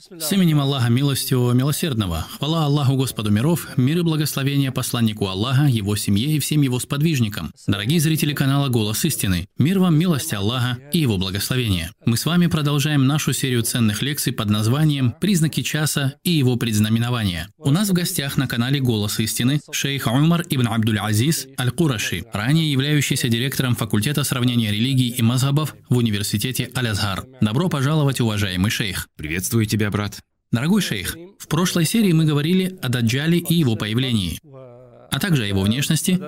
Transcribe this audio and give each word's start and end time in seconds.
С 0.00 0.32
именем 0.32 0.60
Аллаха 0.60 0.88
Милостивого 0.88 1.52
Милосердного, 1.52 2.26
хвала 2.38 2.64
Аллаху 2.64 2.96
Господу 2.96 3.30
миров, 3.30 3.68
мир 3.76 3.98
и 3.98 4.02
благословение 4.02 4.72
посланнику 4.72 5.26
Аллаха, 5.26 5.66
его 5.66 5.94
семье 5.94 6.36
и 6.36 6.38
всем 6.38 6.62
его 6.62 6.78
сподвижникам. 6.80 7.52
Дорогие 7.66 8.00
зрители 8.00 8.32
канала 8.32 8.68
«Голос 8.68 9.04
истины», 9.04 9.46
мир 9.58 9.78
вам, 9.78 9.98
милости 9.98 10.34
Аллаха 10.34 10.78
и 10.94 11.00
его 11.00 11.18
благословения. 11.18 11.92
Мы 12.06 12.16
с 12.16 12.24
вами 12.24 12.46
продолжаем 12.46 13.06
нашу 13.06 13.34
серию 13.34 13.62
ценных 13.62 14.00
лекций 14.00 14.32
под 14.32 14.48
названием 14.48 15.12
«Признаки 15.20 15.62
часа 15.62 16.14
и 16.24 16.30
его 16.30 16.56
предзнаменования». 16.56 17.48
У 17.58 17.70
нас 17.70 17.90
в 17.90 17.92
гостях 17.92 18.38
на 18.38 18.46
канале 18.46 18.80
«Голос 18.80 19.20
истины» 19.20 19.60
шейх 19.70 20.06
Умар 20.06 20.44
ибн 20.48 20.68
Абдуль-Азиз 20.68 21.48
Аль-Кураши, 21.58 22.24
ранее 22.32 22.72
являющийся 22.72 23.28
директором 23.28 23.76
факультета 23.76 24.24
сравнения 24.24 24.70
религий 24.70 25.10
и 25.10 25.20
мазхабов 25.20 25.74
в 25.90 25.98
университете 25.98 26.70
Аль-Азхар. 26.74 27.26
Добро 27.42 27.68
пожаловать, 27.68 28.20
уважаемый 28.20 28.70
шейх. 28.70 29.08
Приветствую 29.16 29.66
тебя, 29.66 29.89
брат. 29.90 30.20
Дорогой 30.52 30.80
шейх, 30.80 31.16
в 31.38 31.46
прошлой 31.46 31.84
серии 31.84 32.12
мы 32.12 32.24
говорили 32.24 32.78
о 32.82 32.88
Даджале 32.88 33.38
и 33.38 33.54
его 33.54 33.76
появлении, 33.76 34.38
а 34.42 35.20
также 35.20 35.44
о 35.44 35.46
его 35.46 35.62
внешности. 35.62 36.20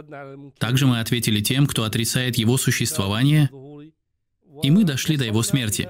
Также 0.58 0.86
мы 0.86 1.00
ответили 1.00 1.40
тем, 1.40 1.66
кто 1.66 1.84
отрицает 1.84 2.36
его 2.36 2.56
существование, 2.56 3.50
и 4.62 4.70
мы 4.70 4.84
дошли 4.84 5.16
до 5.16 5.24
его 5.24 5.42
смерти, 5.42 5.88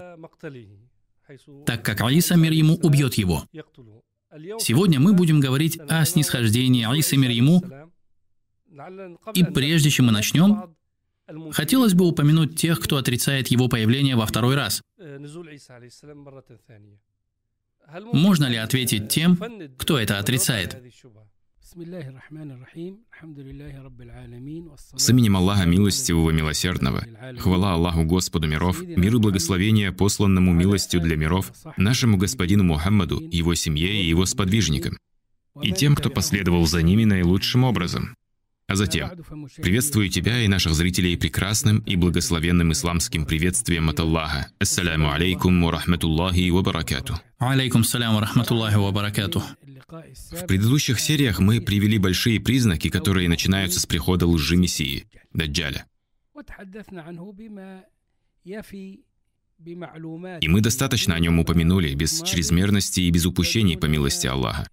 так 1.66 1.84
как 1.84 2.00
Аиса 2.00 2.36
мир 2.36 2.52
ему 2.52 2.77
убьет 2.77 3.14
его. 3.14 3.44
Сегодня 4.58 4.98
мы 4.98 5.12
будем 5.12 5.41
говорить 5.41 5.78
о 5.88 6.04
снисхождении 6.06 6.91
Аисы 6.91 7.18
мир 7.18 7.30
ему, 7.30 7.62
и 9.34 9.44
прежде 9.44 9.91
чем 9.91 10.06
мы 10.06 10.12
начнем, 10.12 10.74
хотелось 11.50 11.92
бы 11.92 12.06
упомянуть 12.06 12.56
тех, 12.56 12.80
кто 12.80 12.96
отрицает 12.96 13.48
его 13.48 13.68
появление 13.68 14.16
во 14.16 14.24
второй 14.24 14.54
раз. 14.54 14.82
Можно 18.12 18.46
ли 18.46 18.56
ответить 18.56 19.09
тем, 19.09 19.38
кто 19.78 19.98
это 19.98 20.18
отрицает? 20.18 20.80
С 24.97 25.11
именем 25.11 25.36
Аллаха 25.36 25.64
Милостивого 25.64 26.30
Милосердного, 26.30 27.06
хвала 27.38 27.75
Аллаху 27.75 28.05
Господу 28.05 28.47
миров, 28.47 28.83
мир 28.83 29.14
и 29.14 29.19
благословение 29.19 29.91
посланному 29.92 30.53
милостью 30.53 31.00
для 31.00 31.16
миров, 31.16 31.50
нашему 31.78 32.19
Господину 32.19 32.64
Мухаммаду, 32.64 33.20
его 33.20 33.55
семье 33.55 33.91
и 33.91 34.06
его 34.06 34.27
сподвижникам, 34.27 34.98
и 35.62 35.72
тем, 35.72 35.94
кто 35.94 36.10
последовал 36.10 36.66
за 36.66 36.83
ними 36.83 37.05
наилучшим 37.05 37.64
образом. 37.64 38.16
А 38.73 38.75
затем, 38.75 39.11
приветствую 39.56 40.09
тебя 40.09 40.41
и 40.41 40.48
наших 40.48 40.73
зрителей 40.73 41.19
прекрасным 41.19 41.81
и 41.81 41.95
благословенным 41.95 42.73
исламским 42.73 43.27
приветствием 43.27 43.91
от 43.91 44.01
Аллаха. 44.01 44.48
Ассаляму 44.59 45.12
алейкум 45.12 45.62
ва 45.62 45.73
рахматуллахи 45.73 46.48
ва 46.48 46.62
баракату. 46.62 47.20
Алейкум 47.37 47.84
салям 47.84 48.15
ва 48.15 48.23
рахматуллахи 48.23 48.77
ва 48.77 48.91
баракату. 48.91 49.43
В 50.31 50.47
предыдущих 50.47 51.00
сериях 51.00 51.39
мы 51.39 51.61
привели 51.61 51.98
большие 51.98 52.41
признаки, 52.41 52.89
которые 52.89 53.28
начинаются 53.28 53.78
с 53.78 53.84
прихода 53.84 54.27
лжи-мессии, 54.27 55.06
Даджаля. 55.34 55.84
И 60.41 60.48
мы 60.48 60.61
достаточно 60.62 61.15
о 61.15 61.19
нем 61.19 61.39
упомянули, 61.39 61.93
без 61.93 62.23
чрезмерности 62.23 63.00
и 63.00 63.11
без 63.11 63.27
упущений 63.27 63.77
по 63.77 63.84
милости 63.84 64.27
Аллаха. 64.27 64.67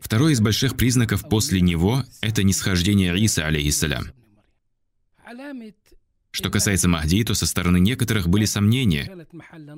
Второй 0.00 0.32
из 0.32 0.40
больших 0.40 0.76
признаков 0.76 1.28
после 1.28 1.60
него– 1.60 2.04
это 2.20 2.42
нисхождение 2.42 3.16
Иса, 3.18 3.46
алейхиссалям. 3.46 4.12
Что 6.30 6.50
касается 6.50 6.88
Махди, 6.88 7.24
то 7.24 7.34
со 7.34 7.46
стороны 7.46 7.80
некоторых 7.80 8.28
были 8.28 8.44
сомнения 8.44 9.26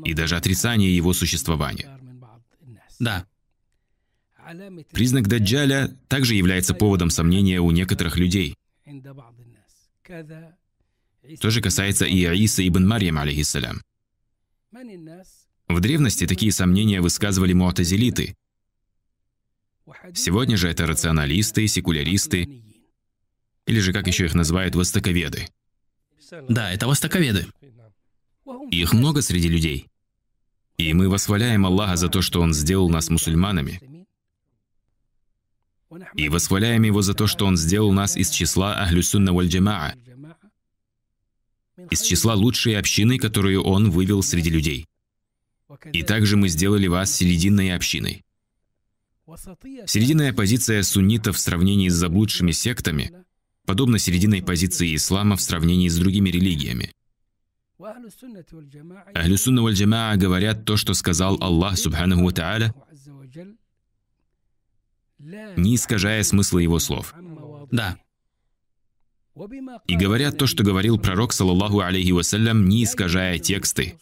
и 0.04 0.14
даже 0.14 0.36
отрицание 0.36 0.94
его 0.94 1.12
существования. 1.12 1.98
Да. 2.98 3.26
Признак 4.92 5.28
Даджаля 5.28 5.96
также 6.08 6.34
является 6.34 6.74
поводом 6.74 7.10
сомнения 7.10 7.60
у 7.60 7.70
некоторых 7.70 8.16
людей. 8.16 8.56
То 11.40 11.50
же 11.50 11.60
касается 11.60 12.04
и 12.04 12.24
Аиса 12.24 12.66
ибн 12.66 12.86
Марьям, 12.86 13.18
алейхиссалям. 13.18 13.82
В 15.68 15.80
древности 15.80 16.26
такие 16.26 16.52
сомнения 16.52 17.00
высказывали 17.00 17.52
муатазилиты, 17.52 18.34
Сегодня 20.14 20.56
же 20.56 20.68
это 20.68 20.86
рационалисты, 20.86 21.66
секуляристы, 21.66 22.62
или 23.66 23.80
же, 23.80 23.92
как 23.92 24.06
еще 24.06 24.24
их 24.24 24.34
называют, 24.34 24.74
востоковеды. 24.74 25.48
Да, 26.48 26.72
это 26.72 26.86
востоковеды. 26.86 27.46
Их 28.70 28.92
много 28.92 29.22
среди 29.22 29.48
людей. 29.48 29.86
И 30.76 30.92
мы 30.94 31.08
восхваляем 31.08 31.66
Аллаха 31.66 31.96
за 31.96 32.08
то, 32.08 32.22
что 32.22 32.40
Он 32.40 32.54
сделал 32.54 32.88
нас 32.88 33.10
мусульманами. 33.10 33.80
И 36.14 36.28
восхваляем 36.28 36.82
Его 36.84 37.02
за 37.02 37.14
то, 37.14 37.26
что 37.26 37.46
Он 37.46 37.56
сделал 37.56 37.92
нас 37.92 38.16
из 38.16 38.30
числа 38.30 38.74
Ахлюсунна 38.80 39.32
валь 39.32 39.48
джамаа, 39.48 39.94
из 41.90 42.00
числа 42.02 42.34
лучшей 42.34 42.78
общины, 42.78 43.18
которую 43.18 43.62
Он 43.62 43.90
вывел 43.90 44.22
среди 44.22 44.50
людей. 44.50 44.86
И 45.92 46.02
также 46.02 46.36
мы 46.36 46.48
сделали 46.48 46.86
вас 46.86 47.12
серединной 47.14 47.74
общиной. 47.74 48.24
Серединная 49.86 50.32
позиция 50.32 50.82
суннитов 50.82 51.36
в 51.36 51.40
сравнении 51.40 51.88
с 51.88 51.94
заблудшими 51.94 52.52
сектами 52.52 53.12
подобна 53.64 53.98
серединной 53.98 54.42
позиции 54.42 54.94
ислама 54.94 55.36
в 55.36 55.40
сравнении 55.40 55.88
с 55.88 55.96
другими 55.96 56.30
религиями. 56.30 56.92
Ахлю 59.14 59.36
сунна 59.38 59.62
валь 59.62 59.74
джамаа 59.74 60.16
говорят 60.16 60.64
то, 60.64 60.76
что 60.76 60.94
сказал 60.94 61.38
Аллах 61.40 61.78
Субханаху 61.78 62.24
ва 62.24 62.32
Тааля, 62.32 62.74
не 65.18 65.74
искажая 65.76 66.22
смысла 66.22 66.58
его 66.58 66.78
слов. 66.78 67.14
Да. 67.70 67.98
И 69.86 69.96
говорят 69.96 70.36
то, 70.36 70.46
что 70.46 70.64
говорил 70.64 70.98
пророк, 70.98 71.32
саллаллаху 71.32 71.80
алейхи 71.80 72.10
вассалям, 72.10 72.68
не 72.68 72.84
искажая 72.84 73.38
тексты, 73.38 73.98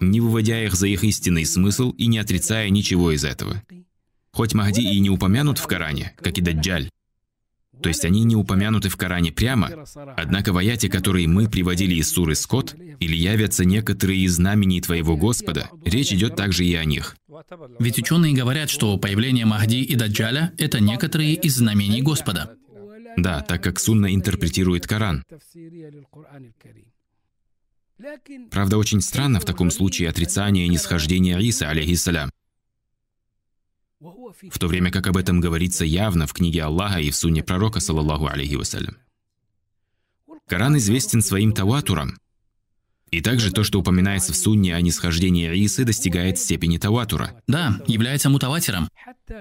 не 0.00 0.20
выводя 0.20 0.62
их 0.64 0.74
за 0.74 0.86
их 0.86 1.04
истинный 1.04 1.46
смысл 1.46 1.90
и 1.92 2.06
не 2.06 2.18
отрицая 2.18 2.68
ничего 2.70 3.12
из 3.12 3.24
этого. 3.24 3.62
Хоть 4.32 4.54
Махди 4.54 4.80
и 4.80 5.00
не 5.00 5.10
упомянут 5.10 5.58
в 5.58 5.66
Коране, 5.66 6.14
как 6.20 6.36
и 6.38 6.42
Даджаль, 6.42 6.90
то 7.82 7.88
есть 7.88 8.04
они 8.04 8.24
не 8.24 8.36
упомянуты 8.36 8.88
в 8.88 8.96
Коране 8.96 9.32
прямо, 9.32 9.84
однако 10.16 10.52
в 10.52 10.58
аяте, 10.58 10.88
который 10.88 11.26
мы 11.26 11.48
приводили 11.48 11.94
из 11.94 12.10
суры 12.10 12.34
Скот, 12.34 12.74
или 13.00 13.14
явятся 13.14 13.64
некоторые 13.64 14.20
из 14.20 14.34
знамений 14.34 14.80
Твоего 14.80 15.16
Господа, 15.16 15.70
речь 15.84 16.12
идет 16.12 16.36
также 16.36 16.64
и 16.64 16.74
о 16.74 16.84
них. 16.84 17.16
Ведь 17.78 17.98
ученые 17.98 18.34
говорят, 18.34 18.70
что 18.70 18.96
появление 18.96 19.44
Махди 19.44 19.76
и 19.76 19.94
Даджаля– 19.94 20.52
это 20.58 20.80
некоторые 20.80 21.34
из 21.34 21.56
знамений 21.56 22.02
Господа. 22.02 22.56
Да, 23.16 23.40
так 23.40 23.62
как 23.62 23.78
Сунна 23.78 24.14
интерпретирует 24.14 24.86
Коран. 24.86 25.22
Правда, 28.50 28.76
очень 28.78 29.00
странно 29.00 29.40
в 29.40 29.44
таком 29.44 29.70
случае 29.70 30.10
отрицание 30.10 30.68
нисхождения 30.68 31.38
Иса, 31.38 31.70
алейхиссалям. 31.70 32.30
В 34.00 34.58
то 34.58 34.68
время 34.68 34.90
как 34.90 35.06
об 35.06 35.16
этом 35.16 35.40
говорится 35.40 35.84
явно 35.84 36.26
в 36.26 36.34
книге 36.34 36.64
Аллаха 36.64 37.00
и 37.00 37.10
в 37.10 37.16
сунне 37.16 37.42
пророка, 37.42 37.80
саллаллаху 37.80 38.26
алейхи 38.26 38.54
вассалям. 38.54 38.98
Коран 40.46 40.76
известен 40.76 41.22
своим 41.22 41.52
таватуром. 41.52 42.18
И 43.10 43.20
также 43.20 43.52
то, 43.52 43.64
что 43.64 43.80
упоминается 43.80 44.32
в 44.32 44.36
сунне 44.36 44.74
о 44.74 44.80
нисхождении 44.80 45.48
Исы, 45.64 45.84
достигает 45.84 46.38
степени 46.38 46.76
таватура. 46.76 47.40
Да, 47.46 47.80
является 47.86 48.28
мутаватиром. 48.28 48.88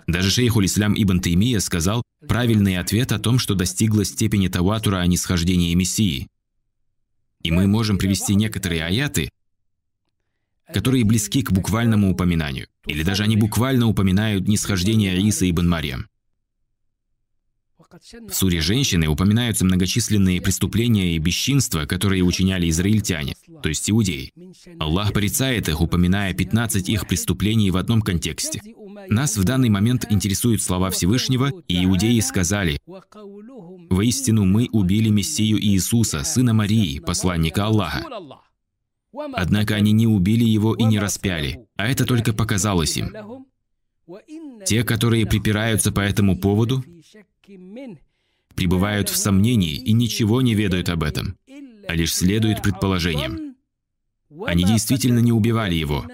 Даже 0.07 0.31
шейх 0.31 0.55
Ислам 0.55 0.93
Ибн 0.95 1.19
Таймия 1.19 1.59
сказал 1.59 2.03
правильный 2.27 2.77
ответ 2.77 3.11
о 3.11 3.19
том, 3.19 3.39
что 3.39 3.55
достигла 3.55 4.05
степени 4.05 4.47
таватура 4.47 4.97
о 4.97 5.07
нисхождении 5.07 5.73
Мессии. 5.73 6.27
И 7.45 7.51
мы 7.51 7.67
можем 7.67 7.99
привести 7.99 8.33
некоторые 8.33 8.83
аяты, 8.83 9.29
которые 10.73 11.05
близки 11.05 11.43
к 11.43 11.51
буквальному 11.51 12.11
упоминанию. 12.11 12.67
Или 12.87 13.03
даже 13.03 13.21
они 13.21 13.37
буквально 13.37 13.85
упоминают 13.85 14.47
нисхождение 14.47 15.21
Иса 15.21 15.47
ибн 15.47 15.69
Марьям. 15.69 16.07
В 18.27 18.33
суре 18.33 18.61
«Женщины» 18.61 19.07
упоминаются 19.07 19.63
многочисленные 19.63 20.41
преступления 20.41 21.15
и 21.15 21.19
бесчинства, 21.19 21.85
которые 21.85 22.23
учиняли 22.23 22.67
израильтяне, 22.69 23.35
то 23.61 23.69
есть 23.69 23.89
иудеи. 23.91 24.33
Аллах 24.79 25.13
порицает 25.13 25.69
их, 25.69 25.81
упоминая 25.81 26.33
15 26.33 26.89
их 26.89 27.07
преступлений 27.07 27.69
в 27.69 27.77
одном 27.77 28.01
контексте. 28.01 28.59
Нас 29.09 29.37
в 29.37 29.43
данный 29.43 29.69
момент 29.69 30.05
интересуют 30.09 30.61
слова 30.61 30.89
Всевышнего, 30.89 31.51
и 31.67 31.85
иудеи 31.85 32.19
сказали, 32.19 32.79
«Воистину 33.89 34.45
мы 34.45 34.69
убили 34.71 35.09
Мессию 35.09 35.59
Иисуса, 35.59 36.23
сына 36.23 36.53
Марии, 36.53 36.99
посланника 36.99 37.65
Аллаха». 37.65 38.05
Однако 39.33 39.75
они 39.75 39.91
не 39.91 40.07
убили 40.07 40.43
его 40.43 40.75
и 40.75 40.83
не 40.83 40.99
распяли, 40.99 41.67
а 41.77 41.87
это 41.87 42.05
только 42.05 42.33
показалось 42.33 42.97
им. 42.97 43.13
Те, 44.65 44.83
которые 44.83 45.25
припираются 45.25 45.91
по 45.91 46.01
этому 46.01 46.37
поводу, 46.37 46.83
пребывают 48.55 49.09
в 49.09 49.17
сомнении 49.17 49.75
и 49.75 49.93
ничего 49.93 50.41
не 50.41 50.53
ведают 50.53 50.89
об 50.89 51.03
этом, 51.03 51.37
а 51.87 51.95
лишь 51.95 52.13
следуют 52.13 52.61
предположениям. 52.61 53.55
Они 54.45 54.63
действительно 54.63 55.19
не 55.19 55.31
убивали 55.31 55.75
его, 55.75 56.05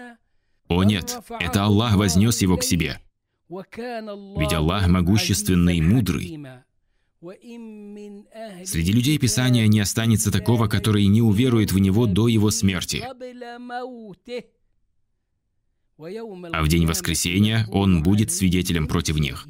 О 0.72 0.84
нет, 0.84 1.20
это 1.42 1.66
Аллах 1.66 1.96
вознес 1.96 2.42
его 2.42 2.56
к 2.56 2.64
себе. 2.64 3.00
Ведь 3.50 4.54
Аллах 4.54 4.88
могущественный 4.88 5.78
и 5.78 5.82
мудрый. 5.82 6.40
Среди 8.64 8.94
людей 8.94 9.18
Писания 9.20 9.68
не 9.68 9.82
останется 9.82 10.32
такого, 10.32 10.68
который 10.68 11.06
не 11.08 11.22
уверует 11.22 11.74
в 11.74 11.80
Него 11.80 12.06
до 12.06 12.30
его 12.30 12.52
смерти. 12.52 13.04
А 16.54 16.64
в 16.64 16.68
день 16.70 16.86
воскресения 16.88 17.68
он 17.70 18.02
будет 18.02 18.32
свидетелем 18.32 18.88
против 18.88 19.20
них. 19.20 19.46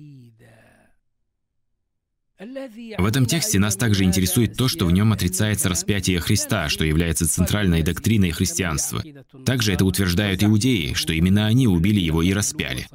В 2.42 3.06
этом 3.06 3.28
тексте 3.28 3.60
нас 3.60 3.76
также 3.76 4.04
интересует 4.04 4.58
то, 4.58 4.68
что 4.68 4.88
в 4.88 4.92
нем 4.92 5.14
отрицается 5.14 5.70
распятие 5.70 6.20
Христа, 6.20 6.70
что 6.70 6.84
является 6.84 7.30
центральной 7.30 7.84
доктриной 7.84 8.32
христианства. 8.32 9.04
Также 9.46 9.74
это 9.74 9.86
утверждают 9.86 10.44
иудеи, 10.44 10.94
что 10.94 11.14
именно 11.14 11.46
они 11.46 11.68
убили 11.68 12.00
его 12.00 12.24
и 12.24 12.34
распяли. 12.34 12.88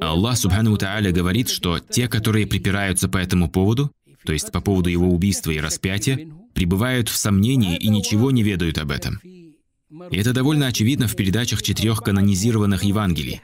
Аллах 0.00 0.36
Субхану 0.36 0.76
Тааля 0.76 1.12
говорит, 1.12 1.48
что 1.48 1.78
те, 1.78 2.08
которые 2.08 2.48
припираются 2.48 3.08
по 3.08 3.18
этому 3.18 3.48
поводу, 3.48 3.92
то 4.24 4.32
есть 4.32 4.50
по 4.50 4.60
поводу 4.60 4.90
его 4.90 5.08
убийства 5.08 5.52
и 5.52 5.60
распятия, 5.60 6.28
пребывают 6.52 7.08
в 7.08 7.16
сомнении 7.16 7.76
и 7.76 7.88
ничего 7.88 8.32
не 8.32 8.42
ведают 8.42 8.78
об 8.78 8.90
этом. 8.90 9.20
И 9.22 10.16
это 10.16 10.32
довольно 10.32 10.66
очевидно 10.66 11.06
в 11.06 11.14
передачах 11.14 11.62
четырех 11.62 12.02
канонизированных 12.02 12.82
Евангелий. 12.82 13.40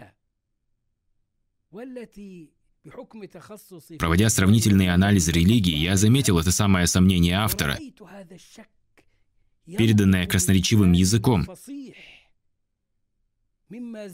Проводя 3.98 4.28
сравнительный 4.28 4.88
анализ 4.88 5.28
религии, 5.28 5.76
я 5.76 5.96
заметил 5.96 6.38
это 6.38 6.50
самое 6.50 6.86
сомнение 6.86 7.36
автора, 7.36 7.78
переданное 9.66 10.26
красноречивым 10.26 10.92
языком, 10.92 11.46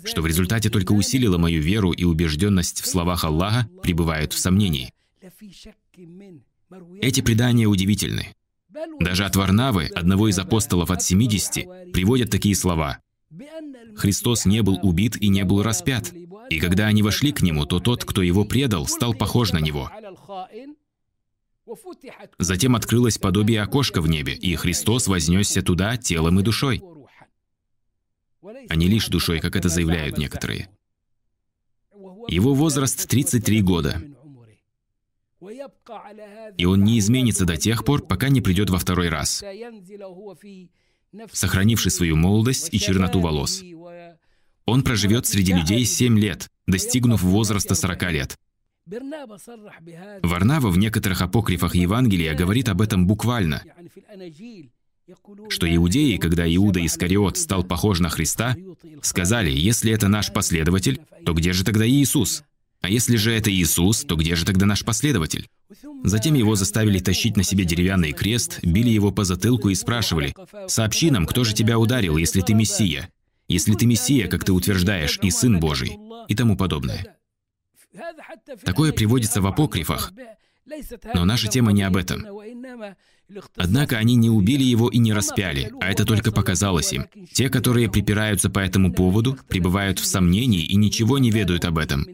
что 0.05 0.23
в 0.23 0.27
результате 0.27 0.69
только 0.69 0.93
усилило 0.93 1.39
мою 1.39 1.63
веру 1.63 1.93
и 1.93 2.05
убежденность 2.05 2.83
в 2.83 2.87
словах 2.87 3.25
Аллаха 3.25 3.69
пребывают 3.83 4.35
в 4.35 4.39
сомнении. 4.39 4.93
Эти 7.01 7.23
предания 7.23 7.67
удивительны. 7.67 8.35
Даже 9.01 9.25
от 9.25 9.35
Варнавы, 9.35 9.87
одного 9.87 10.29
из 10.29 10.39
апостолов 10.39 10.91
от 10.91 11.03
70, 11.03 11.93
приводят 11.93 12.31
такие 12.31 12.55
слова. 12.55 13.01
«Христос 13.97 14.45
не 14.45 14.63
был 14.63 14.79
убит 14.83 15.17
и 15.17 15.29
не 15.29 15.45
был 15.45 15.63
распят, 15.63 16.13
и 16.51 16.61
когда 16.61 16.87
они 16.87 17.03
вошли 17.03 17.33
к 17.33 17.43
нему, 17.43 17.67
то 17.67 17.81
тот, 17.81 18.05
кто 18.05 18.23
его 18.23 18.45
предал, 18.45 18.87
стал 18.87 19.15
похож 19.15 19.53
на 19.53 19.59
него. 19.59 19.91
Затем 22.39 22.77
открылось 22.77 23.19
подобие 23.19 23.63
окошка 23.63 24.01
в 24.01 24.09
небе, 24.09 24.35
и 24.35 24.55
Христос 24.55 25.07
вознесся 25.07 25.63
туда 25.63 25.97
телом 25.97 26.41
и 26.41 26.43
душой. 26.43 26.83
А 28.69 28.77
не 28.77 28.89
лишь 28.89 29.09
душой, 29.09 29.41
как 29.41 29.57
это 29.57 29.69
заявляют 29.69 30.17
некоторые. 30.17 30.71
Его 32.29 32.55
возраст 32.55 33.09
33 33.09 33.63
года. 33.63 34.03
И 36.57 36.65
он 36.65 36.85
не 36.85 36.99
изменится 36.99 37.45
до 37.45 37.57
тех 37.57 37.85
пор, 37.85 38.07
пока 38.07 38.29
не 38.29 38.41
придет 38.41 38.71
во 38.71 38.79
второй 38.79 39.09
раз, 39.09 39.45
сохранивший 41.33 41.91
свою 41.91 42.17
молодость 42.17 42.69
и 42.73 42.79
черноту 42.79 43.21
волос. 43.21 43.63
Он 44.69 44.83
проживет 44.83 45.25
среди 45.25 45.55
людей 45.55 45.83
семь 45.87 46.19
лет, 46.19 46.49
достигнув 46.67 47.23
возраста 47.23 47.75
40 47.75 48.13
лет. 48.13 48.37
Варнава 50.23 50.69
в 50.69 50.77
некоторых 50.77 51.23
апокрифах 51.23 51.75
Евангелия 51.75 52.35
говорит 52.35 52.69
об 52.69 52.83
этом 52.83 53.07
буквально, 53.07 53.63
что 55.49 55.75
иудеи, 55.75 56.19
когда 56.19 56.47
Иуда 56.55 56.85
Искариот 56.85 57.39
стал 57.39 57.65
похож 57.65 58.01
на 58.01 58.11
Христа, 58.11 58.57
сказали, 59.01 59.51
если 59.51 59.91
это 59.91 60.09
наш 60.09 60.31
последователь, 60.35 61.01
то 61.25 61.33
где 61.33 61.55
же 61.55 61.65
тогда 61.65 61.89
Иисус? 61.89 62.45
А 62.83 62.91
если 62.91 63.17
же 63.17 63.33
это 63.33 63.51
Иисус, 63.51 64.05
то 64.05 64.17
где 64.17 64.37
же 64.37 64.45
тогда 64.45 64.67
наш 64.67 64.85
последователь? 64.85 65.49
Затем 66.05 66.35
его 66.35 66.57
заставили 66.57 66.99
тащить 66.99 67.39
на 67.39 67.43
себе 67.43 67.65
деревянный 67.65 68.13
крест, 68.13 68.61
били 68.63 68.91
его 68.91 69.13
по 69.13 69.25
затылку 69.25 69.71
и 69.71 69.75
спрашивали, 69.75 70.35
«Сообщи 70.67 71.11
нам, 71.11 71.25
кто 71.25 71.45
же 71.45 71.55
тебя 71.55 71.79
ударил, 71.79 72.19
если 72.19 72.43
ты 72.43 72.53
Мессия?» 72.53 73.09
Если 73.49 73.75
ты 73.75 73.87
Мессия, 73.87 74.29
как 74.29 74.45
ты 74.45 74.53
утверждаешь, 74.53 75.19
и 75.23 75.31
Сын 75.31 75.59
Божий, 75.59 75.99
и 76.29 76.35
тому 76.35 76.57
подобное. 76.57 77.17
Такое 78.65 78.93
приводится 78.93 79.41
в 79.41 79.47
апокрифах, 79.47 80.13
но 81.15 81.25
наша 81.25 81.49
тема 81.49 81.73
не 81.73 81.83
об 81.83 81.97
этом. 81.97 82.27
Однако 83.57 83.97
они 83.97 84.15
не 84.17 84.31
убили 84.31 84.63
его 84.63 84.89
и 84.89 84.99
не 84.99 85.13
распяли, 85.13 85.73
а 85.81 85.91
это 85.91 86.05
только 86.05 86.33
показалось 86.33 86.93
им. 86.93 87.07
Те, 87.33 87.51
которые 87.51 87.91
припираются 87.91 88.49
по 88.49 88.59
этому 88.59 88.93
поводу, 88.93 89.39
пребывают 89.49 89.99
в 89.99 90.07
сомнении 90.07 90.65
и 90.65 90.77
ничего 90.77 91.19
не 91.19 91.31
ведают 91.31 91.65
об 91.65 91.79
этом, 91.79 92.07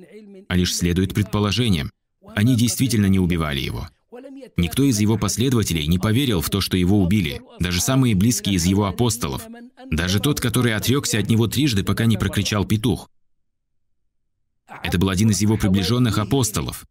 а 0.48 0.56
лишь 0.56 0.75
следуют 0.75 1.14
предположениям. 1.14 1.90
Они 2.34 2.56
действительно 2.56 3.06
не 3.06 3.19
убивали 3.19 3.60
его. 3.60 3.88
Никто 4.56 4.82
из 4.82 5.00
его 5.00 5.17
последователей 5.19 5.87
не 5.87 5.99
поверил 5.99 6.41
в 6.41 6.50
то, 6.50 6.61
что 6.61 6.76
его 6.76 7.02
убили, 7.02 7.43
даже 7.61 7.81
самые 7.81 8.14
близкие 8.14 8.56
из 8.56 8.64
его 8.64 8.87
апостолов, 8.87 9.43
даже 9.91 10.20
тот, 10.20 10.41
который 10.41 10.75
отрекся 10.75 11.19
от 11.19 11.29
него 11.29 11.46
трижды, 11.46 11.85
пока 11.85 12.06
не 12.06 12.17
прокричал 12.17 12.64
петух. 12.64 13.11
Это 14.82 14.99
был 14.99 15.08
один 15.08 15.31
из 15.31 15.41
его 15.41 15.56
приближенных 15.56 16.19
апостолов, 16.19 16.85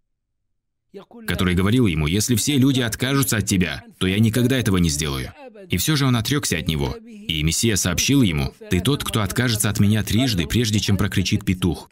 который 1.27 1.55
говорил 1.55 1.88
ему, 1.88 2.07
«Если 2.07 2.35
все 2.35 2.57
люди 2.57 2.81
откажутся 2.81 3.38
от 3.38 3.45
тебя, 3.45 3.83
то 3.97 4.07
я 4.07 4.19
никогда 4.19 4.57
этого 4.57 4.77
не 4.77 4.89
сделаю». 4.89 5.33
И 5.69 5.77
все 5.77 5.95
же 5.95 6.05
он 6.05 6.15
отрекся 6.15 6.57
от 6.57 6.67
него. 6.67 6.94
И 6.94 7.41
Мессия 7.41 7.77
сообщил 7.77 8.21
ему, 8.21 8.53
«Ты 8.69 8.81
тот, 8.81 9.03
кто 9.03 9.21
откажется 9.21 9.69
от 9.69 9.79
меня 9.79 10.03
трижды, 10.03 10.45
прежде 10.45 10.79
чем 10.79 10.97
прокричит 10.97 11.45
петух». 11.45 11.89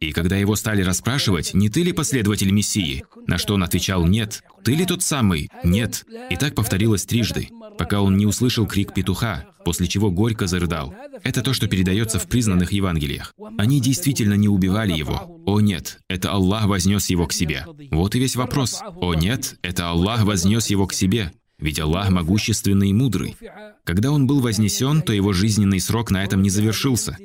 И 0.00 0.12
когда 0.12 0.36
его 0.36 0.54
стали 0.56 0.82
расспрашивать, 0.82 1.54
не 1.54 1.68
ты 1.68 1.82
ли 1.82 1.92
последователь 1.92 2.50
Мессии, 2.50 3.04
на 3.26 3.38
что 3.38 3.54
он 3.54 3.62
отвечал 3.62 4.06
«нет», 4.06 4.42
ты 4.64 4.74
ли 4.74 4.84
тот 4.84 5.02
самый? 5.02 5.48
Нет. 5.64 6.04
И 6.30 6.36
так 6.36 6.54
повторилось 6.54 7.06
трижды, 7.06 7.48
пока 7.78 8.02
он 8.02 8.16
не 8.16 8.26
услышал 8.26 8.66
крик 8.66 8.92
петуха, 8.92 9.46
после 9.64 9.86
чего 9.86 10.10
горько 10.10 10.46
зарыдал. 10.46 10.94
Это 11.24 11.42
то, 11.42 11.54
что 11.54 11.68
передается 11.68 12.18
в 12.18 12.28
признанных 12.28 12.72
Евангелиях. 12.72 13.34
Они 13.56 13.80
действительно 13.80 14.34
не 14.34 14.48
убивали 14.48 14.92
его. 14.92 15.40
О 15.46 15.60
нет, 15.60 16.00
это 16.08 16.32
Аллах 16.32 16.66
вознес 16.66 17.08
его 17.08 17.26
к 17.26 17.32
себе. 17.32 17.64
Вот 17.90 18.14
и 18.14 18.18
весь 18.18 18.36
вопрос. 18.36 18.82
О 18.82 19.14
нет, 19.14 19.56
это 19.62 19.88
Аллах 19.88 20.24
вознес 20.24 20.66
его 20.68 20.86
к 20.86 20.92
себе. 20.92 21.32
Ведь 21.58 21.80
Аллах 21.80 22.10
могущественный 22.10 22.90
и 22.90 22.92
мудрый. 22.92 23.36
Когда 23.84 24.12
он 24.12 24.26
был 24.26 24.40
вознесен, 24.40 25.02
то 25.02 25.12
его 25.12 25.32
жизненный 25.32 25.80
срок 25.80 26.10
на 26.10 26.22
этом 26.22 26.42
не 26.42 26.50
завершился. 26.50 27.16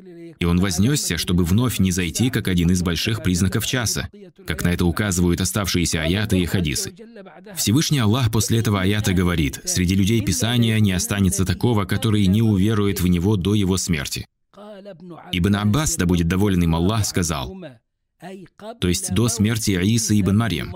И 0.43 0.45
он 0.45 0.59
вознесся, 0.59 1.17
чтобы 1.17 1.45
вновь 1.45 1.79
не 1.79 1.91
зайти, 1.91 2.29
как 2.29 2.49
один 2.49 2.69
из 2.69 2.81
больших 2.81 3.23
признаков 3.23 3.65
часа, 3.65 4.09
как 4.45 4.61
на 4.65 4.73
это 4.73 4.83
указывают 4.85 5.39
оставшиеся 5.39 6.01
аяты 6.01 6.37
и 6.37 6.45
хадисы. 6.45 6.93
Всевышний 7.55 7.99
Аллах 7.99 8.29
после 8.29 8.59
этого 8.59 8.81
аята 8.81 9.13
говорит, 9.13 9.61
«Среди 9.63 9.95
людей 9.95 10.19
Писания 10.19 10.77
не 10.81 10.91
останется 10.91 11.45
такого, 11.45 11.85
который 11.85 12.25
не 12.27 12.41
уверует 12.41 12.99
в 12.99 13.07
него 13.07 13.37
до 13.37 13.53
его 13.53 13.77
смерти». 13.77 14.27
Ибн 15.31 15.55
Аббас, 15.55 15.95
да 15.95 16.05
будет 16.05 16.27
доволен 16.27 16.61
им 16.61 16.75
Аллах, 16.75 17.05
сказал, 17.05 17.55
то 18.81 18.89
есть 18.89 19.13
до 19.13 19.29
смерти 19.29 19.71
Иисы 19.71 20.19
ибн 20.19 20.35
Марьям. 20.35 20.75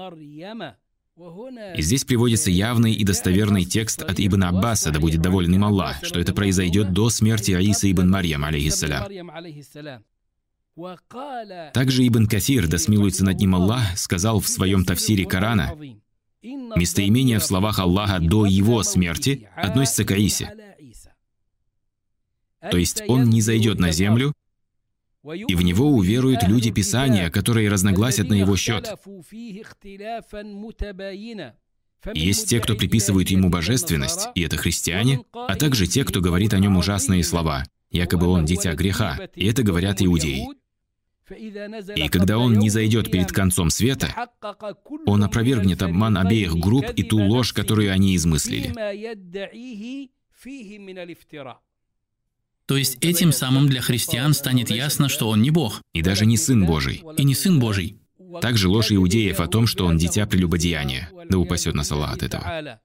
И 1.75 1.81
здесь 1.81 2.03
приводится 2.03 2.51
явный 2.51 2.93
и 2.93 3.03
достоверный 3.03 3.65
текст 3.65 4.03
от 4.03 4.19
Ибн 4.19 4.43
Аббаса, 4.43 4.91
да 4.91 4.99
будет 4.99 5.19
доволен 5.19 5.55
им 5.55 5.63
Аллах, 5.63 6.03
что 6.03 6.19
это 6.19 6.31
произойдет 6.31 6.93
до 6.93 7.09
смерти 7.09 7.53
Аиса 7.53 7.89
ибн 7.89 8.09
Марьям, 8.09 8.43
алейхиссалям. 8.43 9.07
Также 11.73 12.07
Ибн 12.07 12.27
Кафир, 12.27 12.67
да 12.67 12.77
смилуется 12.77 13.25
над 13.25 13.39
ним 13.39 13.55
Аллах, 13.55 13.97
сказал 13.97 14.39
в 14.39 14.47
своем 14.47 14.85
тафсире 14.85 15.25
Корана, 15.25 15.75
местоимение 16.43 17.39
в 17.39 17.43
словах 17.43 17.79
Аллаха 17.79 18.19
до 18.19 18.45
его 18.45 18.83
смерти 18.83 19.49
относится 19.55 20.05
к 20.05 20.11
Аисе. 20.11 20.53
То 22.69 22.77
есть 22.77 23.01
он 23.07 23.29
не 23.29 23.41
зайдет 23.41 23.79
на 23.79 23.91
землю, 23.91 24.33
и 25.33 25.55
в 25.55 25.61
него 25.61 25.89
уверуют 25.89 26.43
люди 26.43 26.71
Писания, 26.71 27.29
которые 27.29 27.69
разногласят 27.69 28.29
на 28.29 28.33
его 28.35 28.55
счет. 28.55 28.93
Есть 32.13 32.49
те, 32.49 32.59
кто 32.59 32.75
приписывает 32.75 33.29
ему 33.29 33.49
божественность, 33.49 34.29
и 34.35 34.41
это 34.41 34.57
христиане, 34.57 35.21
а 35.33 35.55
также 35.55 35.87
те, 35.87 36.03
кто 36.03 36.21
говорит 36.21 36.53
о 36.53 36.59
нем 36.59 36.77
ужасные 36.77 37.23
слова, 37.23 37.63
якобы 37.89 38.27
он 38.27 38.45
дитя 38.45 38.73
греха, 38.73 39.19
и 39.35 39.47
это 39.47 39.63
говорят 39.63 40.01
иудеи. 40.01 40.47
И 41.95 42.07
когда 42.07 42.37
он 42.37 42.53
не 42.53 42.69
зайдет 42.69 43.11
перед 43.11 43.31
концом 43.31 43.69
света, 43.69 44.29
он 45.05 45.23
опровергнет 45.23 45.81
обман 45.81 46.17
обеих 46.17 46.55
групп 46.55 46.85
и 46.95 47.03
ту 47.03 47.17
ложь, 47.17 47.51
которую 47.51 47.91
они 47.91 48.15
измыслили. 48.15 48.73
То 52.67 52.75
есть 52.75 52.97
этим 52.99 53.31
самым 53.31 53.67
для 53.67 53.81
христиан 53.81 54.33
станет 54.33 54.69
ясно, 54.69 55.07
что 55.07 55.29
он 55.29 55.41
не 55.41 55.51
Бог. 55.51 55.81
И 55.93 56.01
даже 56.01 56.25
не 56.25 56.37
Сын 56.37 56.65
Божий. 56.65 57.03
И 57.17 57.23
не 57.23 57.33
Сын 57.33 57.59
Божий. 57.59 57.97
Также 58.41 58.67
ложь 58.67 58.91
иудеев 58.91 59.39
о 59.39 59.47
том, 59.47 59.67
что 59.67 59.85
он 59.85 59.97
дитя 59.97 60.27
прелюбодеяния. 60.27 61.09
Да 61.29 61.37
упасет 61.37 61.75
нас 61.75 61.91
Аллах 61.91 62.13
от 62.15 62.23
этого. 62.23 62.79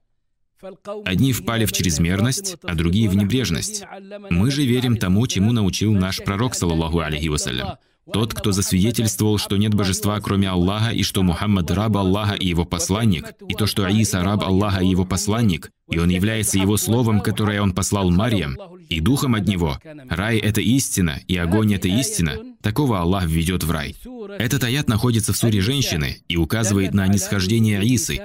Одни 1.05 1.33
впали 1.33 1.65
в 1.65 1.73
чрезмерность, 1.73 2.55
а 2.63 2.75
другие 2.75 3.09
в 3.09 3.15
небрежность. 3.15 3.83
Мы 4.29 4.49
же 4.49 4.65
верим 4.65 4.95
тому, 4.95 5.27
чему 5.27 5.51
научил 5.51 5.93
наш 5.93 6.19
пророк, 6.23 6.55
саллаллаху 6.55 6.99
алейхи 6.99 7.27
вассалям. 7.27 7.77
Тот, 8.11 8.33
кто 8.33 8.51
засвидетельствовал, 8.51 9.37
что 9.37 9.55
нет 9.55 9.73
божества, 9.73 10.19
кроме 10.19 10.49
Аллаха, 10.49 10.91
и 10.91 11.03
что 11.03 11.23
Мухаммад 11.23 11.71
раб 11.71 11.95
Аллаха 11.95 12.35
и 12.35 12.47
его 12.47 12.65
посланник, 12.65 13.31
и 13.47 13.53
то, 13.53 13.65
что 13.65 13.85
Аиса 13.85 14.21
раб 14.23 14.43
Аллаха 14.43 14.81
и 14.83 14.87
его 14.87 15.05
посланник, 15.05 15.71
и 15.89 15.99
он 15.99 16.09
является 16.09 16.57
его 16.57 16.75
словом, 16.75 17.21
которое 17.21 17.61
он 17.61 17.73
послал 17.73 18.11
Марьям, 18.11 18.57
и 18.89 18.99
духом 18.99 19.35
от 19.35 19.47
него. 19.47 19.79
Рай— 20.09 20.37
это 20.39 20.59
истина, 20.59 21.21
и 21.27 21.37
огонь— 21.37 21.73
это 21.75 21.87
истина. 21.87 22.37
Такого 22.61 22.99
Аллах 22.99 23.25
введет 23.25 23.63
в 23.63 23.71
рай. 23.71 23.95
Этот 24.37 24.63
аят 24.65 24.89
находится 24.89 25.31
в 25.31 25.37
суре 25.37 25.61
женщины 25.61 26.23
и 26.27 26.35
указывает 26.35 26.93
на 26.93 27.07
нисхождение 27.07 27.79
Аисы. 27.79 28.21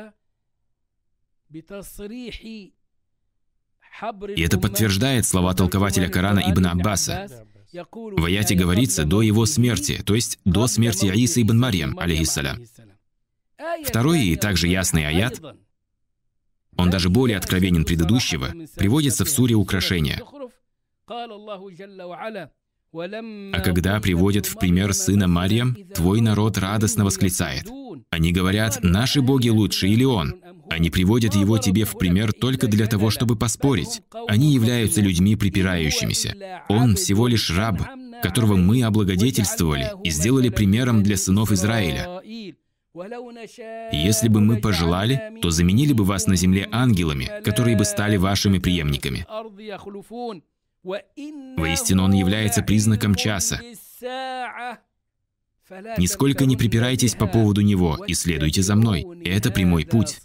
И 4.37 4.43
это 4.43 4.59
подтверждает 4.59 5.25
слова 5.25 5.55
толкователя 5.55 6.09
Корана 6.09 6.41
Ибн 6.41 6.67
Аббаса. 6.67 7.29
В 7.73 8.25
аяте 8.25 8.55
говорится 8.55 9.05
«до 9.05 9.21
его 9.21 9.45
смерти», 9.45 10.03
то 10.05 10.15
есть 10.15 10.39
до 10.45 10.67
смерти 10.67 11.07
Аисы 11.07 11.43
ибн 11.43 11.59
Марьям, 11.59 11.99
алейхиссалям. 11.99 12.65
Второй 13.85 14.25
и 14.25 14.37
также 14.37 14.69
ясный 14.69 15.07
аят, 15.07 15.41
он 16.77 16.91
даже 16.91 17.11
более 17.11 17.37
откровенен 17.37 17.85
предыдущего, 17.85 18.55
приводится 18.77 19.25
в 19.25 19.31
суре 19.31 19.55
«Украшения». 19.55 20.23
А 22.93 23.61
когда 23.61 24.01
приводят 24.01 24.47
в 24.47 24.59
пример 24.59 24.95
сына 24.95 25.29
Марьям, 25.29 25.77
твой 25.95 26.21
народ 26.21 26.57
радостно 26.57 27.05
восклицает. 27.05 27.67
Они 28.11 28.33
говорят, 28.33 28.79
наши 28.83 29.21
боги 29.21 29.51
лучше 29.51 29.89
или 29.89 30.05
он. 30.05 30.37
Они 30.71 30.91
приводят 30.91 31.35
его 31.35 31.59
тебе 31.59 31.85
в 31.85 31.99
пример 31.99 32.33
только 32.33 32.67
для 32.67 32.87
того, 32.87 33.11
чтобы 33.11 33.37
поспорить. 33.37 34.01
Они 34.27 34.53
являются 34.53 35.01
людьми 35.01 35.37
припирающимися. 35.37 36.35
Он 36.69 36.97
всего 36.97 37.27
лишь 37.27 37.51
раб, 37.51 37.81
которого 38.23 38.57
мы 38.57 38.83
облагодетельствовали 38.83 39.91
и 40.03 40.11
сделали 40.11 40.49
примером 40.49 41.03
для 41.03 41.17
сынов 41.17 41.53
Израиля. 41.53 42.21
Если 43.93 44.29
бы 44.29 44.41
мы 44.41 44.61
пожелали, 44.61 45.35
то 45.41 45.51
заменили 45.51 45.93
бы 45.93 46.05
вас 46.05 46.27
на 46.27 46.37
земле 46.37 46.67
ангелами, 46.73 47.31
которые 47.45 47.77
бы 47.77 47.85
стали 47.85 48.17
вашими 48.17 48.59
преемниками. 48.59 49.27
Воистину, 51.57 52.05
он 52.05 52.13
является 52.13 52.63
признаком 52.63 53.15
часа. 53.15 53.61
Нисколько 55.99 56.47
не 56.47 56.57
припирайтесь 56.57 57.15
по 57.15 57.27
поводу 57.27 57.61
него 57.61 58.03
и 58.07 58.15
следуйте 58.15 58.63
за 58.63 58.75
мной. 58.75 59.07
Это 59.25 59.51
прямой 59.51 59.85
путь. 59.85 60.21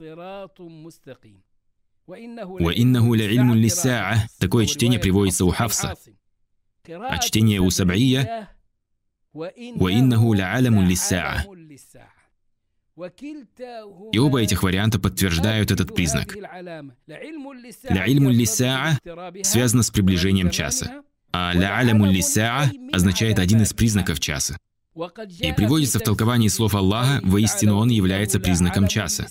Такое 4.40 4.66
чтение 4.66 5.00
приводится 5.00 5.44
у 5.46 5.50
Хафса. 5.50 5.96
А 6.88 7.18
чтение 7.20 7.60
у 7.60 7.68
Саб'ия 7.68 8.48
и 12.96 14.20
оба 14.20 14.42
этих 14.42 14.62
варианта 14.62 15.00
подтверждают 15.00 15.72
этот 15.72 15.96
признак. 15.96 16.36
Ля 16.36 18.06
ильму 18.06 18.30
лисаа 18.30 19.00
связано 19.44 19.82
с 19.84 19.90
приближением 19.90 20.52
часа, 20.52 21.04
а 21.32 21.54
ля 21.54 21.78
аляму 21.78 22.06
лисаа 22.06 22.72
означает 22.92 23.40
один 23.40 23.64
из 23.64 23.74
признаков 23.74 24.20
часа. 24.20 24.58
И 25.40 25.52
приводится 25.54 25.98
в 25.98 26.04
толковании 26.04 26.50
слов 26.50 26.76
Аллаха, 26.76 27.20
воистину 27.24 27.78
он 27.78 27.90
является 27.90 28.40
признаком 28.40 28.88
часа. 28.88 29.26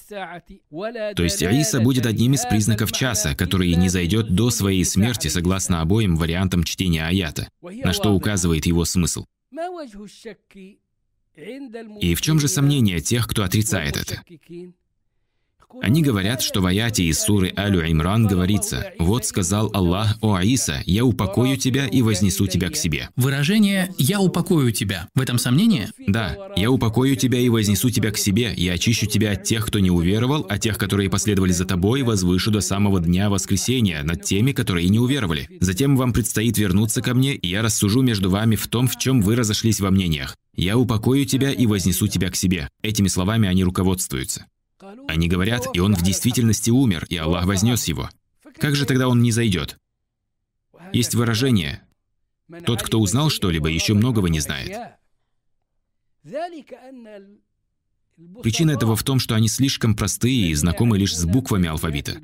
То 0.70 1.22
есть 1.22 1.40
Иса 1.40 1.80
будет 1.80 2.04
одним 2.04 2.34
из 2.34 2.44
признаков 2.44 2.90
часа, 2.90 3.36
который 3.36 3.72
не 3.76 3.88
зайдет 3.88 4.34
до 4.34 4.50
своей 4.50 4.84
смерти 4.84 5.28
согласно 5.28 5.80
обоим 5.80 6.16
вариантам 6.16 6.64
чтения 6.64 7.06
аята, 7.06 7.48
на 7.62 7.92
что 7.92 8.12
указывает 8.12 8.66
его 8.66 8.84
смысл. 8.84 9.24
И 11.34 12.14
в 12.14 12.20
чем 12.20 12.38
же 12.38 12.48
сомнение 12.48 13.00
тех, 13.00 13.26
кто 13.26 13.42
отрицает 13.42 13.96
это? 13.96 14.22
Они 15.80 16.02
говорят, 16.02 16.42
что 16.42 16.60
в 16.60 16.66
аяте 16.66 17.04
из 17.04 17.20
суры 17.20 17.52
Алю 17.56 17.80
Имран 17.90 18.26
говорится, 18.26 18.92
«Вот 18.98 19.24
сказал 19.24 19.70
Аллах, 19.72 20.16
о 20.20 20.34
Аиса, 20.34 20.82
я 20.86 21.04
упокою 21.04 21.56
тебя 21.56 21.86
и 21.86 22.02
вознесу 22.02 22.46
тебя 22.46 22.70
к 22.70 22.76
себе». 22.76 23.08
Выражение 23.16 23.94
«я 23.98 24.20
упокою 24.20 24.72
тебя»— 24.72 25.08
в 25.14 25.20
этом 25.20 25.38
сомнение? 25.38 25.90
Да, 26.06 26.36
«я 26.56 26.70
упокою 26.70 27.16
тебя 27.16 27.38
и 27.38 27.48
вознесу 27.48 27.90
тебя 27.90 28.10
к 28.10 28.18
себе, 28.18 28.52
я 28.56 28.72
очищу 28.72 29.06
тебя 29.06 29.32
от 29.32 29.44
тех, 29.44 29.66
кто 29.66 29.78
не 29.78 29.90
уверовал, 29.90 30.46
а 30.48 30.58
тех, 30.58 30.78
которые 30.78 31.10
последовали 31.10 31.52
за 31.52 31.64
тобой, 31.64 32.02
возвышу 32.02 32.50
до 32.50 32.60
самого 32.60 33.00
дня 33.00 33.30
воскресения 33.30 34.02
над 34.02 34.22
теми, 34.22 34.52
которые 34.52 34.88
не 34.88 34.98
уверовали. 34.98 35.48
Затем 35.60 35.96
вам 35.96 36.12
предстоит 36.12 36.58
вернуться 36.58 37.02
ко 37.02 37.14
мне, 37.14 37.34
и 37.34 37.48
я 37.48 37.62
рассужу 37.62 38.02
между 38.02 38.30
вами 38.30 38.56
в 38.56 38.66
том, 38.68 38.88
в 38.88 38.98
чем 38.98 39.20
вы 39.20 39.36
разошлись 39.36 39.80
во 39.80 39.90
мнениях. 39.90 40.36
Я 40.54 40.76
упокою 40.76 41.24
тебя 41.24 41.50
и 41.50 41.66
вознесу 41.66 42.08
тебя 42.08 42.30
к 42.30 42.36
себе». 42.36 42.68
Этими 42.82 43.08
словами 43.08 43.48
они 43.48 43.64
руководствуются. 43.64 44.46
Они 45.08 45.28
говорят, 45.28 45.66
и 45.74 45.80
он 45.80 45.94
в 45.94 46.02
действительности 46.02 46.70
умер, 46.70 47.06
и 47.08 47.16
Аллах 47.16 47.46
вознес 47.46 47.84
его. 47.84 48.08
Как 48.58 48.76
же 48.76 48.86
тогда 48.86 49.08
он 49.08 49.22
не 49.22 49.32
зайдет? 49.32 49.78
Есть 50.92 51.14
выражение 51.14 51.82
«Тот, 52.66 52.82
кто 52.82 53.00
узнал 53.00 53.30
что-либо, 53.30 53.68
еще 53.68 53.94
многого 53.94 54.28
не 54.28 54.40
знает». 54.40 54.98
Причина 58.42 58.72
этого 58.72 58.94
в 58.94 59.02
том, 59.02 59.18
что 59.18 59.34
они 59.34 59.48
слишком 59.48 59.96
простые 59.96 60.48
и 60.50 60.54
знакомы 60.54 60.98
лишь 60.98 61.16
с 61.16 61.24
буквами 61.24 61.68
алфавита. 61.68 62.18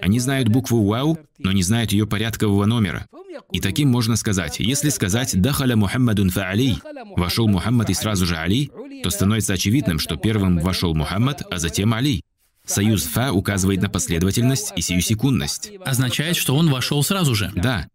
Они 0.00 0.18
знают 0.18 0.48
букву 0.48 0.84
«Вау», 0.84 1.18
но 1.38 1.52
не 1.52 1.62
знают 1.62 1.92
ее 1.92 2.06
порядкового 2.06 2.64
номера. 2.66 3.06
И 3.50 3.60
таким 3.60 3.88
можно 3.88 4.16
сказать, 4.16 4.60
если 4.60 4.88
сказать 4.88 5.40
«Дахаля 5.40 5.76
Мухаммадун 5.76 6.30
фа 6.30 6.48
Али», 6.48 6.78
«Вошел 7.16 7.48
Мухаммад 7.48 7.90
и 7.90 7.94
сразу 7.94 8.26
же 8.26 8.36
Али», 8.36 8.70
то 9.02 9.10
становится 9.10 9.54
очевидным, 9.54 9.98
что 9.98 10.16
первым 10.16 10.58
вошел 10.58 10.94
Мухаммад, 10.94 11.42
а 11.50 11.58
затем 11.58 11.92
Али. 11.94 12.22
Союз 12.64 13.04
«фа» 13.04 13.32
указывает 13.32 13.82
на 13.82 13.88
последовательность 13.88 14.72
и 14.76 14.80
сиюсекундность. 14.82 15.72
Означает, 15.84 16.36
что 16.36 16.56
он 16.56 16.70
вошел 16.70 17.02
сразу 17.02 17.34
же. 17.34 17.50
Да. 17.54 17.88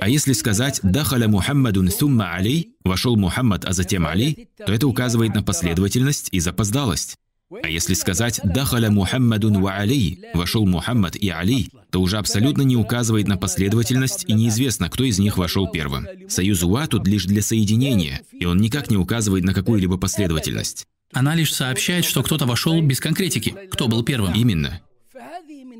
А 0.00 0.08
если 0.08 0.32
сказать 0.32 0.80
«Дахаля 0.82 1.28
Мухаммадун 1.28 1.90
сумма 1.90 2.32
Али», 2.34 2.74
«Вошел 2.84 3.16
Мухаммад, 3.16 3.64
а 3.64 3.72
затем 3.72 4.06
Али», 4.06 4.48
то 4.56 4.72
это 4.72 4.86
указывает 4.86 5.34
на 5.34 5.42
последовательность 5.42 6.28
и 6.32 6.40
запоздалость. 6.40 7.16
А 7.62 7.68
если 7.68 7.94
сказать 7.94 8.40
«Дахаля 8.42 8.90
Мухаммадун 8.90 9.60
ва 9.60 9.76
Али», 9.76 10.20
«Вошел 10.34 10.66
Мухаммад 10.66 11.14
и 11.16 11.28
Али», 11.28 11.70
то 11.90 12.00
уже 12.00 12.16
абсолютно 12.16 12.62
не 12.62 12.76
указывает 12.76 13.28
на 13.28 13.36
последовательность 13.36 14.24
и 14.26 14.32
неизвестно, 14.32 14.88
кто 14.88 15.04
из 15.04 15.18
них 15.18 15.36
вошел 15.36 15.68
первым. 15.68 16.06
Союз 16.28 16.62
«ва» 16.62 16.86
тут 16.86 17.06
лишь 17.06 17.26
для 17.26 17.42
соединения, 17.42 18.22
и 18.32 18.46
он 18.46 18.58
никак 18.58 18.90
не 18.90 18.96
указывает 18.96 19.44
на 19.44 19.54
какую-либо 19.54 19.98
последовательность. 19.98 20.86
Она 21.12 21.34
лишь 21.34 21.54
сообщает, 21.54 22.04
что 22.04 22.22
кто-то 22.22 22.46
вошел 22.46 22.80
без 22.82 22.98
конкретики. 22.98 23.54
Кто 23.70 23.88
был 23.88 24.02
первым? 24.02 24.34
Именно. 24.34 24.80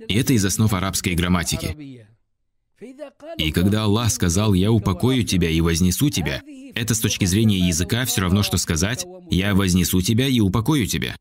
И 0.07 0.15
это 0.15 0.33
из 0.35 0.45
основ 0.45 0.73
арабской 0.73 1.15
грамматики. 1.15 2.07
И 3.39 3.51
когда 3.51 3.85
Аллах 3.85 4.11
сказал 4.11 4.55
«Я 4.55 4.71
упокою 4.71 5.25
тебя 5.25 5.49
и 5.49 5.61
вознесу 5.61 6.11
тебя», 6.11 6.43
это 6.75 6.95
с 6.95 7.01
точки 7.01 7.25
зрения 7.25 7.59
языка 7.59 8.05
все 8.05 8.23
равно, 8.23 8.43
что 8.43 8.57
сказать 8.59 9.07
«Я 9.31 9.55
вознесу 9.55 10.01
тебя 10.03 10.27
и 10.27 10.41
упокою 10.41 10.87
тебя». 10.87 11.17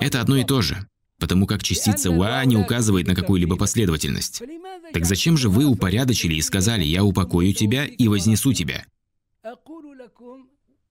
Это 0.00 0.20
одно 0.20 0.36
и 0.36 0.44
то 0.44 0.62
же, 0.62 0.86
потому 1.18 1.46
как 1.46 1.62
частица 1.62 2.10
«ва» 2.10 2.44
не 2.44 2.56
указывает 2.56 3.06
на 3.06 3.14
какую-либо 3.14 3.56
последовательность. 3.56 4.42
Так 4.92 5.04
зачем 5.04 5.36
же 5.36 5.48
вы 5.48 5.64
упорядочили 5.64 6.34
и 6.34 6.42
сказали 6.42 6.84
«я 6.84 7.04
упокою 7.04 7.52
тебя 7.52 7.86
и 7.86 8.08
вознесу 8.08 8.52
тебя»? 8.52 8.84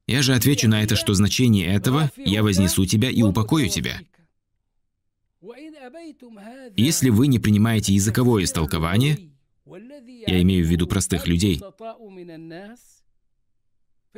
Я 0.08 0.22
же 0.22 0.34
отвечу 0.34 0.70
на 0.70 0.84
это, 0.84 0.96
что 0.96 1.14
значение 1.14 1.68
этого 1.68 2.12
«я 2.16 2.44
вознесу 2.44 2.86
тебя 2.86 3.10
и 3.10 3.22
упокою 3.22 3.70
тебя». 3.70 4.00
Если 6.76 7.10
вы 7.10 7.28
не 7.28 7.38
принимаете 7.38 7.94
языковое 7.94 8.44
истолкование, 8.44 9.35
я 9.66 10.42
имею 10.42 10.66
в 10.66 10.70
виду 10.70 10.88
простых 10.88 11.28
людей, 11.28 11.60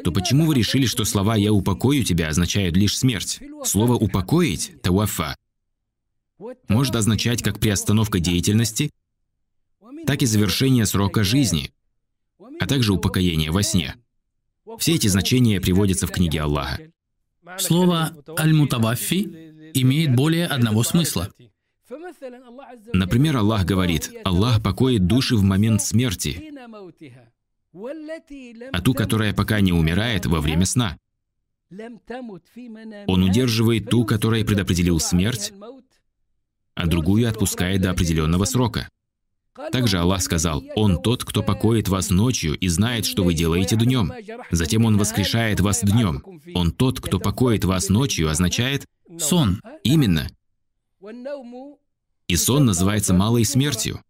то 0.04 0.12
почему 0.12 0.46
вы 0.46 0.56
решили, 0.56 0.86
что 0.86 1.06
слова 1.06 1.36
«я 1.36 1.51
упокою 1.51 2.04
тебя» 2.04 2.27
означают 2.27 2.75
лишь 2.75 2.98
смерть? 2.98 3.39
Слово 3.66 3.94
«упокоить»– 3.94 4.82
«тауафа» 4.84 5.36
может 6.68 6.96
означать 6.96 7.42
как 7.42 7.60
приостановка 7.60 8.20
деятельности, 8.20 8.92
так 10.06 10.22
и 10.22 10.25
завершение 10.25 10.86
срока 10.86 11.24
жизни, 11.24 11.72
а 12.60 12.68
также 12.68 12.94
упокоение 12.94 13.51
во 13.51 13.63
сне. 13.63 13.96
Все 14.77 14.96
эти 14.96 15.08
значения 15.08 15.60
приводятся 15.60 16.08
в 16.08 16.12
книге 16.12 16.42
Аллаха. 16.42 16.92
Слово 17.58 18.16
«аль-мутаваффи» 18.38 19.72
имеет 19.74 20.16
более 20.16 20.46
одного 20.46 20.84
смысла. 20.84 21.32
Например, 22.94 23.38
Аллах 23.38 23.65
говорит, 23.65 24.12
Аллах 24.25 24.62
покоит 24.62 25.08
души 25.08 25.36
в 25.36 25.44
момент 25.44 25.82
смерти, 25.82 26.51
а 28.72 28.82
ту, 28.82 28.94
которая 28.94 29.34
пока 29.34 29.62
не 29.62 29.72
умирает 29.72 30.25
во 30.25 30.41
время 30.41 30.65
сна. 30.65 30.98
Он 33.08 33.24
удерживает 33.24 33.89
ту, 33.89 34.06
которая 34.06 34.46
предопределил 34.46 35.00
смерть, 35.00 35.53
а 36.75 36.88
другую 36.88 37.27
отпускает 37.27 37.82
до 37.82 37.91
определенного 37.91 38.46
срока. 38.46 38.89
Также 39.72 39.98
Аллах 39.98 40.22
сказал, 40.22 40.63
«Он 40.75 41.01
тот, 41.01 41.24
кто 41.24 41.41
покоит 41.41 41.88
вас 41.88 42.12
ночью 42.12 42.56
и 42.56 42.67
знает, 42.67 43.06
что 43.06 43.24
вы 43.24 43.34
делаете 43.34 43.75
днем. 43.75 44.13
Затем 44.51 44.86
Он 44.86 44.98
воскрешает 44.98 45.60
вас 45.60 45.82
днем. 45.82 46.24
Он 46.53 46.72
тот, 46.72 47.01
кто 47.01 47.20
покоит 47.20 47.65
вас 47.65 47.89
ночью, 47.89 48.29
означает 48.29 48.86
Сон. 49.17 49.62
именно. 49.84 50.29
И 52.27 52.36
сон 52.36 52.66
называется 52.66 53.13
малой 53.13 53.46
смертью, 53.46 54.04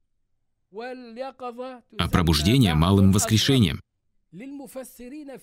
а 0.71 2.09
пробуждение– 2.11 2.73
малым 2.75 3.11
воскрешением. 3.11 3.81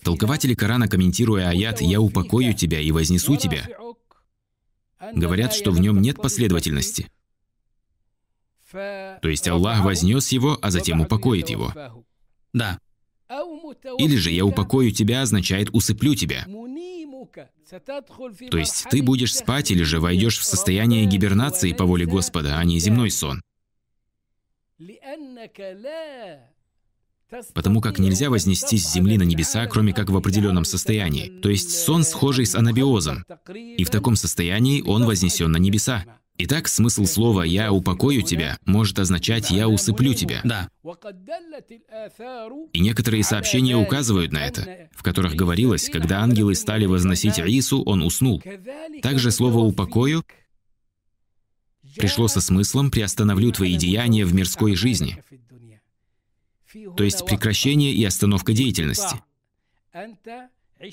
Толкователи 0.03 0.55
Корана, 0.55 0.89
комментируя 0.89 1.49
аят 1.49 1.81
«Я 1.81 2.01
упокою 2.01 2.55
тебя 2.55 2.81
и 2.81 2.91
вознесу 2.93 3.37
тебя», 3.37 3.67
говорят, 5.13 5.55
что 5.55 5.71
в 5.71 5.81
нем 5.81 6.01
нет 6.01 6.17
последовательности. 6.17 7.11
То 8.71 9.29
есть 9.29 9.47
Аллах 9.49 9.85
вознес 9.85 10.33
его, 10.33 10.59
а 10.61 10.71
затем 10.71 11.01
упокоит 11.01 11.49
его. 11.49 11.73
Да. 12.53 12.79
Или 13.99 14.17
же 14.17 14.31
«я 14.31 14.45
упокою 14.45 14.91
тебя» 14.91 15.23
означает 15.23 15.71
«усыплю 15.73 16.15
тебя». 16.15 16.45
То 18.51 18.59
есть 18.59 18.87
ты 18.91 19.03
будешь 19.03 19.35
спать 19.35 19.71
или 19.71 19.83
же 19.83 20.01
войдешь 20.01 20.39
в 20.39 20.45
состояние 20.45 21.07
гибернации 21.07 21.73
по 21.73 21.85
воле 21.85 22.07
Господа, 22.07 22.59
а 22.59 22.65
не 22.65 22.79
земной 22.79 23.11
сон. 23.11 23.43
Потому 27.55 27.81
как 27.81 27.99
нельзя 27.99 28.31
вознестись 28.31 28.87
с 28.87 28.93
земли 28.93 29.19
на 29.19 29.23
небеса, 29.23 29.67
кроме 29.67 29.93
как 29.93 30.11
в 30.11 30.17
определенном 30.17 30.65
состоянии. 30.65 31.41
То 31.41 31.49
есть 31.49 31.71
сон 31.71 32.05
схожий 32.05 32.47
с 32.47 32.55
анабиозом. 32.55 33.25
И 33.55 33.85
в 33.85 33.91
таком 33.91 34.17
состоянии 34.17 34.83
он 34.83 35.05
вознесен 35.05 35.51
на 35.51 35.57
небеса. 35.57 36.05
Итак, 36.37 36.67
смысл 36.67 37.05
слова 37.05 37.45
«я 37.45 37.73
упокою 37.73 38.23
тебя» 38.23 38.59
может 38.65 38.99
означать 38.99 39.51
«я 39.51 39.69
усыплю 39.69 40.15
тебя». 40.15 40.41
Да. 40.43 40.69
И 42.73 42.81
некоторые 42.81 43.23
сообщения 43.23 43.77
указывают 43.77 44.33
на 44.33 44.39
это, 44.39 44.89
в 44.93 45.03
которых 45.05 45.37
говорилось, 45.37 45.89
когда 45.89 46.21
ангелы 46.21 46.57
стали 46.57 46.87
возносить 46.87 47.39
Иису, 47.39 47.83
он 47.83 48.03
уснул. 48.03 48.43
Также 49.01 49.31
слово 49.31 49.59
«упокою» 49.59 50.25
пришло 51.97 52.27
со 52.27 52.41
смыслом 52.41 52.91
«приостановлю 52.91 53.53
твои 53.53 53.77
деяния 53.77 54.25
в 54.25 54.35
мирской 54.35 54.75
жизни», 54.75 55.23
то 56.97 57.05
есть 57.05 57.25
прекращение 57.25 57.93
и 57.93 58.05
остановка 58.05 58.53
деятельности. 58.53 59.23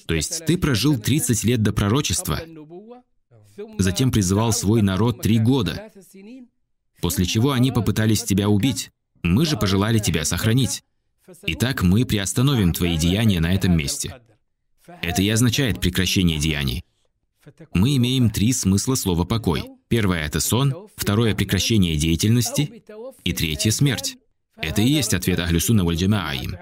То 0.05 0.13
есть 0.13 0.45
ты 0.45 0.57
прожил 0.57 0.99
30 0.99 1.43
лет 1.43 1.63
до 1.63 1.73
пророчества, 1.73 2.39
затем 3.77 4.11
призывал 4.11 4.53
свой 4.53 4.81
народ 4.81 5.21
три 5.21 5.39
года, 5.39 5.91
после 7.01 7.25
чего 7.25 7.51
они 7.51 7.71
попытались 7.71 8.23
тебя 8.23 8.49
убить. 8.49 8.91
Мы 9.23 9.45
же 9.45 9.57
пожелали 9.57 9.99
тебя 9.99 10.25
сохранить. 10.25 10.83
Итак, 11.43 11.83
мы 11.83 12.05
приостановим 12.05 12.73
твои 12.73 12.97
деяния 12.97 13.39
на 13.39 13.53
этом 13.53 13.75
месте. 13.75 14.19
Это 15.01 15.21
и 15.21 15.29
означает 15.29 15.79
прекращение 15.79 16.39
деяний. 16.39 16.83
Мы 17.73 17.97
имеем 17.97 18.29
три 18.29 18.53
смысла 18.53 18.95
слова 18.95 19.23
«покой». 19.23 19.63
Первое— 19.87 20.25
это 20.25 20.39
сон, 20.39 20.87
второе— 20.95 21.35
прекращение 21.35 21.97
деятельности, 21.97 22.83
и 23.23 23.33
третье— 23.33 23.71
смерть. 23.71 24.17
Это 24.55 24.81
и 24.81 24.87
есть 24.87 25.13
ответ 25.13 25.39
Ахлюсуна 25.39 25.83
Вальджамаа 25.83 26.35
им. 26.35 26.55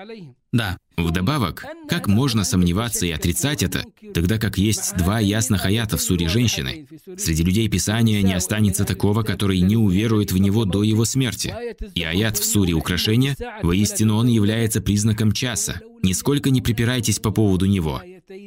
Да. 0.51 0.77
Вдобавок, 0.97 1.65
как 1.87 2.07
можно 2.07 2.43
сомневаться 2.43 3.05
и 3.05 3.11
отрицать 3.11 3.63
это, 3.63 3.85
тогда 4.13 4.37
как 4.37 4.57
есть 4.57 4.97
два 4.97 5.19
ясных 5.19 5.65
аята 5.65 5.95
в 5.95 6.01
суре 6.01 6.27
женщины? 6.27 6.87
Среди 7.17 7.43
людей 7.43 7.69
Писания 7.69 8.21
не 8.21 8.33
останется 8.33 8.83
такого, 8.83 9.23
который 9.23 9.59
не 9.61 9.77
уверует 9.77 10.33
в 10.33 10.37
него 10.37 10.65
до 10.65 10.83
его 10.83 11.05
смерти. 11.05 11.55
И 11.95 12.03
аят 12.03 12.37
в 12.37 12.43
суре 12.43 12.73
украшения, 12.73 13.37
воистину 13.63 14.17
он 14.17 14.27
является 14.27 14.81
признаком 14.81 15.31
часа. 15.31 15.79
Нисколько 16.03 16.49
не 16.49 16.61
припирайтесь 16.61 17.19
по 17.19 17.31
поводу 17.31 17.65
него. 17.65 18.01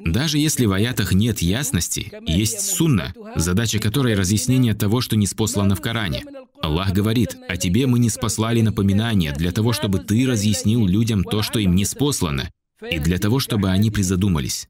Даже 0.04 0.38
если 0.38 0.66
в 0.66 0.72
аятах 0.72 1.12
нет 1.12 1.40
ясности, 1.40 2.12
есть 2.26 2.60
сунна, 2.60 3.12
задача 3.34 3.78
которой 3.78 4.14
разъяснение 4.14 4.74
того, 4.74 5.00
что 5.00 5.16
не 5.16 5.26
спослано 5.26 5.74
в 5.74 5.80
Коране. 5.80 6.24
Аллах 6.62 6.92
говорит, 6.92 7.36
«А 7.48 7.56
тебе 7.56 7.86
мы 7.86 7.98
не 7.98 8.08
спаслали 8.08 8.60
напоминание 8.60 9.32
для 9.32 9.50
того, 9.50 9.72
чтобы 9.72 9.98
ты 9.98 10.26
разъяснил 10.26 10.86
людям 10.86 11.24
то, 11.24 11.42
что 11.42 11.58
им 11.58 11.74
не 11.74 11.84
спослано, 11.84 12.50
и 12.88 12.98
для 12.98 13.18
того, 13.18 13.40
чтобы 13.40 13.70
они 13.70 13.90
призадумались». 13.90 14.68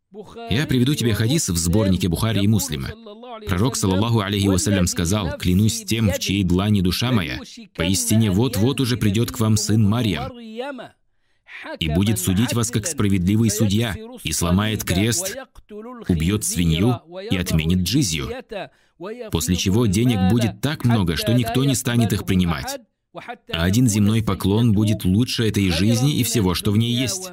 Я 0.51 0.67
приведу 0.67 0.95
тебе 0.95 1.13
хадис 1.15 1.51
в 1.51 1.57
сборнике 1.57 2.09
Бухари 2.09 2.43
и 2.43 2.49
Муслима. 2.49 2.91
Пророк, 3.47 3.77
саллаллаху 3.77 4.21
алейхи 4.21 4.47
вассалям, 4.47 4.87
сказал, 4.87 5.37
«Клянусь 5.37 5.85
тем, 5.85 6.11
в 6.11 6.19
чьей 6.19 6.45
длани 6.45 6.81
душа 6.81 7.13
моя, 7.13 7.39
поистине 7.75 8.31
вот-вот 8.31 8.81
уже 8.81 8.97
придет 8.97 9.31
к 9.31 9.41
вам 9.41 9.57
сын 9.59 9.87
Марьям, 9.87 10.33
и 11.79 11.89
будет 11.89 12.19
судить 12.19 12.53
вас 12.53 12.71
как 12.71 12.87
справедливый 12.87 13.51
судья, 13.51 13.95
и 14.23 14.33
сломает 14.33 14.85
крест, 14.85 15.37
убьет 16.09 16.45
свинью 16.45 17.01
и 17.31 17.37
отменит 17.37 17.81
джизью, 17.81 18.29
после 19.31 19.57
чего 19.57 19.87
денег 19.87 20.31
будет 20.31 20.61
так 20.61 20.85
много, 20.85 21.17
что 21.17 21.33
никто 21.33 21.65
не 21.65 21.75
станет 21.75 22.13
их 22.13 22.25
принимать. 22.25 22.79
А 23.53 23.65
один 23.65 23.89
земной 23.89 24.23
поклон 24.23 24.73
будет 24.73 25.05
лучше 25.05 25.47
этой 25.47 25.71
жизни 25.71 26.17
и 26.17 26.23
всего, 26.25 26.55
что 26.55 26.71
в 26.73 26.79
ней 26.79 26.95
есть. 26.95 27.31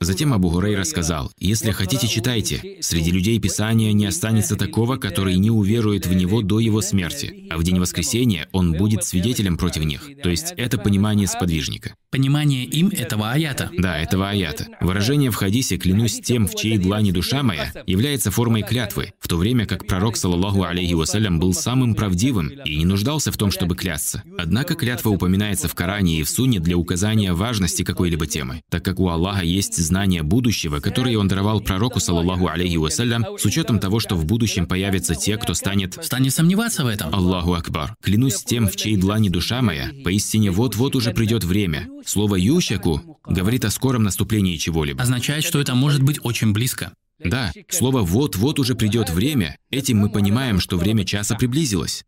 Затем 0.00 0.32
Абу 0.32 0.50
Гурейра 0.50 0.84
сказал, 0.84 1.32
«Если 1.38 1.72
хотите, 1.72 2.06
читайте. 2.06 2.78
Среди 2.80 3.10
людей 3.10 3.38
Писания 3.40 3.92
не 3.92 4.06
останется 4.06 4.56
такого, 4.56 4.96
который 4.96 5.36
не 5.36 5.50
уверует 5.50 6.06
в 6.06 6.14
него 6.14 6.42
до 6.42 6.60
его 6.60 6.80
смерти, 6.80 7.46
а 7.50 7.58
в 7.58 7.64
день 7.64 7.80
воскресения 7.80 8.48
он 8.52 8.72
будет 8.72 9.04
свидетелем 9.04 9.56
против 9.56 9.84
них». 9.84 10.08
То 10.22 10.28
есть 10.28 10.54
это 10.56 10.78
понимание 10.78 11.26
сподвижника. 11.26 11.94
Понимание 12.10 12.64
им 12.64 12.88
этого 12.88 13.32
аята. 13.32 13.70
Да, 13.76 13.98
этого 13.98 14.30
аята. 14.30 14.66
Выражение 14.80 15.30
в 15.30 15.34
хадисе 15.34 15.76
«клянусь 15.76 16.20
тем, 16.20 16.46
в 16.46 16.54
чьей 16.54 16.78
длани 16.78 17.10
душа 17.10 17.42
моя» 17.42 17.72
является 17.86 18.30
формой 18.30 18.62
клятвы, 18.62 19.12
в 19.18 19.28
то 19.28 19.36
время 19.36 19.66
как 19.66 19.86
пророк, 19.86 20.16
саллаллаху 20.16 20.62
алейхи 20.62 20.94
вассалям, 20.94 21.38
был 21.40 21.52
самым 21.52 21.94
правдивым 21.94 22.48
и 22.48 22.76
не 22.76 22.84
нуждался 22.84 23.32
в 23.32 23.36
том, 23.36 23.50
чтобы 23.50 23.76
клясться. 23.76 24.22
Однако 24.38 24.74
клятва 24.74 25.10
упоминается 25.10 25.68
в 25.68 25.74
Коране 25.74 26.20
и 26.20 26.22
в 26.22 26.30
Сунне 26.30 26.60
для 26.60 26.76
указания 26.76 27.32
важности 27.32 27.82
какой-либо 27.82 28.26
темы, 28.26 28.62
так 28.70 28.84
как 28.84 29.00
у 29.00 29.08
Аллаха 29.08 29.47
есть 29.48 29.76
знания 29.76 30.22
будущего, 30.22 30.80
которые 30.80 31.18
он 31.18 31.28
даровал 31.28 31.60
пророку, 31.60 32.00
саллаллаху 32.00 32.48
алейхи 32.48 32.76
вассалям, 32.76 33.24
с 33.38 33.44
учетом 33.44 33.78
того, 33.78 34.00
что 34.00 34.16
в 34.16 34.24
будущем 34.24 34.66
появятся 34.66 35.14
те, 35.14 35.36
кто 35.36 35.54
станет... 35.54 36.04
Станет 36.04 36.34
сомневаться 36.34 36.84
в 36.84 36.86
этом. 36.86 37.14
Аллаху 37.14 37.54
Акбар. 37.54 37.96
Клянусь 38.02 38.42
тем, 38.44 38.68
в 38.68 38.76
чьей 38.76 38.96
длани 38.96 39.28
душа 39.28 39.62
моя, 39.62 39.90
поистине 40.04 40.50
вот-вот 40.50 40.96
уже 40.96 41.12
придет 41.12 41.44
время. 41.44 41.88
Слово 42.04 42.36
«юшаку» 42.36 43.18
говорит 43.26 43.64
о 43.64 43.70
скором 43.70 44.04
наступлении 44.04 44.56
чего-либо. 44.56 45.02
Означает, 45.02 45.44
что 45.44 45.60
это 45.60 45.74
может 45.74 46.02
быть 46.02 46.18
очень 46.22 46.52
близко. 46.52 46.92
Да, 47.18 47.52
слово 47.68 48.02
«вот-вот 48.02 48.58
уже 48.58 48.74
придет 48.74 49.10
время», 49.10 49.58
этим 49.70 49.98
мы 49.98 50.08
понимаем, 50.08 50.60
что 50.60 50.76
время 50.76 51.04
часа 51.04 51.34
приблизилось. 51.34 52.04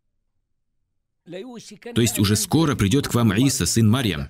То 1.25 2.01
есть 2.01 2.19
уже 2.19 2.35
скоро 2.35 2.75
придет 2.75 3.07
к 3.07 3.13
вам 3.13 3.33
Иса, 3.33 3.65
сын 3.65 3.89
Марьям. 3.89 4.29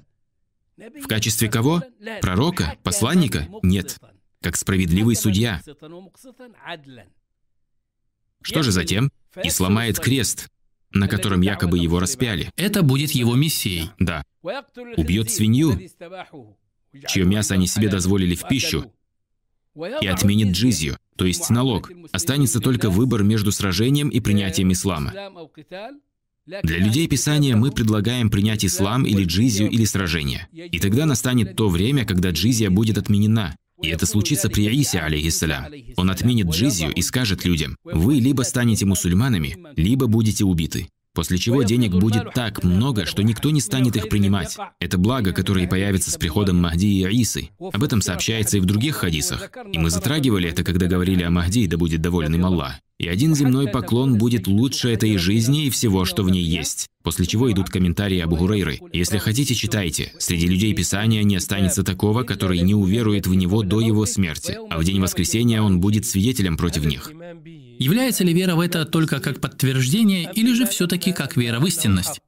В 0.78 1.08
качестве 1.08 1.50
кого? 1.50 1.84
Пророка? 2.22 2.78
Посланника? 2.84 3.48
Нет. 3.62 4.00
Как 4.42 4.56
справедливый 4.56 5.16
судья. 5.16 5.62
Что 8.42 8.64
же 8.64 8.72
затем? 8.72 9.12
И 9.44 9.50
сломает 9.50 10.00
крест, 10.00 10.50
на 10.92 11.08
котором 11.08 11.42
якобы 11.42 11.78
его 11.78 12.00
распяли. 12.00 12.52
Это 12.56 12.82
будет 12.82 13.12
его 13.12 13.36
миссией. 13.36 13.92
Да. 14.00 14.24
Убьет 14.98 15.30
свинью, 15.32 15.80
чье 17.08 17.26
мясо 17.26 17.54
они 17.54 17.68
себе 17.68 17.90
дозволили 17.90 18.36
в 18.36 18.48
пищу, 18.48 18.92
и 19.76 20.08
отменит 20.08 20.54
джизью, 20.54 20.98
то 21.16 21.26
есть 21.26 21.50
налог. 21.50 21.92
Останется 22.12 22.60
только 22.60 22.90
выбор 22.90 23.24
между 23.24 23.52
сражением 23.52 24.10
и 24.10 24.20
принятием 24.20 24.72
ислама. 24.72 25.14
Для 26.46 26.78
людей 26.80 27.08
Писания 27.08 27.56
мы 27.56 27.72
предлагаем 27.72 28.30
принять 28.30 28.66
ислам 28.66 29.06
или 29.06 29.24
джизию 29.24 29.70
или 29.70 29.86
сражение. 29.86 30.48
И 30.52 30.80
тогда 30.80 31.06
настанет 31.06 31.56
то 31.56 31.70
время, 31.70 32.04
когда 32.06 32.32
джизия 32.32 32.70
будет 32.70 32.98
отменена. 32.98 33.56
И 33.82 33.88
это 33.88 34.06
случится 34.06 34.50
при 34.50 34.68
Исе, 34.82 35.00
алейхиссалям. 35.00 35.66
Он 35.98 36.10
отменит 36.10 36.50
джизию 36.50 36.92
и 36.94 37.02
скажет 37.02 37.46
людям, 37.46 37.78
«Вы 37.84 38.16
либо 38.16 38.44
станете 38.44 38.86
мусульманами, 38.86 39.58
либо 39.76 40.08
будете 40.08 40.44
убиты». 40.44 40.88
После 41.14 41.38
чего 41.38 41.64
денег 41.64 41.92
будет 41.92 42.34
так 42.34 42.64
много, 42.64 43.06
что 43.06 43.22
никто 43.22 43.50
не 43.50 43.60
станет 43.60 43.98
их 43.98 44.08
принимать. 44.08 44.58
Это 44.80 44.98
благо, 44.98 45.34
которое 45.34 45.68
появится 45.68 46.10
с 46.10 46.16
приходом 46.16 46.58
Махди 46.58 46.86
и 46.86 47.22
Исы. 47.22 47.50
Об 47.60 47.84
этом 47.84 48.02
сообщается 48.02 48.58
и 48.58 48.60
в 48.62 48.66
других 48.66 48.96
хадисах. 48.96 49.50
И 49.74 49.78
мы 49.78 49.90
затрагивали 49.90 50.50
это, 50.50 50.64
когда 50.64 50.88
говорили 50.88 51.24
о 51.24 51.30
Махди, 51.30 51.68
да 51.68 51.78
будет 51.78 52.02
доволен 52.02 52.34
им 52.36 52.46
Аллах. 52.46 52.76
И 52.98 53.08
один 53.08 53.36
земной 53.36 53.68
поклон 53.68 54.18
будет 54.18 54.48
лучше 54.48 54.90
этой 54.90 55.18
жизни 55.18 55.66
и 55.66 55.70
всего, 55.70 56.06
что 56.06 56.24
в 56.24 56.30
ней 56.30 56.44
есть. 56.44 56.88
После 57.04 57.26
чего 57.26 57.52
идут 57.52 57.70
комментарии 57.70 58.20
Абу 58.20 58.36
Гурейры. 58.36 58.80
Если 58.94 59.18
хотите, 59.18 59.56
читайте. 59.56 60.14
Среди 60.20 60.48
людей 60.48 60.74
Писания 60.76 61.24
не 61.24 61.36
останется 61.36 61.84
такого, 61.84 62.24
который 62.24 62.62
не 62.62 62.76
уверует 62.76 63.26
в 63.26 63.34
него 63.34 63.64
до 63.64 63.82
его 63.82 64.06
смерти, 64.06 64.56
а 64.70 64.78
в 64.78 64.84
день 64.84 65.02
воскресения 65.02 65.62
он 65.64 65.82
будет 65.82 66.06
свидетелем 66.06 66.58
против 66.58 66.86
них. 66.86 67.12
Является 67.82 68.24
ли 68.24 68.32
вера 68.32 68.54
в 68.56 68.60
это 68.60 68.86
только 68.86 69.20
как 69.20 69.42
подтверждение, 69.42 70.32
или 70.36 70.54
же 70.54 70.68
все-таки 70.68 71.14
как 71.14 71.36
вера 71.36 71.60
в 71.60 71.66
истинность? 71.66 72.22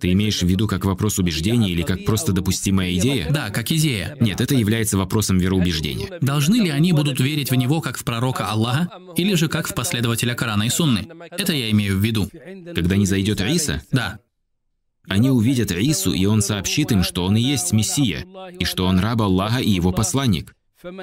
Ты 0.00 0.12
имеешь 0.12 0.40
в 0.40 0.46
виду 0.46 0.66
как 0.66 0.86
вопрос 0.86 1.18
убеждения 1.18 1.70
или 1.70 1.82
как 1.82 2.06
просто 2.06 2.32
допустимая 2.32 2.94
идея? 2.94 3.30
Да, 3.30 3.50
как 3.50 3.70
идея. 3.70 4.16
Нет, 4.20 4.40
это 4.40 4.54
является 4.54 4.96
вопросом 4.96 5.36
вероубеждения. 5.36 6.18
Должны 6.22 6.56
ли 6.56 6.70
они 6.70 6.94
будут 6.94 7.20
верить 7.20 7.50
в 7.50 7.54
него 7.54 7.82
как 7.82 7.98
в 7.98 8.04
пророка 8.04 8.46
Аллаха, 8.46 8.88
или 9.16 9.34
же 9.34 9.48
как 9.48 9.68
в 9.68 9.74
последователя 9.74 10.34
Корана 10.34 10.62
и 10.62 10.70
Сунны? 10.70 11.06
Это 11.30 11.52
я 11.52 11.70
имею 11.72 11.98
в 11.98 12.02
виду. 12.02 12.30
Когда 12.74 12.96
не 12.96 13.04
зайдет 13.04 13.42
Иса, 13.42 13.82
Да, 13.92 14.20
они 15.08 15.28
увидят 15.28 15.72
Ису, 15.72 16.14
и 16.14 16.24
он 16.24 16.40
сообщит 16.40 16.90
им, 16.90 17.02
что 17.02 17.26
он 17.26 17.36
и 17.36 17.40
есть 17.42 17.72
Мессия, 17.72 18.26
и 18.58 18.64
что 18.64 18.86
он 18.86 18.98
раб 18.98 19.20
Аллаха 19.20 19.60
и 19.60 19.70
его 19.70 19.92
посланник. 19.92 20.54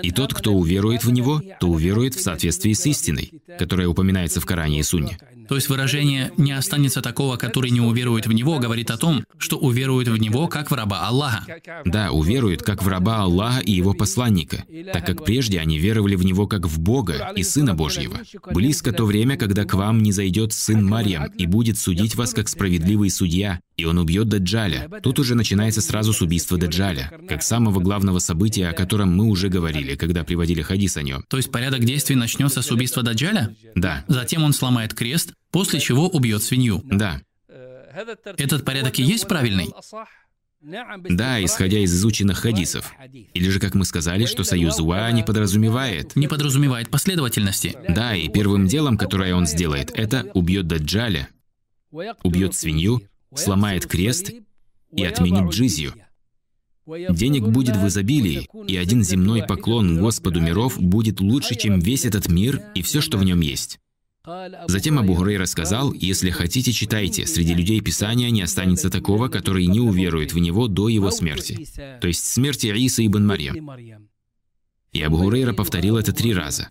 И 0.04 0.12
тот, 0.12 0.34
кто 0.34 0.54
уверует 0.54 1.04
в 1.04 1.12
него, 1.12 1.42
то 1.60 1.68
уверует 1.68 2.14
в 2.14 2.22
соответствии 2.22 2.74
с 2.74 2.86
истиной, 2.86 3.32
которая 3.58 3.88
упоминается 3.88 4.40
в 4.40 4.46
Коране 4.46 4.80
и 4.80 4.84
Сунне. 4.84 5.18
То 5.48 5.56
есть 5.56 5.70
выражение 5.70 6.32
«не 6.38 6.52
останется 6.52 7.02
такого, 7.02 7.38
который 7.38 7.72
не 7.72 7.82
уверует 7.82 8.28
в 8.28 8.32
него» 8.32 8.60
говорит 8.60 8.92
о 8.92 8.98
том, 8.98 9.26
что 9.38 9.58
уверует 9.58 10.08
в 10.08 10.18
него 10.18 10.48
как 10.48 10.72
в 10.72 10.74
раба 10.74 11.08
Аллаха. 11.08 11.46
Да, 11.86 12.12
уверуют 12.12 12.64
как 12.64 12.82
в 12.84 12.88
раба 12.88 13.24
Аллаха 13.24 13.62
и 13.62 13.72
его 13.72 13.94
посланника, 13.94 14.64
так 14.94 15.06
как 15.06 15.26
прежде 15.26 15.60
они 15.60 15.78
веровали 15.78 16.16
в 16.16 16.24
него 16.24 16.48
как 16.48 16.66
в 16.66 16.80
Бога 16.80 17.34
и 17.36 17.44
Сына 17.44 17.74
Божьего. 17.74 18.20
Близко 18.54 18.92
то 18.92 19.06
время, 19.06 19.36
когда 19.38 19.66
к 19.66 19.74
вам 19.74 20.02
не 20.02 20.12
зайдет 20.12 20.54
Сын 20.54 20.86
Марьям 20.86 21.26
и 21.38 21.46
будет 21.46 21.78
судить 21.78 22.16
вас 22.16 22.34
как 22.34 22.48
справедливый 22.48 23.10
судья, 23.10 23.60
и 23.76 23.86
он 23.86 23.98
убьет 23.98 24.30
Даджаля. 24.30 24.90
Тут 25.02 25.20
уже 25.20 25.36
начинается 25.36 25.82
сразу 25.82 26.14
с 26.14 26.22
убийства 26.22 26.58
Даджаля, 26.58 27.12
как 27.28 27.44
самого 27.44 27.80
главного 27.80 28.20
события, 28.20 28.70
о 28.70 28.74
котором 28.74 29.16
мы 29.16 29.26
уже 29.26 29.50
говорили, 29.50 29.96
когда 29.96 30.24
приводили 30.24 30.62
хадис 30.62 30.96
о 30.98 31.02
нем. 31.02 31.24
То 31.28 31.38
есть 31.38 31.52
порядок 31.52 31.84
действий 31.84 32.16
начнется 32.16 32.62
с 32.62 32.72
убийства 32.72 33.04
Даджаля? 33.04 33.56
Да, 33.76 34.06
Затем 34.14 34.44
он 34.44 34.54
сломает 34.54 34.94
крест, 34.94 35.33
после 35.52 35.80
чего 35.80 36.08
убьет 36.08 36.44
свинью. 36.44 36.82
да. 36.86 37.22
Этот 38.38 38.66
порядок 38.66 38.98
и 38.98 39.04
есть 39.04 39.28
правильный? 39.28 39.70
Да, 40.64 41.44
исходя 41.44 41.80
из 41.80 41.94
изученных 41.94 42.40
хадисов. 42.40 42.94
Или 43.12 43.50
же, 43.50 43.60
как 43.60 43.76
мы 43.76 43.84
сказали, 43.86 44.26
что 44.26 44.44
союз 44.44 44.80
Уа 44.80 45.12
не 45.12 45.22
подразумевает. 45.22 46.16
Не 46.16 46.28
подразумевает 46.28 46.90
последовательности. 46.90 47.78
Да, 47.90 48.16
и 48.16 48.30
первым 48.30 48.68
делом, 48.68 48.98
которое 48.98 49.36
он 49.36 49.46
сделает, 49.46 49.92
это 49.94 50.32
убьет 50.34 50.68
Даджаля, 50.68 51.28
убьет 51.92 52.56
свинью, 52.56 53.02
сломает 53.36 53.86
крест 53.86 54.32
и 54.92 55.04
отменит 55.04 55.52
джизью. 55.52 55.94
Денег 56.86 57.44
будет 57.48 57.78
в 57.78 57.88
изобилии, 57.88 58.50
и 58.68 58.76
один 58.76 59.04
земной 59.04 59.44
поклон 59.44 60.00
Господу 60.00 60.42
миров 60.42 60.80
будет 60.80 61.22
лучше, 61.22 61.56
чем 61.56 61.80
весь 61.80 62.06
этот 62.06 62.28
мир 62.28 62.62
и 62.76 62.82
все, 62.82 63.00
что 63.02 63.18
в 63.18 63.24
нем 63.24 63.40
есть. 63.40 63.80
Затем 64.68 65.00
Абу 65.00 65.16
Гурейра 65.16 65.46
сказал, 65.46 65.92
«Если 65.92 66.30
хотите, 66.30 66.72
читайте, 66.72 67.28
среди 67.28 67.54
людей 67.54 67.82
Писания 67.82 68.30
не 68.30 68.42
останется 68.42 68.90
такого, 68.90 69.28
который 69.28 69.66
не 69.66 69.82
уверует 69.82 70.34
в 70.34 70.40
него 70.40 70.68
до 70.68 70.88
его 70.88 71.12
смерти». 71.12 71.68
То 72.00 72.08
есть 72.08 72.26
смерти 72.26 72.68
Иса 72.68 73.06
ибн 73.06 73.26
Марьям. 73.26 73.70
И 74.94 75.02
Абу 75.02 75.18
Гурейра 75.18 75.54
повторил 75.54 75.98
это 75.98 76.14
три 76.14 76.34
раза. 76.34 76.70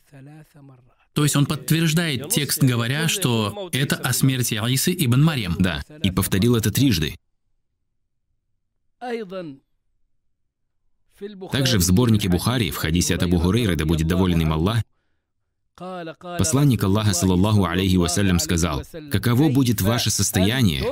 То 1.12 1.24
есть 1.24 1.36
он 1.36 1.44
подтверждает 1.44 2.30
текст, 2.30 2.62
говоря, 2.62 3.06
что 3.08 3.68
это 3.72 3.96
о 3.96 4.14
смерти 4.14 4.54
Исы 4.54 4.94
ибн 4.98 5.22
Марьям. 5.22 5.56
Да, 5.58 5.84
и 6.02 6.10
повторил 6.10 6.56
это 6.56 6.70
трижды. 6.70 7.16
Также 11.52 11.78
в 11.78 11.82
сборнике 11.82 12.30
Бухари, 12.30 12.70
в 12.70 12.76
хадисе 12.76 13.14
от 13.14 13.22
Абу 13.24 13.38
Гурейры, 13.38 13.76
да 13.76 13.84
будет 13.84 14.08
доволен 14.08 14.40
им 14.40 14.54
Аллах, 14.54 14.82
посланник 16.38 16.82
Аллаха, 16.84 17.12
саллаллаху 17.12 17.64
алейхи 17.64 17.96
вассалям, 17.96 18.38
сказал, 18.38 18.82
«Каково 19.10 19.48
будет 19.50 19.80
ваше 19.80 20.10
состояние, 20.10 20.84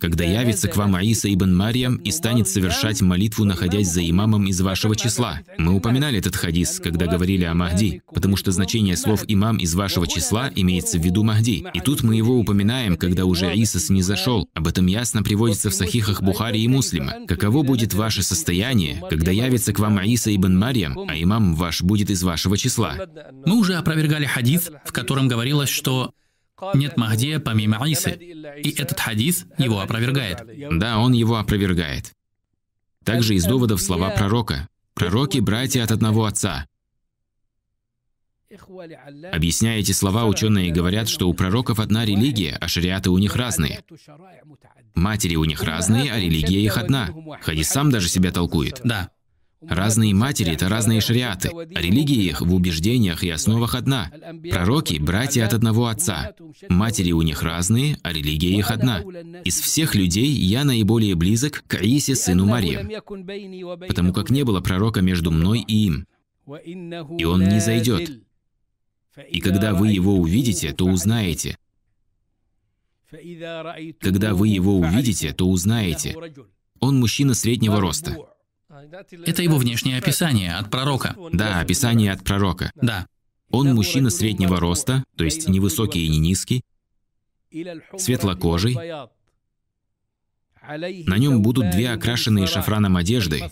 когда 0.00 0.24
явится 0.24 0.68
к 0.68 0.76
вам 0.76 0.94
Аиса 0.94 1.32
ибн 1.32 1.54
Марьям 1.54 1.96
и 1.96 2.10
станет 2.10 2.48
совершать 2.48 3.00
молитву, 3.00 3.44
находясь 3.44 3.88
за 3.88 4.08
имамом 4.08 4.46
из 4.46 4.60
вашего 4.60 4.94
числа. 4.94 5.40
Мы 5.58 5.74
упоминали 5.74 6.18
этот 6.18 6.36
хадис, 6.36 6.80
когда 6.82 7.06
говорили 7.06 7.44
о 7.44 7.54
Махди, 7.54 8.02
потому 8.12 8.36
что 8.36 8.52
значение 8.52 8.96
слов 8.96 9.24
«имам 9.26 9.56
из 9.56 9.74
вашего 9.74 10.06
числа» 10.06 10.50
имеется 10.54 10.98
в 10.98 11.04
виду 11.04 11.22
Махди. 11.22 11.64
И 11.72 11.80
тут 11.80 12.02
мы 12.02 12.16
его 12.16 12.38
упоминаем, 12.38 12.96
когда 12.96 13.24
уже 13.24 13.54
Иисус 13.54 13.90
не 13.90 14.02
зашел. 14.02 14.48
Об 14.54 14.66
этом 14.66 14.86
ясно 14.86 15.22
приводится 15.22 15.70
в 15.70 15.74
сахихах 15.74 16.22
Бухари 16.22 16.60
и 16.60 16.68
Муслима. 16.68 17.26
Каково 17.26 17.62
будет 17.62 17.94
ваше 17.94 18.22
состояние, 18.22 19.02
когда 19.08 19.30
явится 19.30 19.72
к 19.72 19.78
вам 19.78 19.98
Аиса 19.98 20.34
ибн 20.34 20.58
Марьям, 20.58 20.98
а 21.08 21.16
имам 21.16 21.54
ваш 21.54 21.82
будет 21.82 22.10
из 22.10 22.22
вашего 22.22 22.58
числа? 22.58 22.94
Мы 23.44 23.56
уже 23.56 23.74
опровергали 23.74 24.26
хадис, 24.26 24.70
в 24.84 24.92
котором 24.92 25.28
говорилось, 25.28 25.70
что 25.70 26.12
нет 26.74 26.96
Махдия 26.96 27.38
помимо 27.38 27.78
Исы. 27.90 28.12
И 28.62 28.70
этот 28.70 28.98
хадис 28.98 29.46
его 29.58 29.80
опровергает. 29.80 30.42
Да, 30.78 30.98
он 30.98 31.12
его 31.12 31.36
опровергает. 31.36 32.12
Также 33.04 33.34
из 33.34 33.44
доводов 33.44 33.80
слова 33.80 34.10
пророка. 34.10 34.68
Пророки– 34.94 35.38
братья 35.40 35.84
от 35.84 35.90
одного 35.90 36.24
отца. 36.24 36.66
Объясняя 39.32 39.78
эти 39.78 39.92
слова, 39.92 40.24
ученые 40.24 40.72
говорят, 40.72 41.08
что 41.08 41.28
у 41.28 41.34
пророков 41.34 41.78
одна 41.78 42.04
религия, 42.04 42.56
а 42.60 42.68
шариаты 42.68 43.10
у 43.10 43.18
них 43.18 43.36
разные. 43.36 43.84
Матери 44.94 45.36
у 45.36 45.44
них 45.44 45.62
разные, 45.62 46.10
а 46.12 46.18
религия 46.18 46.62
их 46.62 46.78
одна. 46.78 47.10
Хадис 47.42 47.68
сам 47.68 47.90
даже 47.90 48.08
себя 48.08 48.32
толкует. 48.32 48.80
Да. 48.82 49.10
Разные 49.62 50.14
матери– 50.14 50.52
это 50.54 50.68
разные 50.68 51.00
шариаты, 51.00 51.48
религия 51.48 52.22
их 52.22 52.42
в 52.42 52.54
убеждениях 52.54 53.24
и 53.24 53.30
основах 53.30 53.74
одна. 53.74 54.10
Пророки– 54.50 54.98
братья 55.00 55.46
от 55.46 55.54
одного 55.54 55.86
отца. 55.86 56.34
Матери 56.68 57.12
у 57.12 57.22
них 57.22 57.42
разные, 57.42 57.98
а 58.02 58.12
религия 58.12 58.50
их 58.50 58.70
одна. 58.70 59.00
Из 59.44 59.58
всех 59.58 59.94
людей 59.94 60.30
я 60.30 60.64
наиболее 60.64 61.14
близок 61.14 61.64
к 61.66 61.82
Иисе, 61.82 62.14
сыну 62.14 62.44
Марьям, 62.44 62.88
потому 63.88 64.12
как 64.12 64.30
не 64.30 64.44
было 64.44 64.60
пророка 64.60 65.00
между 65.00 65.30
мной 65.30 65.60
и 65.60 65.86
им, 65.86 66.06
и 66.46 67.24
он 67.24 67.48
не 67.48 67.60
зайдет. 67.60 68.10
И 69.30 69.40
когда 69.40 69.72
вы 69.72 69.90
его 69.90 70.16
увидите, 70.16 70.74
то 70.74 70.84
узнаете. 70.84 71.56
Когда 74.00 74.34
вы 74.34 74.48
его 74.48 74.76
увидите, 74.76 75.32
то 75.32 75.48
узнаете. 75.48 76.14
Он 76.80 77.00
мужчина 77.00 77.32
среднего 77.32 77.80
роста. 77.80 78.16
Это 79.26 79.42
его 79.42 79.56
внешнее 79.58 79.98
описание 79.98 80.54
от 80.54 80.70
пророка. 80.70 81.16
Да, 81.32 81.60
описание 81.60 82.12
от 82.12 82.22
пророка. 82.22 82.72
Да. 82.74 83.06
Он 83.50 83.74
мужчина 83.74 84.10
среднего 84.10 84.58
роста, 84.58 85.04
то 85.16 85.24
есть 85.24 85.48
не 85.48 85.60
высокий 85.60 86.04
и 86.04 86.08
не 86.08 86.18
низкий, 86.18 86.64
светлокожий. 87.96 88.76
На 90.68 91.16
нем 91.18 91.42
будут 91.42 91.70
две 91.70 91.90
окрашенные 91.90 92.46
шафраном 92.46 92.96
одежды, 92.96 93.50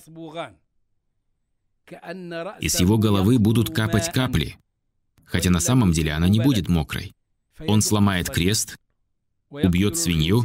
и 2.60 2.68
с 2.68 2.80
его 2.80 2.98
головы 2.98 3.38
будут 3.38 3.74
капать 3.74 4.12
капли, 4.12 4.58
хотя 5.24 5.50
на 5.50 5.60
самом 5.60 5.92
деле 5.92 6.12
она 6.12 6.28
не 6.28 6.40
будет 6.40 6.68
мокрой. 6.68 7.14
Он 7.60 7.82
сломает 7.82 8.30
крест, 8.30 8.76
убьет 9.48 9.96
свинью, 9.96 10.42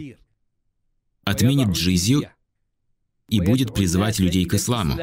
отменит 1.24 1.70
джизью 1.70 2.30
и 3.30 3.42
будет 3.42 3.74
призывать 3.74 4.20
людей 4.20 4.46
к 4.46 4.54
исламу. 4.56 4.98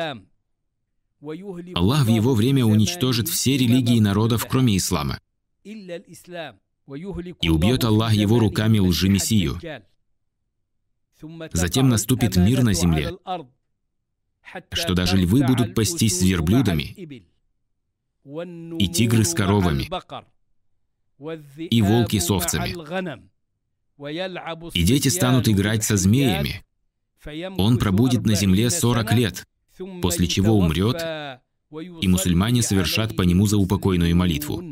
Аллах 1.75 2.05
в 2.05 2.09
его 2.09 2.35
время 2.35 2.65
уничтожит 2.65 3.29
все 3.29 3.57
религии 3.57 3.99
народов, 4.01 4.47
кроме 4.49 4.77
ислама. 4.77 5.19
И 5.65 7.49
убьет 7.49 7.85
Аллах 7.85 8.13
его 8.13 8.39
руками 8.39 8.79
лжемессию. 8.79 9.59
Затем 11.53 11.89
наступит 11.89 12.37
мир 12.37 12.63
на 12.63 12.75
земле, 12.75 13.17
что 14.73 14.95
даже 14.95 15.17
львы 15.17 15.45
будут 15.45 15.75
пастись 15.75 16.19
с 16.19 16.23
верблюдами, 16.23 17.25
и 18.79 18.89
тигры 18.89 19.25
с 19.25 19.35
коровами, 19.35 19.89
и 21.59 21.83
волки 21.83 22.19
с 22.19 22.31
овцами. 22.31 22.75
И 24.75 24.85
дети 24.85 25.09
станут 25.09 25.49
играть 25.49 25.85
со 25.85 25.97
змеями. 25.97 26.66
Он 27.59 27.79
пробудет 27.79 28.25
на 28.27 28.35
земле 28.35 28.71
40 28.71 29.13
лет, 29.15 29.47
после 30.03 30.27
чего 30.27 30.57
умрет, 30.59 31.03
и 32.01 32.09
мусульмане 32.09 32.63
совершат 32.63 33.17
по 33.17 33.23
нему 33.23 33.47
заупокойную 33.47 34.15
молитву. 34.15 34.63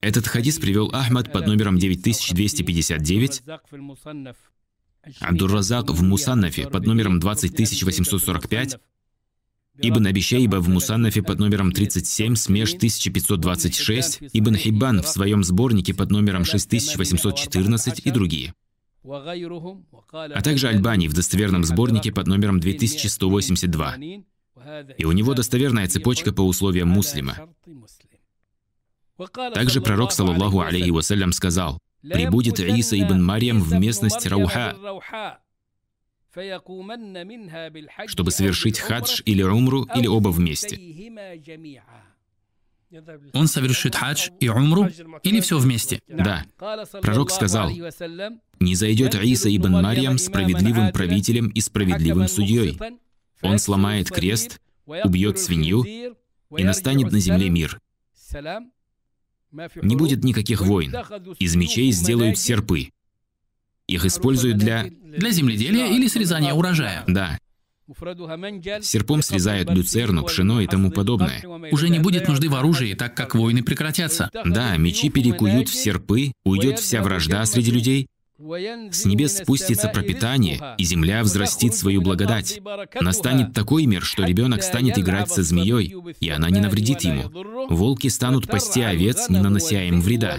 Этот 0.00 0.26
хадис 0.26 0.58
привел 0.58 0.90
Ахмад 0.92 1.32
под 1.32 1.46
номером 1.46 1.78
9259, 1.78 3.42
Абдурразак 5.20 5.90
в 5.90 6.02
Мусаннафе 6.02 6.68
под 6.68 6.86
номером 6.86 7.20
20845, 7.20 8.78
Ибн 9.78 10.06
Абишейба 10.06 10.56
в 10.56 10.68
Мусаннафе 10.68 11.22
под 11.22 11.38
номером 11.38 11.72
37, 11.72 12.34
смеш 12.34 12.74
1526, 12.74 14.18
Ибн 14.32 14.56
Хиббан 14.56 15.02
в 15.02 15.08
своем 15.08 15.44
сборнике 15.44 15.94
под 15.94 16.10
номером 16.10 16.44
6814 16.44 18.00
и 18.00 18.10
другие. 18.10 18.54
А 19.06 20.42
также 20.42 20.68
Альбани 20.68 21.08
в 21.08 21.14
достоверном 21.14 21.64
сборнике 21.64 22.12
под 22.12 22.26
номером 22.26 22.60
2182. 22.60 23.96
И 24.98 25.04
у 25.04 25.12
него 25.12 25.34
достоверная 25.34 25.86
цепочка 25.86 26.32
по 26.32 26.42
условиям 26.42 26.88
муслима. 26.88 27.36
Также 29.54 29.80
пророк, 29.80 30.12
саллаллаху 30.12 30.60
алейхи 30.60 30.90
вассалям, 30.90 31.32
сказал, 31.32 31.78
«Прибудет 32.02 32.60
Иса 32.60 33.00
ибн 33.00 33.22
Марьям 33.22 33.62
в 33.62 33.72
местность 33.74 34.26
Рауха, 34.26 34.76
чтобы 38.06 38.30
совершить 38.30 38.78
хадж 38.78 39.22
или 39.24 39.42
умру, 39.42 39.86
или 39.94 40.06
оба 40.06 40.28
вместе. 40.28 40.76
Он 43.32 43.48
совершит 43.48 43.94
хадж 43.94 44.28
и 44.40 44.48
умру 44.48 44.88
или 45.22 45.40
все 45.40 45.58
вместе? 45.58 46.00
Да. 46.08 46.44
Пророк 47.02 47.30
сказал, 47.30 47.70
«Не 48.60 48.74
зайдет 48.74 49.14
Иса 49.14 49.54
ибн 49.54 49.82
Марьям 49.82 50.18
справедливым 50.18 50.92
правителем 50.92 51.48
и 51.48 51.60
справедливым 51.60 52.28
судьей. 52.28 52.78
Он 53.42 53.58
сломает 53.58 54.10
крест, 54.10 54.60
убьет 54.86 55.38
свинью, 55.38 55.84
и 56.56 56.64
настанет 56.64 57.12
на 57.12 57.18
земле 57.18 57.48
мир. 57.50 57.80
Не 59.82 59.96
будет 59.96 60.24
никаких 60.24 60.60
войн. 60.60 60.94
Из 61.38 61.56
мечей 61.56 61.90
сделают 61.92 62.38
серпы. 62.38 62.90
Их 63.86 64.04
используют 64.04 64.58
для... 64.58 64.86
Для 65.16 65.30
земледелия 65.30 65.86
или 65.86 66.08
срезания 66.08 66.52
урожая? 66.52 67.04
Да. 67.06 67.38
Серпом 68.82 69.22
срезают 69.22 69.70
люцерну, 69.70 70.24
пшено 70.24 70.60
и 70.60 70.66
тому 70.66 70.90
подобное. 70.90 71.42
Уже 71.70 71.88
не 71.88 71.98
будет 72.00 72.28
нужды 72.28 72.48
в 72.48 72.54
оружии, 72.54 72.94
так 72.94 73.14
как 73.14 73.34
войны 73.34 73.62
прекратятся. 73.62 74.30
Да, 74.44 74.76
мечи 74.76 75.08
перекуют 75.08 75.68
в 75.68 75.74
серпы, 75.74 76.32
уйдет 76.44 76.80
вся 76.80 77.02
вражда 77.02 77.44
среди 77.46 77.70
людей, 77.70 78.08
с 78.38 79.04
небес 79.06 79.38
спустится 79.38 79.88
пропитание, 79.88 80.60
и 80.76 80.84
земля 80.84 81.22
взрастит 81.22 81.74
свою 81.74 82.02
благодать. 82.02 82.60
Настанет 83.00 83.54
такой 83.54 83.86
мир, 83.86 84.02
что 84.02 84.24
ребенок 84.24 84.62
станет 84.62 84.98
играть 84.98 85.30
со 85.30 85.42
змеей, 85.42 85.94
и 86.20 86.28
она 86.28 86.50
не 86.50 86.60
навредит 86.60 87.02
ему. 87.02 87.30
Волки 87.70 88.08
станут 88.08 88.46
пасти 88.46 88.82
овец, 88.82 89.28
не 89.28 89.40
нанося 89.40 89.82
им 89.84 90.00
вреда. 90.00 90.36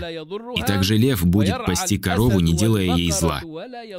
И 0.55 0.61
также 0.61 0.97
лев 0.97 1.25
будет 1.25 1.65
пасти 1.65 1.97
корову, 1.97 2.39
не 2.39 2.53
делая 2.53 2.95
ей 2.95 3.11
зла. 3.11 3.41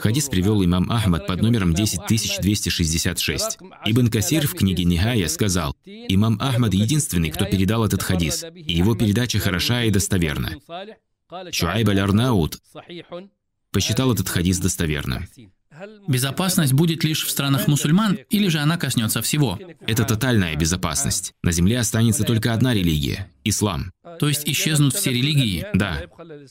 Хадис 0.00 0.28
привел 0.28 0.64
имам 0.64 0.90
Ахмад 0.90 1.26
под 1.26 1.42
номером 1.42 1.74
10266. 1.74 3.58
Ибн 3.84 4.08
Касир 4.08 4.46
в 4.46 4.54
книге 4.54 4.84
Нихая 4.84 5.26
сказал, 5.28 5.74
имам 5.84 6.38
Ахмад 6.40 6.72
единственный, 6.74 7.30
кто 7.30 7.44
передал 7.46 7.84
этот 7.84 8.02
хадис, 8.02 8.44
и 8.54 8.72
его 8.72 8.94
передача 8.94 9.38
хороша 9.38 9.82
и 9.84 9.90
достоверна. 9.90 10.52
Шуайб 11.52 11.88
аль-Арнаут 11.88 12.58
посчитал 13.72 14.12
этот 14.12 14.28
хадис 14.28 14.58
достоверным. 14.58 15.26
Безопасность 16.08 16.72
будет 16.72 17.04
лишь 17.04 17.24
в 17.24 17.30
странах 17.30 17.68
мусульман, 17.68 18.18
или 18.30 18.48
же 18.48 18.58
она 18.58 18.76
коснется 18.76 19.22
всего? 19.22 19.58
Это 19.86 20.04
тотальная 20.04 20.56
безопасность. 20.56 21.34
На 21.42 21.52
земле 21.52 21.78
останется 21.78 22.24
только 22.24 22.52
одна 22.52 22.74
религия– 22.74 23.30
ислам. 23.44 23.92
То 24.18 24.28
есть 24.28 24.48
исчезнут 24.48 24.94
все 24.94 25.10
религии? 25.12 25.66
Да. 25.74 26.02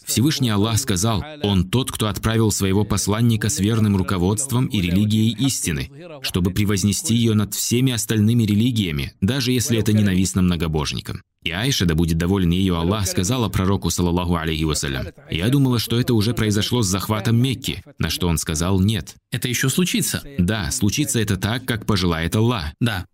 Всевышний 0.05 0.49
Аллах 0.49 0.79
сказал, 0.79 1.23
«Он 1.43 1.69
тот, 1.69 1.91
кто 1.91 2.07
отправил 2.07 2.51
своего 2.51 2.85
посланника 2.85 3.49
с 3.49 3.59
верным 3.59 3.97
руководством 3.97 4.67
и 4.67 4.79
религией 4.79 5.35
истины, 5.45 5.91
чтобы 6.21 6.51
превознести 6.51 7.15
ее 7.15 7.33
над 7.33 7.53
всеми 7.53 7.91
остальными 7.91 8.43
религиями, 8.43 9.13
даже 9.21 9.51
если 9.51 9.77
это 9.77 9.93
ненавистно 9.93 10.41
многобожникам». 10.41 11.21
И 11.47 11.51
Айша, 11.51 11.85
да 11.85 11.95
будет 11.95 12.17
доволен 12.17 12.49
ее 12.49 12.75
Аллах, 12.75 13.07
сказала 13.07 13.47
пророку, 13.47 13.89
саллаллаху 13.89 14.35
алейхи 14.35 14.65
вассалям, 14.65 15.07
«Я 15.31 15.47
думала, 15.47 15.79
что 15.79 15.97
это 15.97 16.13
уже 16.13 16.33
произошло 16.33 16.81
с 16.81 16.87
захватом 16.87 17.41
Мекки», 17.41 17.85
на 17.99 18.09
что 18.09 18.27
он 18.27 18.37
сказал 18.37 18.81
«нет». 18.81 19.15
Это 19.31 19.47
еще 19.47 19.69
случится? 19.69 20.21
Да, 20.37 20.69
случится 20.71 21.21
это 21.21 21.37
так, 21.37 21.63
как 21.63 21.85
пожелает 21.85 22.35
Аллах. 22.35 22.65
Да. 22.81 23.05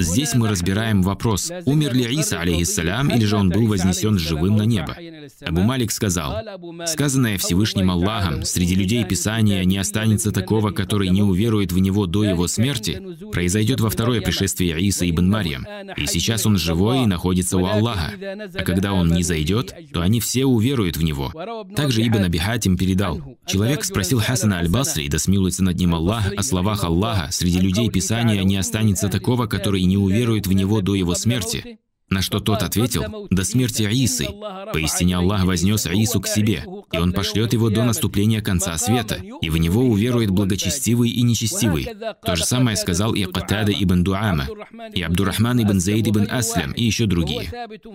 Здесь 0.00 0.34
мы 0.34 0.48
разбираем 0.48 1.02
вопрос, 1.02 1.52
умер 1.66 1.94
ли 1.94 2.04
Иса, 2.04 2.40
алейхиссалям, 2.40 3.08
или 3.10 3.24
же 3.24 3.36
он 3.36 3.50
был 3.50 3.66
вознесен 3.66 4.18
живым 4.18 4.56
на 4.56 4.62
небо. 4.62 4.96
Абу 5.42 5.60
Малик 5.60 5.92
сказал, 5.92 6.42
«Сказанное 6.86 7.36
Всевышним 7.36 7.90
Аллахом, 7.90 8.44
среди 8.44 8.74
людей 8.74 9.04
Писания 9.04 9.62
не 9.64 9.76
останется 9.76 10.32
такого, 10.32 10.70
который 10.70 11.10
не 11.10 11.22
уверует 11.22 11.72
в 11.72 11.78
него 11.78 12.06
до 12.06 12.24
его 12.24 12.48
смерти, 12.48 13.00
произойдет 13.30 13.80
во 13.80 13.90
второе 13.90 14.20
пришествие 14.20 14.80
Иса 14.80 15.08
ибн 15.08 15.28
Марьям, 15.28 15.66
и 15.96 16.06
сейчас 16.06 16.46
он 16.46 16.56
живой 16.56 17.02
и 17.02 17.06
находится 17.06 17.58
у 17.58 17.66
Аллаха. 17.66 18.12
А 18.54 18.62
когда 18.62 18.94
он 18.94 19.08
не 19.08 19.22
зайдет, 19.22 19.74
то 19.92 20.00
они 20.00 20.20
все 20.20 20.44
уверуют 20.46 20.96
в 20.96 21.02
него». 21.02 21.32
Также 21.76 22.06
Ибн 22.06 22.24
Абихатим 22.24 22.76
передал, 22.78 23.20
«Человек 23.46 23.84
спросил 23.84 24.20
Хасана 24.20 24.58
Аль-Басри, 24.58 25.08
да 25.08 25.18
смилуется 25.18 25.62
над 25.62 25.76
ним 25.76 25.94
Аллах, 25.94 26.32
о 26.34 26.42
словах 26.42 26.84
Аллаха, 26.84 27.30
среди 27.30 27.60
людей 27.60 27.90
Писания 27.90 28.42
не 28.42 28.56
останется 28.56 29.08
такого, 29.08 29.46
который 29.46 29.73
не 29.82 29.96
уверует 29.96 30.46
в 30.46 30.52
него 30.52 30.80
до 30.80 30.94
его 30.94 31.14
смерти. 31.14 31.78
На 32.10 32.20
что 32.20 32.38
тот 32.38 32.62
ответил, 32.62 33.26
«До 33.30 33.44
смерти 33.44 33.82
Аисы». 33.82 34.28
Поистине 34.72 35.16
Аллах 35.16 35.44
вознес 35.44 35.86
Аису 35.86 36.20
к 36.20 36.28
себе, 36.28 36.64
и 36.92 36.98
Он 36.98 37.12
пошлет 37.12 37.52
его 37.52 37.70
до 37.70 37.82
наступления 37.82 38.42
конца 38.42 38.76
света, 38.76 39.20
и 39.40 39.50
в 39.50 39.56
него 39.56 39.82
уверует 39.82 40.30
благочестивый 40.30 41.10
и 41.10 41.22
нечестивый. 41.22 41.88
То 42.24 42.36
же 42.36 42.44
самое 42.44 42.76
сказал 42.76 43.14
и 43.14 43.24
Катада 43.24 43.72
ибн 43.72 44.04
Дуама, 44.04 44.48
и 44.92 45.02
Абдурахман 45.02 45.62
ибн 45.62 45.80
Заид 45.80 46.08
ибн 46.08 46.28
Аслям, 46.30 46.72
и 46.72 46.84
еще 46.84 47.06
другие. 47.06 47.50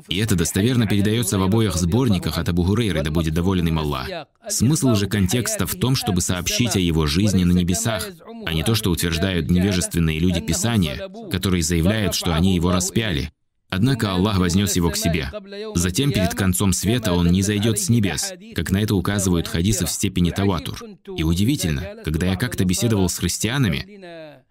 И 0.10 0.18
это 0.18 0.36
достоверно 0.36 0.88
передается 0.88 1.38
в 1.38 1.44
обоих 1.44 1.76
сборниках 1.76 2.38
от 2.38 2.50
Абу 2.50 2.64
Хурейры, 2.64 3.04
да 3.04 3.12
будет 3.12 3.34
доволен 3.36 3.68
им 3.68 3.80
Аллах. 3.80 4.10
Смысл 4.50 4.96
же 4.96 5.08
контекста 5.08 5.68
в 5.68 5.76
том, 5.76 5.96
чтобы 5.96 6.22
сообщить 6.22 6.76
о 6.76 6.80
его 6.80 7.06
жизни 7.06 7.44
на 7.44 7.52
небесах, 7.52 8.08
а 8.46 8.54
не 8.54 8.64
то, 8.64 8.74
что 8.74 8.90
утверждают 8.90 9.52
невежественные 9.52 10.20
люди 10.20 10.42
Писания, 10.42 11.10
которые 11.32 11.62
заявляют, 11.62 12.16
что 12.16 12.34
они 12.34 12.56
его 12.56 12.72
распяли, 12.72 13.32
Однако 13.70 14.12
Аллах 14.12 14.40
вознес 14.40 14.76
его 14.76 14.90
к 14.90 14.98
себе. 14.98 15.32
Затем, 15.76 16.12
перед 16.12 16.34
концом 16.34 16.74
света, 16.74 17.14
он 17.14 17.28
не 17.28 17.42
зайдет 17.42 17.80
с 17.80 17.90
небес, 17.90 18.34
как 18.56 18.72
на 18.72 18.82
это 18.82 18.96
указывают 18.96 19.48
хадисы 19.48 19.86
в 19.86 19.92
степени 19.92 20.32
таватур. 20.32 20.80
И 21.16 21.24
удивительно, 21.24 21.96
когда 22.04 22.28
я 22.28 22.36
как-то 22.36 22.66
беседовал 22.66 23.10
с 23.10 23.18
христианами, 23.18 24.42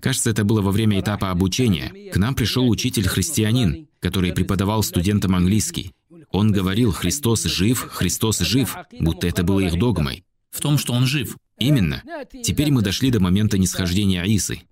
кажется, 0.00 0.30
это 0.30 0.44
было 0.44 0.60
во 0.60 0.70
время 0.70 1.00
этапа 1.00 1.30
обучения, 1.30 2.10
к 2.12 2.16
нам 2.16 2.34
пришел 2.34 2.68
учитель-христианин, 2.68 3.88
который 4.00 4.32
преподавал 4.32 4.82
студентам 4.82 5.34
английский. 5.34 5.92
Он 6.30 6.52
говорил 6.52 6.92
«Христос 6.92 7.44
жив, 7.44 7.88
Христос 7.90 8.38
жив», 8.40 8.76
будто 9.00 9.26
это 9.26 9.42
было 9.42 9.60
их 9.60 9.78
догмой. 9.78 10.24
В 10.50 10.60
том, 10.60 10.78
что 10.78 10.92
он 10.92 11.06
жив. 11.06 11.36
Именно. 11.58 12.02
Теперь 12.42 12.70
мы 12.70 12.82
дошли 12.82 13.10
до 13.10 13.20
момента 13.20 13.58
нисхождения 13.58 14.22
Аисы. 14.22 14.62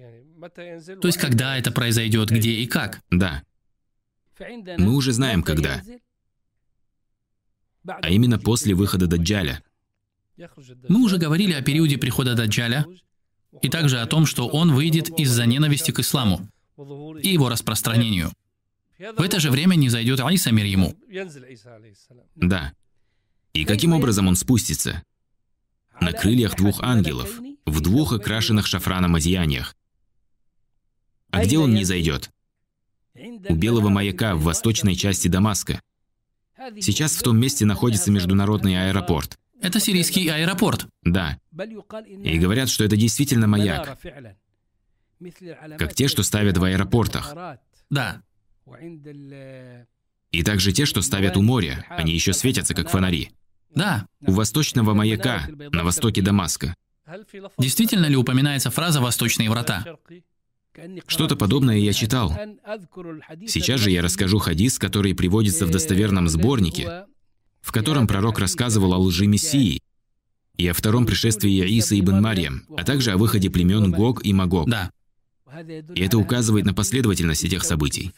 То 0.00 1.08
есть, 1.08 1.18
когда 1.18 1.56
это 1.56 1.70
произойдет, 1.70 2.30
где 2.30 2.52
и 2.52 2.66
как? 2.66 3.00
Да. 3.10 3.42
Мы 4.78 4.94
уже 4.94 5.12
знаем, 5.12 5.42
когда. 5.42 5.82
А 7.86 8.10
именно 8.10 8.38
после 8.38 8.74
выхода 8.74 9.06
Даджаля. 9.06 9.62
Мы 10.88 11.04
уже 11.04 11.18
говорили 11.18 11.52
о 11.52 11.62
периоде 11.62 11.98
прихода 11.98 12.34
Даджаля 12.34 12.86
и 13.62 13.68
также 13.68 14.00
о 14.00 14.06
том, 14.06 14.26
что 14.26 14.48
он 14.48 14.72
выйдет 14.72 15.10
из-за 15.18 15.44
ненависти 15.46 15.90
к 15.90 15.98
исламу 15.98 16.48
и 17.22 17.28
его 17.28 17.48
распространению. 17.48 18.32
В 18.98 19.22
это 19.22 19.40
же 19.40 19.50
время 19.50 19.76
не 19.76 19.88
зайдет 19.88 20.20
Айса 20.20 20.52
мир 20.52 20.66
ему. 20.66 20.94
Да. 22.36 22.72
И 23.52 23.64
каким 23.64 23.92
образом 23.92 24.28
он 24.28 24.36
спустится? 24.36 25.02
На 26.00 26.12
крыльях 26.12 26.56
двух 26.56 26.82
ангелов, 26.82 27.40
в 27.66 27.80
двух 27.80 28.12
окрашенных 28.12 28.66
шафраном 28.66 29.16
одеяниях. 29.16 29.74
А 31.30 31.44
где 31.44 31.58
он 31.58 31.74
не 31.74 31.84
зайдет? 31.84 32.30
У 33.14 33.54
белого 33.54 33.88
маяка 33.88 34.34
в 34.34 34.42
восточной 34.42 34.94
части 34.94 35.28
Дамаска. 35.28 35.80
Сейчас 36.80 37.16
в 37.16 37.22
том 37.22 37.38
месте 37.38 37.64
находится 37.64 38.10
международный 38.10 38.88
аэропорт. 38.88 39.38
Это 39.60 39.78
сирийский 39.80 40.28
аэропорт. 40.28 40.86
Да. 41.02 41.38
И 42.08 42.38
говорят, 42.38 42.68
что 42.68 42.84
это 42.84 42.96
действительно 42.96 43.46
маяк. 43.46 43.98
Как 45.78 45.94
те, 45.94 46.08
что 46.08 46.22
ставят 46.22 46.56
в 46.56 46.64
аэропортах. 46.64 47.34
Да. 47.90 48.22
И 50.32 50.42
также 50.44 50.72
те, 50.72 50.86
что 50.86 51.02
ставят 51.02 51.36
у 51.36 51.42
моря. 51.42 51.84
Они 51.88 52.12
еще 52.12 52.32
светятся, 52.32 52.74
как 52.74 52.88
фонари. 52.88 53.30
Да. 53.74 54.06
У 54.20 54.32
восточного 54.32 54.94
маяка, 54.94 55.46
на 55.48 55.84
востоке 55.84 56.22
Дамаска. 56.22 56.74
Действительно 57.58 58.06
ли 58.06 58.16
упоминается 58.16 58.70
фраза 58.70 59.00
«восточные 59.00 59.50
врата»? 59.50 59.84
Что-то 61.06 61.36
подобное 61.36 61.78
я 61.78 61.92
читал. 61.92 62.32
Сейчас 63.46 63.80
же 63.80 63.90
я 63.90 64.02
расскажу 64.02 64.38
хадис, 64.38 64.78
который 64.78 65.14
приводится 65.14 65.66
в 65.66 65.70
достоверном 65.70 66.28
сборнике, 66.28 67.06
в 67.60 67.72
котором 67.72 68.06
пророк 68.06 68.38
рассказывал 68.38 68.94
о 68.94 68.98
лжи 68.98 69.26
Мессии 69.26 69.82
и 70.56 70.68
о 70.68 70.74
втором 70.74 71.06
пришествии 71.06 71.66
Ииса 71.66 71.98
ибн 71.98 72.20
Марьям, 72.20 72.64
а 72.76 72.84
также 72.84 73.12
о 73.12 73.16
выходе 73.16 73.50
племен 73.50 73.90
Гог 73.90 74.24
и 74.24 74.32
Магог. 74.32 74.68
Да. 74.68 74.90
И 75.94 76.00
это 76.00 76.18
указывает 76.18 76.64
на 76.64 76.74
последовательность 76.74 77.44
этих 77.44 77.64
событий. 77.64 78.12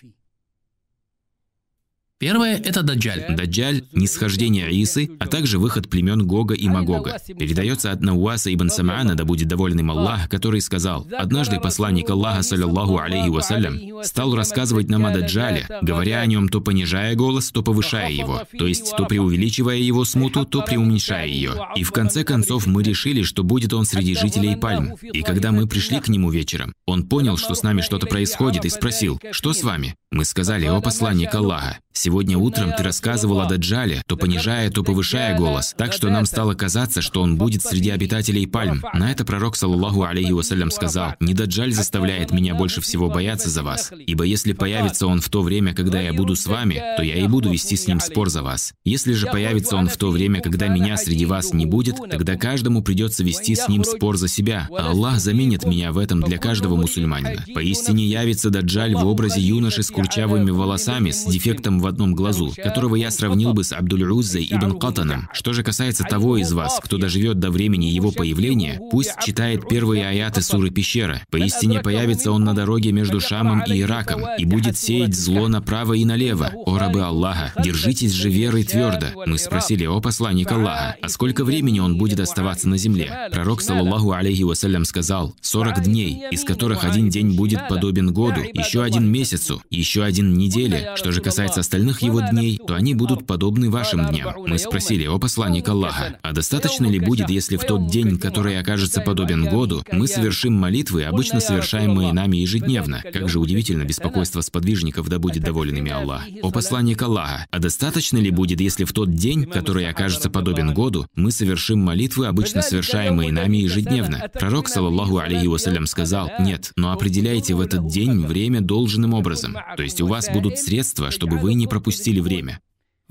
Первое– 2.22 2.56
это 2.64 2.84
Даджаль. 2.84 3.24
Даджаль– 3.30 3.82
нисхождение 3.92 4.70
Исы, 4.80 5.10
а 5.18 5.26
также 5.26 5.58
выход 5.58 5.90
племен 5.90 6.24
Гога 6.24 6.54
и 6.54 6.68
Магога. 6.68 7.18
Передается 7.26 7.90
от 7.90 8.00
Науаса 8.00 8.54
ибн 8.54 8.70
Самаана, 8.70 9.16
да 9.16 9.24
будет 9.24 9.48
доволен 9.48 9.80
им 9.80 9.90
Аллах, 9.90 10.28
который 10.28 10.60
сказал, 10.60 11.04
«Однажды 11.18 11.58
посланник 11.58 12.08
Аллаха, 12.08 12.42
саллиллаху 12.42 12.98
алейхи 12.98 13.28
вассалям, 13.28 14.04
стал 14.04 14.36
рассказывать 14.36 14.88
нам 14.88 15.04
о 15.04 15.10
Даджале, 15.10 15.66
говоря 15.82 16.20
о 16.20 16.26
нем 16.26 16.48
то 16.48 16.60
понижая 16.60 17.16
голос, 17.16 17.50
то 17.50 17.64
повышая 17.64 18.12
его, 18.12 18.42
то 18.56 18.68
есть 18.68 18.94
то 18.96 19.04
преувеличивая 19.04 19.78
его 19.78 20.04
смуту, 20.04 20.44
то 20.44 20.62
преуменьшая 20.62 21.26
ее. 21.26 21.54
И 21.74 21.82
в 21.82 21.90
конце 21.90 22.22
концов 22.22 22.68
мы 22.68 22.84
решили, 22.84 23.24
что 23.24 23.42
будет 23.42 23.72
он 23.72 23.84
среди 23.84 24.14
жителей 24.14 24.54
Пальм. 24.54 24.94
И 25.12 25.22
когда 25.22 25.50
мы 25.50 25.66
пришли 25.66 25.98
к 25.98 26.06
нему 26.06 26.30
вечером, 26.30 26.72
он 26.86 27.02
понял, 27.02 27.36
что 27.36 27.56
с 27.56 27.64
нами 27.64 27.80
что-то 27.80 28.06
происходит, 28.06 28.64
и 28.64 28.68
спросил, 28.68 29.20
«Что 29.32 29.52
с 29.52 29.64
вами?» 29.64 29.96
Мы 30.12 30.24
сказали, 30.24 30.66
«О 30.66 30.80
посланник 30.80 31.34
Аллаха, 31.34 31.78
Сегодня 31.92 32.11
утром 32.12 32.72
ты 32.76 32.82
рассказывал 32.82 33.40
о 33.40 33.48
Даджале, 33.48 34.02
то 34.06 34.16
понижая, 34.16 34.70
то 34.70 34.82
повышая 34.82 35.36
голос, 35.36 35.74
так 35.76 35.92
что 35.92 36.08
нам 36.10 36.26
стало 36.26 36.54
казаться, 36.54 37.00
что 37.02 37.22
он 37.22 37.36
будет 37.36 37.62
среди 37.62 37.90
обитателей 37.90 38.46
пальм. 38.46 38.82
На 38.94 39.10
это 39.10 39.24
пророк, 39.24 39.56
саллаллаху 39.56 40.04
алейхи 40.04 40.32
вассалям, 40.32 40.70
сказал, 40.70 41.14
«Не 41.20 41.34
Даджаль 41.34 41.72
заставляет 41.72 42.30
меня 42.30 42.54
больше 42.54 42.80
всего 42.80 43.08
бояться 43.08 43.50
за 43.50 43.62
вас, 43.62 43.92
ибо 44.06 44.24
если 44.24 44.52
появится 44.52 45.06
он 45.06 45.20
в 45.20 45.28
то 45.28 45.42
время, 45.42 45.74
когда 45.74 46.00
я 46.00 46.12
буду 46.12 46.36
с 46.36 46.46
вами, 46.46 46.82
то 46.96 47.02
я 47.02 47.16
и 47.16 47.26
буду 47.26 47.50
вести 47.50 47.76
с 47.76 47.86
ним 47.86 48.00
спор 48.00 48.28
за 48.28 48.42
вас. 48.42 48.74
Если 48.84 49.12
же 49.12 49.26
появится 49.26 49.76
он 49.76 49.88
в 49.88 49.96
то 49.96 50.10
время, 50.10 50.40
когда 50.40 50.68
меня 50.68 50.96
среди 50.96 51.26
вас 51.26 51.52
не 51.52 51.66
будет, 51.66 51.96
тогда 52.10 52.36
каждому 52.36 52.82
придется 52.82 53.24
вести 53.24 53.54
с 53.54 53.68
ним 53.68 53.84
спор 53.84 54.16
за 54.16 54.28
себя, 54.28 54.68
а 54.70 54.90
Аллах 54.90 55.20
заменит 55.20 55.64
меня 55.64 55.92
в 55.92 55.98
этом 55.98 56.20
для 56.20 56.38
каждого 56.38 56.76
мусульманина. 56.76 57.44
Поистине 57.54 58.06
явится 58.06 58.50
Даджаль 58.50 58.94
в 58.94 59.06
образе 59.06 59.40
юноши 59.40 59.82
с 59.82 59.90
курчавыми 59.90 60.50
волосами, 60.50 61.10
с 61.10 61.24
дефектом 61.24 61.80
в 61.80 61.86
одном 61.92 62.14
глазу, 62.14 62.52
которого 62.56 62.96
я 62.96 63.10
сравнил 63.10 63.52
бы 63.52 63.64
с 63.64 63.72
Абдуль-Уззой 63.72 64.46
ибн 64.50 64.78
Катаном. 64.78 65.28
Что 65.32 65.52
же 65.52 65.62
касается 65.62 66.04
того 66.04 66.38
из 66.38 66.52
вас, 66.52 66.80
кто 66.82 66.96
доживет 66.96 67.38
до 67.38 67.50
времени 67.50 67.86
его 67.86 68.10
появления, 68.10 68.80
пусть 68.90 69.12
читает 69.20 69.68
первые 69.68 70.06
аяты 70.06 70.42
суры 70.42 70.70
Пещера. 70.70 71.22
Поистине 71.30 71.80
появится 71.80 72.32
он 72.32 72.44
на 72.44 72.54
дороге 72.54 72.92
между 72.92 73.20
Шамом 73.20 73.62
и 73.64 73.80
Ираком 73.80 74.22
и 74.38 74.44
будет 74.44 74.78
сеять 74.78 75.14
зло 75.14 75.48
направо 75.48 75.92
и 75.92 76.04
налево. 76.04 76.52
О 76.66 76.78
рабы 76.78 77.02
Аллаха, 77.02 77.52
держитесь 77.62 78.12
же 78.12 78.30
верой 78.30 78.64
твердо. 78.64 79.06
Мы 79.26 79.38
спросили, 79.38 79.84
о 79.84 80.00
посланник 80.00 80.50
Аллаха, 80.50 80.96
а 81.00 81.08
сколько 81.08 81.44
времени 81.44 81.80
он 81.80 81.98
будет 81.98 82.20
оставаться 82.20 82.68
на 82.68 82.78
земле? 82.78 83.28
Пророк, 83.30 83.60
саллаллаху 83.60 84.12
алейхи 84.12 84.42
вассалям, 84.42 84.84
сказал, 84.84 85.34
40 85.42 85.84
дней, 85.84 86.24
из 86.30 86.44
которых 86.44 86.84
один 86.84 87.08
день 87.08 87.36
будет 87.36 87.68
подобен 87.68 88.12
году, 88.12 88.40
еще 88.54 88.82
один 88.82 89.10
месяцу, 89.10 89.62
еще 89.70 90.02
один 90.02 90.34
неделе. 90.34 90.92
Что 90.96 91.12
же 91.12 91.20
касается 91.20 91.60
остальных 91.60 91.81
его 92.00 92.20
дней, 92.20 92.58
то 92.58 92.74
они 92.74 92.94
будут 92.94 93.26
подобны 93.26 93.70
вашим 93.70 94.06
дням. 94.06 94.34
Мы 94.46 94.58
спросили, 94.58 95.06
о 95.06 95.18
посланник 95.18 95.68
Аллаха, 95.68 96.18
а 96.22 96.32
достаточно 96.32 96.86
ли 96.86 96.98
будет, 96.98 97.30
если 97.30 97.56
в 97.56 97.64
тот 97.64 97.88
день, 97.88 98.18
который 98.18 98.58
окажется 98.58 99.00
подобен 99.00 99.48
году, 99.48 99.82
мы 99.90 100.06
совершим 100.06 100.54
молитвы, 100.54 101.04
обычно 101.04 101.40
совершаемые 101.40 102.12
нами 102.12 102.38
ежедневно? 102.38 103.02
Как 103.12 103.28
же 103.28 103.38
удивительно 103.38 103.84
беспокойство 103.84 104.40
сподвижников, 104.40 105.08
да 105.08 105.18
будет 105.18 105.42
доволен 105.42 105.76
ими 105.76 105.90
Аллах. 105.90 106.22
О 106.42 106.50
посланник 106.50 107.02
Аллаха, 107.02 107.46
а 107.50 107.58
достаточно 107.58 108.18
ли 108.18 108.30
будет, 108.30 108.60
если 108.60 108.84
в 108.84 108.92
тот 108.92 109.14
день, 109.14 109.44
который 109.46 109.88
окажется 109.88 110.30
подобен 110.30 110.74
году, 110.74 111.06
мы 111.14 111.30
совершим 111.30 111.80
молитвы, 111.80 112.26
обычно 112.26 112.62
совершаемые 112.62 113.32
нами 113.32 113.58
ежедневно? 113.58 114.30
Пророк, 114.34 114.68
саллаллаху 114.68 115.18
алейхи 115.18 115.46
вассалям, 115.46 115.86
сказал, 115.86 116.30
нет, 116.38 116.72
но 116.76 116.92
определяйте 116.92 117.54
в 117.54 117.60
этот 117.60 117.86
день 117.88 118.26
время 118.26 118.60
должным 118.60 119.14
образом. 119.14 119.56
То 119.76 119.82
есть 119.82 120.00
у 120.00 120.06
вас 120.06 120.28
будут 120.32 120.58
средства, 120.58 121.10
чтобы 121.10 121.38
вы 121.38 121.54
не 121.54 121.66
пропустили 121.72 122.20
время. 122.20 122.60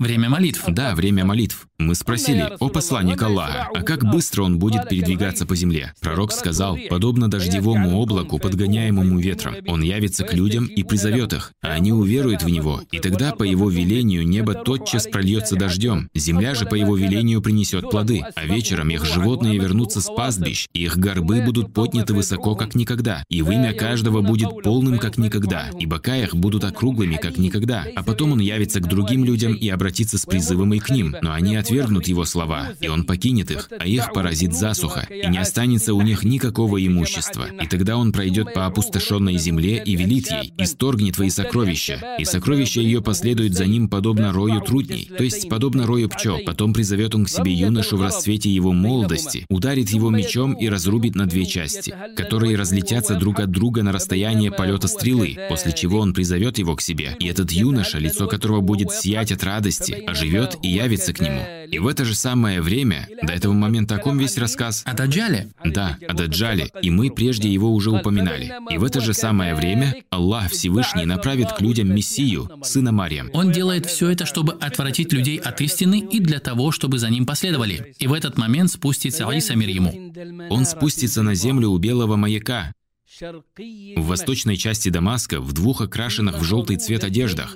Время 0.02 0.28
молитв. 0.28 0.64
Да, 0.66 0.96
время 0.96 1.24
молитв. 1.24 1.68
Мы 1.78 1.94
спросили, 1.94 2.48
о 2.60 2.68
посланник 2.68 3.20
Аллаха, 3.22 3.68
а 3.74 3.82
как 3.82 4.04
быстро 4.04 4.42
он 4.42 4.58
будет 4.58 4.88
передвигаться 4.88 5.46
по 5.46 5.56
земле? 5.56 5.94
Пророк 6.00 6.32
сказал, 6.32 6.78
подобно 6.88 7.28
дождевому 7.28 7.98
облаку, 7.98 8.38
подгоняемому 8.38 9.18
ветром, 9.18 9.56
он 9.66 9.82
явится 9.82 10.24
к 10.24 10.32
людям 10.32 10.66
и 10.66 10.84
призовет 10.84 11.32
их, 11.32 11.52
а 11.60 11.72
они 11.72 11.92
уверуют 11.92 12.42
в 12.42 12.48
него, 12.48 12.82
и 12.92 13.00
тогда 13.00 13.32
по 13.32 13.42
его 13.42 13.68
велению 13.68 14.26
небо 14.26 14.54
тотчас 14.54 15.08
прольется 15.08 15.56
дождем, 15.56 16.08
земля 16.14 16.54
же 16.54 16.66
по 16.66 16.76
его 16.76 16.96
велению 16.96 17.42
принесет 17.42 17.90
плоды, 17.90 18.22
а 18.36 18.44
вечером 18.44 18.90
их 18.90 19.04
животные 19.04 19.58
вернутся 19.58 20.00
с 20.00 20.06
пастбищ, 20.06 20.68
и 20.72 20.84
их 20.84 20.98
горбы 20.98 21.42
будут 21.42 21.74
подняты 21.74 22.14
высоко, 22.14 22.54
как 22.54 22.76
никогда, 22.76 23.24
и 23.28 23.42
вымя 23.42 23.72
каждого 23.72 24.20
будет 24.20 24.62
полным, 24.62 24.98
как 24.98 25.18
никогда, 25.18 25.70
и 25.78 25.86
бока 25.86 26.16
их 26.16 26.36
будут 26.36 26.62
округлыми, 26.62 27.16
как 27.16 27.38
никогда, 27.38 27.84
а 27.96 28.04
потом 28.04 28.32
он 28.32 28.40
явится 28.40 28.78
к 28.78 28.88
другим 28.88 29.24
людям 29.24 29.54
и 29.54 29.68
обратится 29.68 29.91
обратиться 29.92 30.16
с 30.16 30.24
призывом 30.24 30.72
и 30.72 30.78
к 30.78 30.88
ним, 30.88 31.14
но 31.20 31.34
они 31.34 31.54
отвергнут 31.54 32.08
его 32.08 32.24
слова, 32.24 32.70
и 32.80 32.88
он 32.88 33.04
покинет 33.04 33.50
их, 33.50 33.68
а 33.78 33.86
их 33.86 34.10
поразит 34.14 34.54
засуха, 34.54 35.06
и 35.10 35.28
не 35.28 35.36
останется 35.36 35.92
у 35.92 36.00
них 36.00 36.24
никакого 36.24 36.84
имущества. 36.84 37.46
И 37.60 37.66
тогда 37.66 37.98
он 37.98 38.10
пройдет 38.10 38.54
по 38.54 38.64
опустошенной 38.64 39.36
земле 39.36 39.82
и 39.84 39.94
велит 39.94 40.30
ей, 40.30 40.54
«Исторгни 40.56 41.10
твои 41.10 41.28
сокровища», 41.28 42.16
и 42.18 42.24
сокровища 42.24 42.80
ее 42.80 43.02
последуют 43.02 43.52
за 43.52 43.66
ним 43.66 43.90
подобно 43.90 44.32
рою 44.32 44.62
трудней, 44.62 45.10
то 45.14 45.22
есть 45.22 45.50
подобно 45.50 45.86
рою 45.86 46.08
пчел. 46.08 46.38
Потом 46.46 46.72
призовет 46.72 47.14
он 47.14 47.26
к 47.26 47.28
себе 47.28 47.52
юношу 47.52 47.98
в 47.98 48.02
расцвете 48.02 48.48
его 48.48 48.72
молодости, 48.72 49.44
ударит 49.50 49.90
его 49.90 50.08
мечом 50.08 50.54
и 50.54 50.70
разрубит 50.70 51.16
на 51.16 51.26
две 51.26 51.44
части, 51.44 51.94
которые 52.16 52.56
разлетятся 52.56 53.16
друг 53.16 53.40
от 53.40 53.50
друга 53.50 53.82
на 53.82 53.92
расстояние 53.92 54.50
полета 54.50 54.88
стрелы, 54.88 55.36
после 55.50 55.72
чего 55.72 55.98
он 55.98 56.14
призовет 56.14 56.56
его 56.56 56.76
к 56.76 56.80
себе. 56.80 57.14
И 57.18 57.26
этот 57.26 57.52
юноша, 57.52 57.98
лицо 57.98 58.26
которого 58.26 58.62
будет 58.62 58.90
сиять 58.90 59.32
от 59.32 59.44
радости, 59.44 59.71
радости, 59.72 60.04
оживет 60.06 60.58
и 60.62 60.68
явится 60.68 61.12
к 61.12 61.20
нему. 61.20 61.42
И 61.70 61.78
в 61.78 61.86
это 61.86 62.04
же 62.04 62.14
самое 62.14 62.60
время, 62.60 63.08
до 63.22 63.32
этого 63.32 63.52
момента 63.52 63.96
о 63.96 63.98
ком 63.98 64.18
весь 64.18 64.36
рассказ? 64.36 64.82
О 64.84 64.94
Даджале? 64.94 65.48
Да, 65.64 65.96
о 66.06 66.14
Даджале, 66.14 66.70
и 66.82 66.90
мы 66.90 67.10
прежде 67.10 67.48
его 67.48 67.72
уже 67.72 67.90
упоминали. 67.90 68.52
И 68.70 68.78
в 68.78 68.84
это 68.84 69.00
же 69.00 69.14
самое 69.14 69.54
время 69.54 69.96
Аллах 70.10 70.50
Всевышний 70.50 71.06
направит 71.06 71.52
к 71.52 71.60
людям 71.60 71.94
Мессию, 71.94 72.50
сына 72.62 72.92
Мариям. 72.92 73.30
Он 73.32 73.52
делает 73.52 73.86
все 73.86 74.10
это, 74.10 74.26
чтобы 74.26 74.52
отвратить 74.52 75.12
людей 75.12 75.38
от 75.38 75.60
истины 75.60 76.00
и 76.00 76.20
для 76.20 76.40
того, 76.40 76.72
чтобы 76.72 76.98
за 76.98 77.08
ним 77.08 77.26
последовали. 77.26 77.94
И 77.98 78.06
в 78.06 78.12
этот 78.12 78.36
момент 78.38 78.70
спустится 78.70 79.30
Иса 79.32 79.54
мир 79.54 79.68
ему. 79.68 80.12
Он 80.50 80.66
спустится 80.66 81.22
на 81.22 81.34
землю 81.34 81.68
у 81.68 81.78
белого 81.78 82.16
маяка, 82.16 82.72
в 83.20 84.06
восточной 84.06 84.56
части 84.56 84.88
Дамаска, 84.88 85.40
в 85.40 85.52
двух 85.52 85.80
окрашенных 85.80 86.38
в 86.38 86.44
желтый 86.44 86.76
цвет 86.76 87.04
одеждах, 87.04 87.54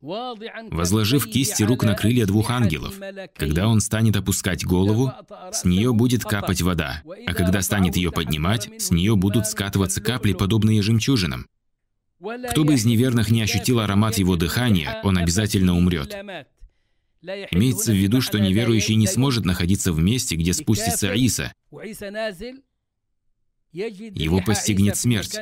возложив 0.00 1.26
кисти 1.26 1.62
рук 1.64 1.82
на 1.82 1.94
крылья 1.94 2.26
двух 2.26 2.50
ангелов. 2.50 2.94
Когда 3.34 3.68
он 3.68 3.80
станет 3.80 4.16
опускать 4.16 4.64
голову, 4.64 5.12
с 5.52 5.64
нее 5.64 5.92
будет 5.92 6.24
капать 6.24 6.62
вода, 6.62 7.02
а 7.26 7.34
когда 7.34 7.62
станет 7.62 7.96
ее 7.96 8.12
поднимать, 8.12 8.70
с 8.80 8.90
нее 8.90 9.16
будут 9.16 9.46
скатываться 9.46 10.00
капли, 10.00 10.34
подобные 10.34 10.82
жемчужинам. 10.82 11.48
Кто 12.50 12.64
бы 12.64 12.74
из 12.74 12.84
неверных 12.84 13.30
не 13.30 13.42
ощутил 13.42 13.80
аромат 13.80 14.18
его 14.18 14.36
дыхания, 14.36 15.00
он 15.02 15.18
обязательно 15.18 15.76
умрет. 15.76 16.14
Имеется 17.22 17.92
в 17.92 17.96
виду, 17.96 18.20
что 18.20 18.38
неверующий 18.38 18.94
не 18.94 19.08
сможет 19.08 19.44
находиться 19.44 19.92
в 19.92 19.98
месте, 19.98 20.36
где 20.36 20.52
спустится 20.52 21.12
Иса, 21.12 21.52
его 23.72 24.40
постигнет 24.40 24.96
смерть. 24.96 25.38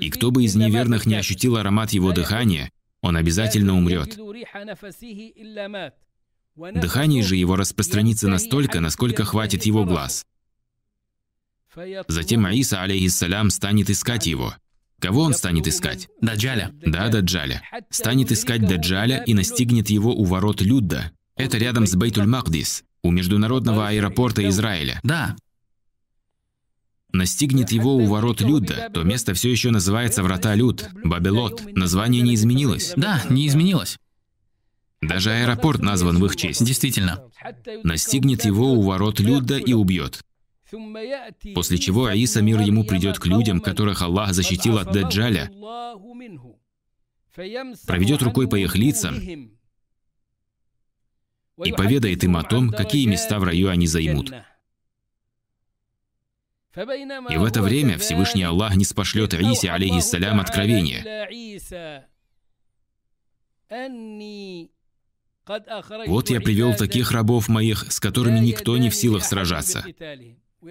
И 0.00 0.10
кто 0.10 0.30
бы 0.30 0.44
из 0.44 0.54
неверных 0.54 1.06
не 1.06 1.14
ощутил 1.14 1.56
аромат 1.56 1.92
его 1.92 2.12
дыхания, 2.12 2.70
он 3.00 3.16
обязательно 3.16 3.76
умрет. 3.76 4.18
Дыхание 6.54 7.22
же 7.22 7.36
его 7.36 7.56
распространится 7.56 8.28
настолько, 8.28 8.80
насколько 8.80 9.24
хватит 9.24 9.64
его 9.64 9.84
глаз. 9.84 10.26
Затем 12.06 12.44
Аиса, 12.44 12.82
алейхиссалям, 12.82 13.48
станет 13.50 13.88
искать 13.88 14.26
его. 14.26 14.54
Кого 15.00 15.22
он 15.22 15.34
станет 15.34 15.66
искать? 15.66 16.08
Даджаля. 16.20 16.70
Да, 16.84 17.08
Даджаля. 17.08 17.62
Станет 17.88 18.30
искать 18.30 18.60
Даджаля 18.60 19.24
и 19.24 19.32
настигнет 19.34 19.88
его 19.88 20.14
у 20.14 20.24
ворот 20.24 20.60
Людда. 20.60 21.10
Это 21.34 21.56
рядом 21.56 21.86
с 21.86 21.96
Бейтуль-Магдис, 21.96 22.84
у 23.02 23.10
международного 23.10 23.88
аэропорта 23.88 24.46
Израиля. 24.46 25.00
Да 25.02 25.34
настигнет 27.12 27.72
его 27.72 27.94
у 27.96 28.06
ворот 28.06 28.40
Люда, 28.40 28.90
то 28.92 29.02
место 29.02 29.34
все 29.34 29.50
еще 29.50 29.70
называется 29.70 30.22
Врата 30.22 30.54
Люд, 30.54 30.88
Бабелот. 31.04 31.62
Название 31.76 32.22
не 32.22 32.34
изменилось. 32.34 32.92
Да, 32.96 33.22
не 33.28 33.46
изменилось. 33.46 33.98
Даже 35.00 35.32
аэропорт 35.32 35.82
назван 35.82 36.18
в 36.18 36.26
их 36.26 36.36
честь. 36.36 36.64
Действительно. 36.64 37.24
Настигнет 37.82 38.44
его 38.44 38.72
у 38.72 38.82
ворот 38.82 39.20
Люда 39.20 39.58
и 39.58 39.72
убьет. 39.72 40.22
После 41.54 41.78
чего 41.78 42.06
Аиса 42.06 42.40
мир 42.40 42.60
ему 42.60 42.84
придет 42.84 43.18
к 43.18 43.26
людям, 43.26 43.60
которых 43.60 44.00
Аллах 44.00 44.32
защитил 44.32 44.78
от 44.78 44.92
Даджаля, 44.92 45.50
проведет 47.34 48.22
рукой 48.22 48.48
по 48.48 48.56
их 48.56 48.74
лицам 48.76 49.18
и 51.62 51.72
поведает 51.72 52.24
им 52.24 52.36
о 52.36 52.42
том, 52.42 52.70
какие 52.70 53.06
места 53.06 53.38
в 53.38 53.44
раю 53.44 53.68
они 53.68 53.86
займут. 53.86 54.32
И 56.74 57.36
в 57.36 57.44
это 57.44 57.62
время 57.62 57.98
Всевышний 57.98 58.44
Аллах 58.44 58.76
не 58.76 58.84
спошлет 58.84 59.34
Иисе, 59.34 59.70
алейхиссалям, 59.70 60.40
откровение. 60.40 61.28
Вот 66.06 66.30
я 66.30 66.40
привел 66.40 66.74
таких 66.74 67.12
рабов 67.12 67.48
моих, 67.48 67.92
с 67.92 68.00
которыми 68.00 68.38
никто 68.38 68.76
не 68.76 68.90
в 68.90 68.94
силах 68.94 69.24
сражаться. 69.24 69.84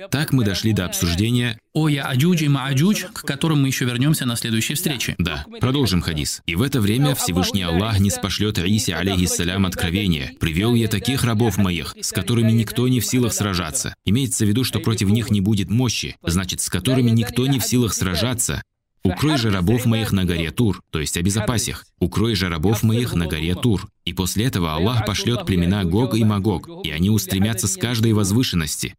Так 0.10 0.32
мы 0.32 0.46
дошли 0.46 0.72
до 0.74 0.86
обсуждения 0.86 1.60
о 1.74 1.90
Яадюдж 1.90 2.44
и 2.44 2.48
Маадюдж, 2.48 3.06
к 3.14 3.24
которым 3.24 3.62
мы 3.62 3.68
еще 3.68 3.86
вернемся 3.86 4.26
на 4.26 4.36
следующей 4.36 4.76
встрече. 4.76 5.16
Да, 5.18 5.46
продолжим 5.60 6.02
хадис. 6.02 6.42
И 6.46 6.56
в 6.56 6.62
это 6.62 6.80
время 6.80 7.14
Всевышний 7.14 7.64
Аллах 7.64 8.00
не 8.00 8.10
спошлет 8.10 8.58
Иисе, 8.60 8.96
алейхиссалям, 8.96 9.66
откровение. 9.66 10.34
«Привел 10.40 10.76
я 10.76 10.88
таких 10.88 11.24
рабов 11.24 11.58
моих, 11.58 11.96
с 12.00 12.12
которыми 12.12 12.52
никто 12.52 12.88
не 12.88 13.00
в 13.00 13.06
силах 13.06 13.34
сражаться». 13.34 13.94
Имеется 14.06 14.46
в 14.46 14.48
виду, 14.48 14.64
что 14.64 14.80
против 14.80 15.10
них 15.10 15.30
не 15.30 15.42
будет 15.42 15.70
мощи, 15.70 16.16
значит, 16.24 16.62
с 16.62 16.70
которыми 16.70 17.12
никто 17.12 17.46
не 17.48 17.60
в 17.60 17.66
силах 17.66 17.94
сражаться, 17.94 18.64
Укрой 19.04 19.38
же 19.38 19.50
рабов 19.50 19.86
моих 19.86 20.12
на 20.12 20.26
горе 20.26 20.52
Тур, 20.52 20.82
то 20.92 21.00
есть 21.00 21.18
обезопась 21.18 21.68
их. 21.68 21.86
Укрой 22.00 22.36
же 22.36 22.50
рабов 22.50 22.84
моих 22.84 23.14
на 23.16 23.26
горе 23.26 23.56
Тур. 23.56 23.90
И 24.06 24.14
после 24.14 24.46
этого 24.46 24.76
Аллах 24.76 25.06
пошлет 25.06 25.46
племена 25.46 25.84
Гог 25.86 26.16
и 26.16 26.24
Магог, 26.24 26.70
и 26.86 26.92
они 26.92 27.10
устремятся 27.10 27.68
с 27.68 27.78
каждой 27.78 28.14
возвышенности. 28.14 28.94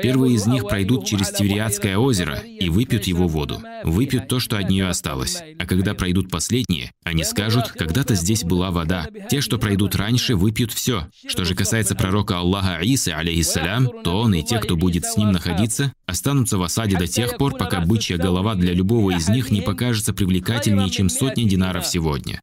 Первые 0.00 0.34
из 0.34 0.46
них 0.46 0.66
пройдут 0.66 1.06
через 1.06 1.30
Тивериадское 1.30 1.98
озеро 1.98 2.38
и 2.38 2.68
выпьют 2.70 3.04
его 3.04 3.28
воду. 3.28 3.60
Выпьют 3.84 4.28
то, 4.28 4.40
что 4.40 4.56
от 4.56 4.70
нее 4.70 4.88
осталось. 4.88 5.42
А 5.58 5.66
когда 5.66 5.94
пройдут 5.94 6.30
последние, 6.30 6.92
они 7.04 7.24
скажут, 7.24 7.68
когда-то 7.68 8.14
здесь 8.14 8.44
была 8.44 8.70
вода. 8.70 9.06
Те, 9.30 9.40
что 9.40 9.58
пройдут 9.58 9.94
раньше, 9.94 10.34
выпьют 10.34 10.72
все. 10.72 11.08
Что 11.26 11.44
же 11.44 11.54
касается 11.54 11.94
пророка 11.94 12.38
Аллаха 12.38 12.78
Исы, 12.82 13.10
алейхиссалям, 13.10 13.90
то 14.02 14.20
он 14.20 14.34
и 14.34 14.42
те, 14.42 14.58
кто 14.58 14.76
будет 14.76 15.04
с 15.04 15.16
ним 15.16 15.32
находиться, 15.32 15.92
останутся 16.06 16.58
в 16.58 16.62
осаде 16.62 16.96
до 16.96 17.06
тех 17.06 17.36
пор, 17.36 17.56
пока 17.56 17.80
бычья 17.80 18.16
голова 18.16 18.54
для 18.54 18.72
любого 18.72 19.10
из 19.16 19.28
них 19.28 19.50
не 19.50 19.60
покажется 19.60 20.14
привлекательнее, 20.14 20.90
чем 20.90 21.08
сотни 21.08 21.44
динаров 21.44 21.86
сегодня. 21.86 22.40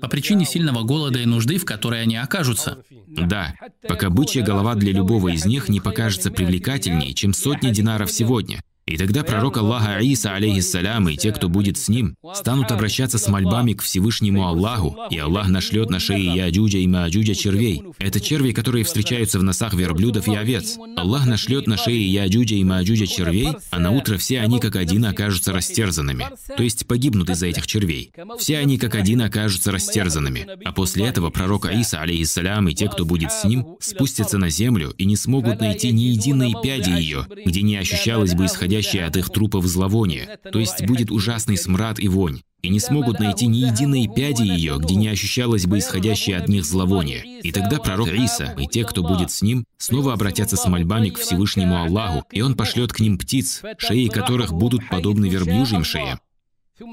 По 0.00 0.08
причине 0.08 0.44
сильного 0.44 0.82
голода 0.82 1.18
и 1.18 1.26
нужды, 1.26 1.58
в 1.58 1.64
которой 1.64 2.02
они 2.02 2.16
окажутся. 2.16 2.78
Да, 3.08 3.54
пока 3.88 4.10
бычья 4.10 4.42
голова 4.42 4.74
для 4.74 4.92
любого 4.92 5.28
из 5.28 5.44
них 5.44 5.68
не 5.68 5.80
покажется 5.80 6.30
привлекательнее, 6.36 7.14
чем 7.14 7.32
сотни 7.32 7.70
динаров 7.70 8.12
сегодня. 8.12 8.60
И 8.86 8.96
тогда 8.96 9.24
пророк 9.24 9.56
Аллаха 9.56 9.98
Иса, 9.98 10.34
алейхиссалям, 10.34 11.08
и 11.08 11.16
те, 11.16 11.32
кто 11.32 11.48
будет 11.48 11.76
с 11.76 11.88
ним, 11.88 12.14
станут 12.32 12.70
обращаться 12.70 13.18
с 13.18 13.26
мольбами 13.26 13.72
к 13.72 13.82
Всевышнему 13.82 14.46
Аллаху, 14.46 14.96
и 15.10 15.18
Аллах 15.18 15.48
нашлет 15.48 15.90
на 15.90 15.98
шее 15.98 16.32
Яджуджа 16.32 16.78
и 16.78 16.86
Маджуджа 16.86 17.34
червей. 17.34 17.82
Это 17.98 18.20
черви, 18.20 18.52
которые 18.52 18.84
встречаются 18.84 19.40
в 19.40 19.42
носах 19.42 19.74
верблюдов 19.74 20.28
и 20.28 20.36
овец. 20.36 20.78
Аллах 20.96 21.26
нашлет 21.26 21.66
на 21.66 21.76
шее 21.76 22.06
Яджуджа 22.12 22.54
и 22.54 22.62
Маджуджа 22.62 23.06
червей, 23.06 23.48
а 23.70 23.80
на 23.80 23.90
утро 23.90 24.18
все 24.18 24.38
они 24.38 24.60
как 24.60 24.76
один 24.76 25.04
окажутся 25.04 25.52
растерзанными, 25.52 26.28
то 26.56 26.62
есть 26.62 26.86
погибнут 26.86 27.28
из-за 27.30 27.46
этих 27.46 27.66
червей. 27.66 28.12
Все 28.38 28.58
они 28.58 28.78
как 28.78 28.94
один 28.94 29.20
окажутся 29.22 29.72
растерзанными. 29.72 30.46
А 30.64 30.70
после 30.70 31.06
этого 31.06 31.30
пророк 31.30 31.66
Иса, 31.66 32.02
алейхиссалям, 32.02 32.68
и 32.68 32.74
те, 32.74 32.88
кто 32.88 33.04
будет 33.04 33.32
с 33.32 33.42
ним, 33.42 33.66
спустятся 33.80 34.38
на 34.38 34.48
землю 34.48 34.94
и 34.96 35.06
не 35.06 35.16
смогут 35.16 35.58
найти 35.58 35.90
ни 35.90 36.02
единой 36.02 36.54
пяди 36.62 36.90
ее, 36.90 37.26
где 37.44 37.62
не 37.62 37.76
ощущалось 37.78 38.34
бы 38.34 38.46
исходящее 38.46 38.75
исходящее 38.76 39.06
от 39.06 39.16
их 39.16 39.30
трупов 39.30 39.64
зловоние, 39.66 40.38
то 40.52 40.58
есть 40.58 40.84
будет 40.84 41.10
ужасный 41.10 41.56
смрад 41.56 41.98
и 41.98 42.08
вонь, 42.08 42.42
и 42.62 42.68
не 42.68 42.80
смогут 42.80 43.20
найти 43.20 43.46
ни 43.46 43.58
единой 43.58 44.08
пяди 44.14 44.42
ее, 44.42 44.76
где 44.78 44.94
не 44.94 45.08
ощущалось 45.08 45.66
бы 45.66 45.78
исходящее 45.78 46.36
от 46.36 46.48
них 46.48 46.64
зловоние. 46.64 47.40
И 47.40 47.52
тогда 47.52 47.78
пророк 47.78 48.08
Иса 48.08 48.54
и 48.58 48.66
те, 48.66 48.84
кто 48.84 49.02
будет 49.02 49.30
с 49.30 49.42
ним, 49.42 49.64
снова 49.78 50.12
обратятся 50.12 50.56
с 50.56 50.66
мольбами 50.66 51.10
к 51.10 51.18
Всевышнему 51.18 51.82
Аллаху, 51.82 52.24
и 52.32 52.42
он 52.42 52.54
пошлет 52.54 52.92
к 52.92 53.00
ним 53.00 53.18
птиц, 53.18 53.62
шеи 53.78 54.08
которых 54.08 54.52
будут 54.52 54.88
подобны 54.88 55.26
верблюжьим 55.28 55.84
шеям, 55.84 56.18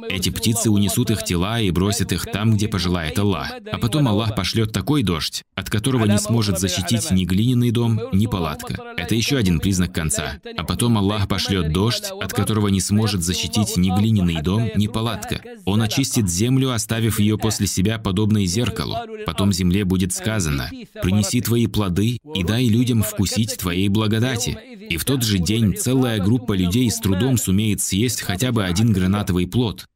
эти 0.09 0.29
птицы 0.29 0.69
унесут 0.69 1.11
их 1.11 1.23
тела 1.23 1.59
и 1.59 1.69
бросят 1.71 2.11
их 2.11 2.25
там, 2.31 2.53
где 2.53 2.67
пожелает 2.67 3.19
Аллах. 3.19 3.51
А 3.71 3.77
потом 3.77 4.07
Аллах 4.07 4.35
пошлет 4.35 4.71
такой 4.71 5.03
дождь, 5.03 5.43
от 5.55 5.69
которого 5.69 6.05
не 6.05 6.17
сможет 6.17 6.59
защитить 6.59 7.11
ни 7.11 7.25
глиняный 7.25 7.71
дом, 7.71 7.99
ни 8.13 8.27
палатка. 8.27 8.81
Это 8.97 9.15
еще 9.15 9.37
один 9.37 9.59
признак 9.59 9.93
конца. 9.93 10.39
А 10.57 10.63
потом 10.63 10.97
Аллах 10.97 11.27
пошлет 11.27 11.73
дождь, 11.73 12.05
от 12.21 12.31
которого 12.33 12.69
не 12.69 12.79
сможет 12.79 13.23
защитить 13.23 13.75
ни 13.75 13.89
глиняный 13.89 14.41
дом, 14.41 14.69
ни 14.75 14.87
палатка. 14.87 15.41
Он 15.65 15.81
очистит 15.81 16.29
землю, 16.29 16.71
оставив 16.71 17.19
ее 17.19 17.37
после 17.37 17.67
себя 17.67 17.97
подобной 17.97 18.45
зеркалу. 18.45 18.97
Потом 19.25 19.51
земле 19.51 19.83
будет 19.83 20.13
сказано, 20.13 20.69
«Принеси 21.01 21.41
твои 21.41 21.67
плоды 21.67 22.19
и 22.35 22.43
дай 22.43 22.67
людям 22.67 23.03
вкусить 23.03 23.57
твоей 23.57 23.89
благодати». 23.89 24.57
И 24.93 24.97
в 24.97 25.05
тот 25.05 25.23
же 25.23 25.39
день 25.39 25.75
целая 25.75 26.19
группа 26.19 26.53
людей 26.53 26.91
с 26.91 26.99
трудом 26.99 27.37
сумеет 27.37 27.81
съесть 27.81 28.21
хотя 28.21 28.51
бы 28.51 28.63
один 28.63 28.93
гранатовый 28.93 29.47
плод. 29.47 29.87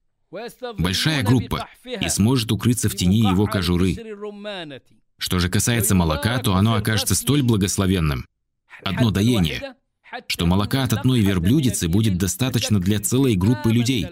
Большая 0.79 1.21
группа 1.21 1.67
и 1.85 2.09
сможет 2.09 2.51
укрыться 2.51 2.89
в 2.89 2.95
тени 2.95 3.19
его 3.19 3.45
кожуры. 3.45 3.95
Что 5.19 5.37
же 5.37 5.49
касается 5.49 5.93
молока, 5.93 6.39
то 6.39 6.55
оно 6.55 6.73
окажется 6.73 7.13
столь 7.13 7.43
благословенным. 7.43 8.25
Одно 8.83 9.11
доение, 9.11 9.75
что 10.25 10.47
молока 10.47 10.81
от 10.81 10.93
одной 10.93 11.19
верблюдицы 11.19 11.87
будет 11.87 12.17
достаточно 12.17 12.79
для 12.79 12.99
целой 12.99 13.35
группы 13.35 13.71
людей. 13.71 14.07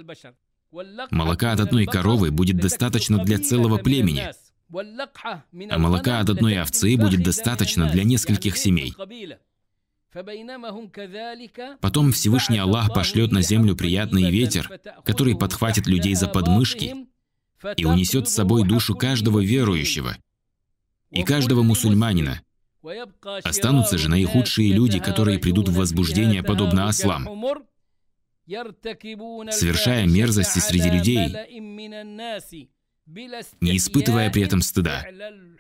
Молока 1.09 1.53
от 1.53 1.61
одной 1.61 1.88
коровы 1.88 2.29
будет 2.29 2.57
достаточно 2.57 3.17
для 3.17 3.39
целого 3.39 3.77
племени. 3.79 4.29
А 5.71 5.79
молока 5.79 6.19
от 6.19 6.29
одной 6.29 6.61
овцы 6.61 6.95
будет 6.95 7.23
достаточно 7.23 7.89
для 7.89 8.03
нескольких 8.03 8.55
семей. 8.55 8.93
Потом 11.82 12.11
Всевышний 12.13 12.57
Аллах 12.57 12.93
пошлет 12.93 13.32
на 13.32 13.41
землю 13.41 13.76
приятный 13.76 14.32
ветер, 14.32 14.80
который 15.03 15.36
подхватит 15.36 15.88
людей 15.88 16.16
за 16.16 16.28
подмышки 16.28 17.07
и 17.76 17.86
унесет 17.86 18.30
с 18.30 18.34
собой 18.34 18.66
душу 18.66 18.95
каждого 18.95 19.39
верующего 19.39 20.18
и 21.11 21.24
каждого 21.24 21.63
мусульманина. 21.63 22.41
Останутся 23.43 23.97
же 23.97 24.09
наихудшие 24.09 24.72
люди, 24.72 24.99
которые 24.99 25.39
придут 25.39 25.70
в 25.70 25.76
возбуждение, 25.76 26.43
подобно 26.43 26.88
ослам, 26.88 27.28
совершая 28.45 30.05
мерзости 30.05 30.59
среди 30.59 30.89
людей, 30.89 31.36
не 33.59 33.78
испытывая 33.78 34.32
при 34.32 34.43
этом 34.43 34.61
стыда. 34.61 35.05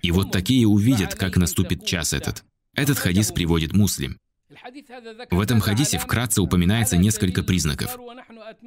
И 0.01 0.11
вот 0.11 0.31
такие 0.31 0.65
увидят, 0.67 1.15
как 1.15 1.35
наступит 1.35 1.85
час 1.85 2.13
этот. 2.13 2.45
Этот 2.73 2.99
хадис 2.99 3.31
приводит 3.31 3.73
Муслим. 3.73 4.17
В 5.31 5.39
этом 5.39 5.59
хадисе 5.59 5.97
вкратце 5.97 6.41
упоминается 6.41 6.97
несколько 6.97 7.43
признаков. 7.43 7.97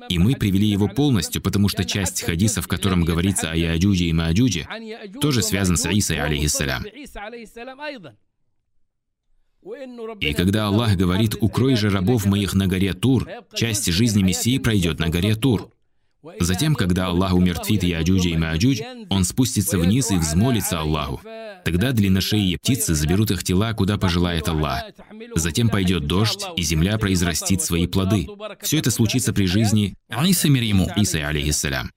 И 0.09 0.19
мы 0.19 0.35
привели 0.35 0.67
его 0.67 0.89
полностью, 0.89 1.43
потому 1.43 1.69
что 1.69 1.85
часть 1.85 2.23
хадиса, 2.23 2.63
в 2.63 2.69
котором 2.69 3.05
говорится 3.05 3.51
о 3.51 3.57
Яджуджи 3.57 4.05
и 4.05 4.13
Маджуджи, 4.13 4.67
тоже 5.21 5.43
связан 5.43 5.77
с 5.77 5.87
Исой, 5.87 6.21
عليه 6.21 6.49
السلام. 6.49 6.85
И 10.21 10.35
когда 10.35 10.67
Аллах 10.67 10.97
говорит 10.97 11.37
«Укрой 11.41 11.77
же 11.77 11.91
рабов 11.91 12.27
моих 12.27 12.55
на 12.55 12.67
горе 12.67 12.95
Тур», 12.95 13.29
часть 13.55 13.91
жизни 13.93 14.23
Мессии 14.23 14.59
пройдет 14.59 14.99
на 14.99 15.09
горе 15.09 15.35
Тур. 15.35 15.71
Затем, 16.41 16.75
когда 16.75 17.07
Аллах 17.07 17.35
умертвит 17.35 17.83
Яджуджа 17.83 18.31
и 18.31 18.37
Маджудж, 18.37 18.81
он 19.09 19.25
спустится 19.25 19.79
вниз 19.79 20.11
и 20.11 20.17
взмолится 20.17 20.81
Аллаху. 20.81 21.21
Тогда 21.65 21.93
длинношеие 21.93 22.59
птицы 22.59 22.95
заберут 22.95 23.31
их 23.31 23.45
тела, 23.45 23.73
куда 23.73 23.99
пожелает 23.99 24.49
Аллах. 24.49 24.85
Затем 25.35 25.69
пойдет 25.69 26.07
дождь, 26.07 26.45
и 26.57 26.63
земля 26.63 26.99
произрастит 26.99 27.63
свои 27.63 27.87
плоды. 27.87 28.27
Все 28.61 28.79
это 28.79 28.91
случится 28.91 29.33
при 29.33 29.47
жизни 29.47 29.95
Иса 30.09 30.49
Мирьяму, 30.49 30.91
Иса, 30.97 31.27
алейхиссалям. 31.27 31.91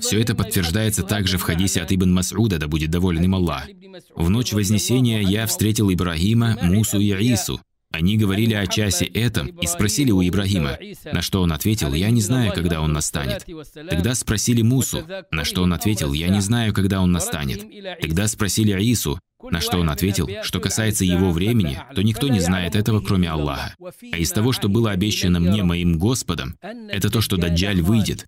Все 0.00 0.20
это 0.20 0.34
подтверждается 0.34 1.02
также 1.02 1.36
в 1.38 1.42
хадисе 1.42 1.82
от 1.82 1.92
Ибн 1.92 2.16
Мас'уда, 2.16 2.58
да 2.58 2.68
будет 2.68 2.90
доволен 2.90 3.24
им 3.24 3.34
Аллах. 3.34 3.66
В 4.14 4.30
ночь 4.30 4.52
Вознесения 4.52 5.20
я 5.20 5.46
встретил 5.46 5.92
Ибрагима, 5.92 6.56
Мусу 6.62 6.98
и 6.98 7.10
Аису, 7.10 7.60
они 7.94 8.16
говорили 8.16 8.54
о 8.54 8.66
часе 8.66 9.04
этом 9.04 9.46
и 9.46 9.66
спросили 9.66 10.10
у 10.10 10.20
Ибрагима, 10.20 10.78
на 11.12 11.22
что 11.22 11.42
он 11.42 11.52
ответил, 11.52 11.94
«Я 11.94 12.10
не 12.10 12.20
знаю, 12.20 12.52
когда 12.52 12.80
он 12.80 12.92
настанет». 12.92 13.46
Тогда 13.72 14.14
спросили 14.14 14.62
Мусу, 14.62 15.06
на 15.30 15.44
что 15.44 15.62
он 15.62 15.72
ответил, 15.72 16.12
«Я 16.12 16.28
не 16.28 16.40
знаю, 16.40 16.74
когда 16.74 17.00
он 17.00 17.12
настанет». 17.12 17.64
Тогда 18.00 18.26
спросили 18.26 18.72
Аису, 18.72 19.20
на 19.42 19.60
что 19.60 19.78
он 19.78 19.90
ответил, 19.90 20.28
что 20.42 20.58
касается 20.58 21.04
его 21.04 21.30
времени, 21.30 21.78
то 21.94 22.02
никто 22.02 22.28
не 22.28 22.40
знает 22.40 22.74
этого, 22.74 23.00
кроме 23.00 23.30
Аллаха. 23.30 23.74
А 24.12 24.18
из 24.18 24.30
того, 24.30 24.52
что 24.52 24.68
было 24.68 24.90
обещано 24.90 25.38
мне 25.38 25.62
моим 25.62 25.98
Господом, 25.98 26.58
это 26.62 27.10
то, 27.10 27.20
что 27.20 27.36
Даджаль 27.36 27.80
выйдет. 27.80 28.26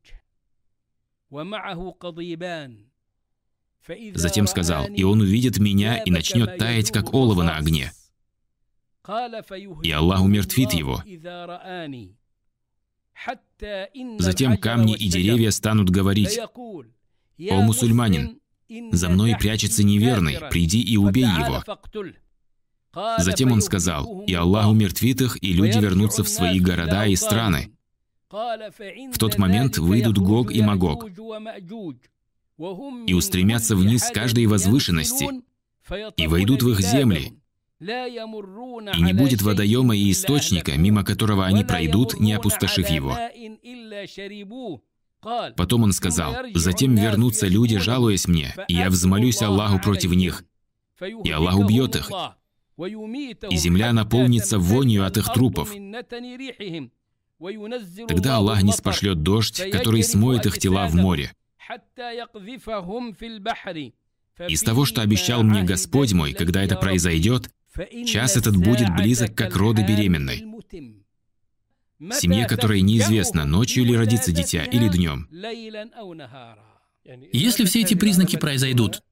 Затем 4.14 4.46
сказал, 4.46 4.86
«И 4.86 5.02
он 5.02 5.20
увидит 5.20 5.58
меня 5.58 5.98
и 5.98 6.10
начнет 6.10 6.56
таять, 6.58 6.92
как 6.92 7.12
олово 7.14 7.42
на 7.42 7.56
огне» 7.56 7.92
и 9.82 9.90
Аллах 9.90 10.22
умертвит 10.22 10.72
его. 10.72 11.02
Затем 14.18 14.58
камни 14.58 14.94
и 14.94 15.08
деревья 15.08 15.50
станут 15.50 15.90
говорить, 15.90 16.38
«О 16.38 17.62
мусульманин, 17.62 18.40
за 18.92 19.08
мной 19.08 19.36
прячется 19.38 19.84
неверный, 19.84 20.38
приди 20.50 20.80
и 20.80 20.96
убей 20.96 21.24
его». 21.24 21.62
Затем 23.18 23.52
он 23.52 23.60
сказал, 23.60 24.22
«И 24.26 24.34
Аллах 24.34 24.68
умертвит 24.68 25.20
их, 25.20 25.42
и 25.42 25.52
люди 25.52 25.78
вернутся 25.78 26.24
в 26.24 26.28
свои 26.28 26.60
города 26.60 27.06
и 27.06 27.16
страны». 27.16 27.72
В 28.30 29.18
тот 29.18 29.38
момент 29.38 29.78
выйдут 29.78 30.18
Гог 30.18 30.50
и 30.50 30.62
Магог 30.62 31.08
и 33.06 33.14
устремятся 33.14 33.76
вниз 33.76 34.04
с 34.04 34.10
каждой 34.10 34.46
возвышенности, 34.46 35.28
и 36.16 36.26
войдут 36.26 36.62
в 36.62 36.70
их 36.70 36.80
земли, 36.80 37.38
и 37.78 39.02
не 39.02 39.12
будет 39.12 39.42
водоема 39.42 39.96
и 39.96 40.10
источника, 40.10 40.76
мимо 40.76 41.04
которого 41.04 41.44
они 41.44 41.64
пройдут, 41.64 42.18
не 42.18 42.32
опустошив 42.32 42.88
его. 42.88 43.16
Потом 45.56 45.82
он 45.82 45.92
сказал, 45.92 46.36
«Затем 46.54 46.94
вернутся 46.94 47.48
люди, 47.48 47.78
жалуясь 47.78 48.28
мне, 48.28 48.54
и 48.68 48.74
я 48.74 48.88
взмолюсь 48.90 49.42
Аллаху 49.42 49.78
против 49.80 50.12
них, 50.12 50.44
и 51.00 51.30
Аллах 51.30 51.56
убьет 51.58 51.96
их, 51.96 52.10
и 52.78 53.56
земля 53.56 53.92
наполнится 53.92 54.58
вонью 54.58 55.04
от 55.04 55.16
их 55.16 55.32
трупов. 55.32 55.72
Тогда 58.08 58.36
Аллах 58.36 58.62
не 58.62 58.72
спошлет 58.72 59.22
дождь, 59.22 59.62
который 59.70 60.02
смоет 60.02 60.46
их 60.46 60.58
тела 60.58 60.86
в 60.86 60.94
море. 60.94 61.32
Из 64.48 64.62
того, 64.62 64.84
что 64.84 65.00
обещал 65.02 65.42
мне 65.42 65.62
Господь 65.62 66.12
мой, 66.12 66.32
когда 66.32 66.62
это 66.62 66.76
произойдет, 66.76 67.50
час 68.06 68.36
этот 68.36 68.56
будет 68.56 68.94
близок, 68.94 69.34
как 69.34 69.56
роды 69.56 69.82
беременной. 69.82 70.44
Семье, 72.12 72.46
которой 72.46 72.82
неизвестно, 72.82 73.44
ночью 73.44 73.84
ли 73.84 73.96
родится 73.96 74.32
дитя 74.32 74.64
или 74.64 74.88
днем. 74.88 75.28
Если 77.32 77.64
все 77.64 77.80
эти 77.80 77.94
признаки 77.94 78.36
произойдут, 78.36 79.02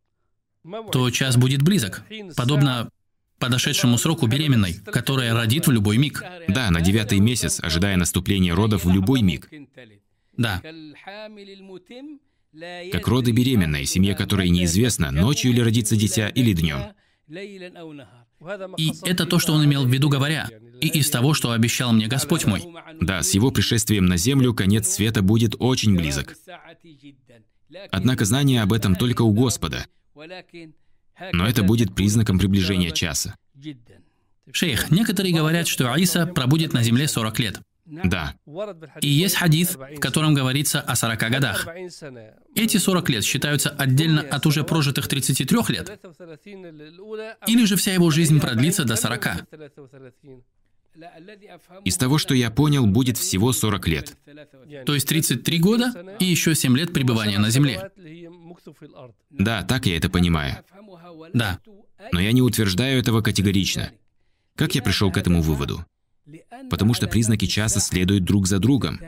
то 0.93 1.11
час 1.11 1.37
будет 1.37 1.62
близок, 1.62 2.03
подобно 2.37 2.91
подошедшему 3.39 3.99
сроку 3.99 4.27
беременной, 4.27 4.75
которая 4.75 5.35
родит 5.35 5.67
в 5.67 5.71
любой 5.71 5.99
миг. 5.99 6.23
Да, 6.49 6.71
на 6.71 6.81
девятый 6.81 7.21
месяц, 7.21 7.61
ожидая 7.62 7.97
наступления 7.97 8.55
родов 8.55 8.85
в 8.85 8.91
любой 8.91 9.23
миг. 9.23 9.51
Да. 10.37 10.62
Как 12.93 13.09
роды 13.09 13.33
беременной, 13.33 13.85
семье 13.85 14.15
которой 14.15 14.49
неизвестно, 14.49 15.11
ночью 15.11 15.53
ли 15.53 15.62
родится 15.62 15.97
дитя 15.97 16.29
или 16.29 16.53
днем. 16.53 16.95
И 18.76 18.92
это 19.03 19.26
то, 19.26 19.38
что 19.38 19.53
он 19.53 19.64
имел 19.64 19.84
в 19.84 19.92
виду, 19.92 20.09
говоря, 20.09 20.49
«И 20.80 20.88
из 20.88 21.11
того, 21.11 21.34
что 21.34 21.53
обещал 21.53 21.92
мне 21.92 22.07
Господь 22.07 22.45
мой». 22.45 22.62
Да, 23.01 23.22
с 23.22 23.32
его 23.34 23.51
пришествием 23.51 24.07
на 24.07 24.16
землю 24.16 24.55
конец 24.55 24.88
света 24.88 25.22
будет 25.22 25.55
очень 25.59 25.97
близок. 25.97 26.36
Однако 27.90 28.24
знание 28.24 28.62
об 28.62 28.72
этом 28.72 28.95
только 28.95 29.22
у 29.22 29.32
Господа. 29.32 29.86
Но 30.14 31.47
это 31.47 31.62
будет 31.62 31.95
признаком 31.95 32.38
приближения 32.38 32.90
часа. 32.90 33.36
Шейх, 34.53 34.90
некоторые 34.90 35.34
говорят, 35.34 35.66
что 35.66 35.92
Аиса 35.92 36.26
пробудет 36.26 36.72
на 36.72 36.82
земле 36.82 37.09
40 37.09 37.38
лет. 37.38 37.61
Да. 37.87 38.35
И 39.01 39.09
есть 39.09 39.37
хадис, 39.37 39.76
в 39.76 40.01
котором 40.01 40.35
говорится 40.35 40.80
о 40.80 40.97
40 40.97 41.18
годах. 41.30 41.66
Эти 42.55 42.78
40 42.78 43.09
лет 43.11 43.24
считаются 43.24 43.70
отдельно 43.70 44.22
от 44.22 44.47
уже 44.47 44.64
прожитых 44.64 45.07
33 45.07 45.59
лет? 45.68 46.01
Или 47.47 47.64
же 47.64 47.76
вся 47.76 47.93
его 47.93 48.11
жизнь 48.11 48.41
продлится 48.41 48.85
до 48.85 48.97
40? 48.97 49.47
Из 51.85 51.97
того, 51.97 52.18
что 52.18 52.35
я 52.35 52.51
понял, 52.51 52.87
будет 52.87 53.18
всего 53.18 53.53
40 53.53 53.89
лет. 53.89 54.16
То 54.87 54.95
есть 54.95 55.09
33 55.09 55.59
года 55.59 56.16
и 56.20 56.24
еще 56.24 56.55
7 56.55 56.76
лет 56.76 56.93
пребывания 56.93 57.39
на 57.39 57.51
земле. 57.51 57.91
Да, 59.30 59.62
так 59.62 59.87
я 59.87 59.97
это 59.97 60.09
понимаю. 60.09 60.64
Да. 61.32 61.59
Но 62.12 62.20
я 62.20 62.32
не 62.32 62.43
утверждаю 62.43 63.01
этого 63.01 63.22
категорично. 63.22 63.91
Как 64.57 64.74
я 64.74 64.82
пришел 64.82 65.11
к 65.11 65.16
этому 65.16 65.43
выводу? 65.43 65.85
Потому 66.70 66.95
что 66.95 67.07
признаки 67.07 67.47
часа 67.47 67.81
следуют 67.81 68.25
друг 68.25 68.47
за 68.47 68.59
другом. 68.59 69.01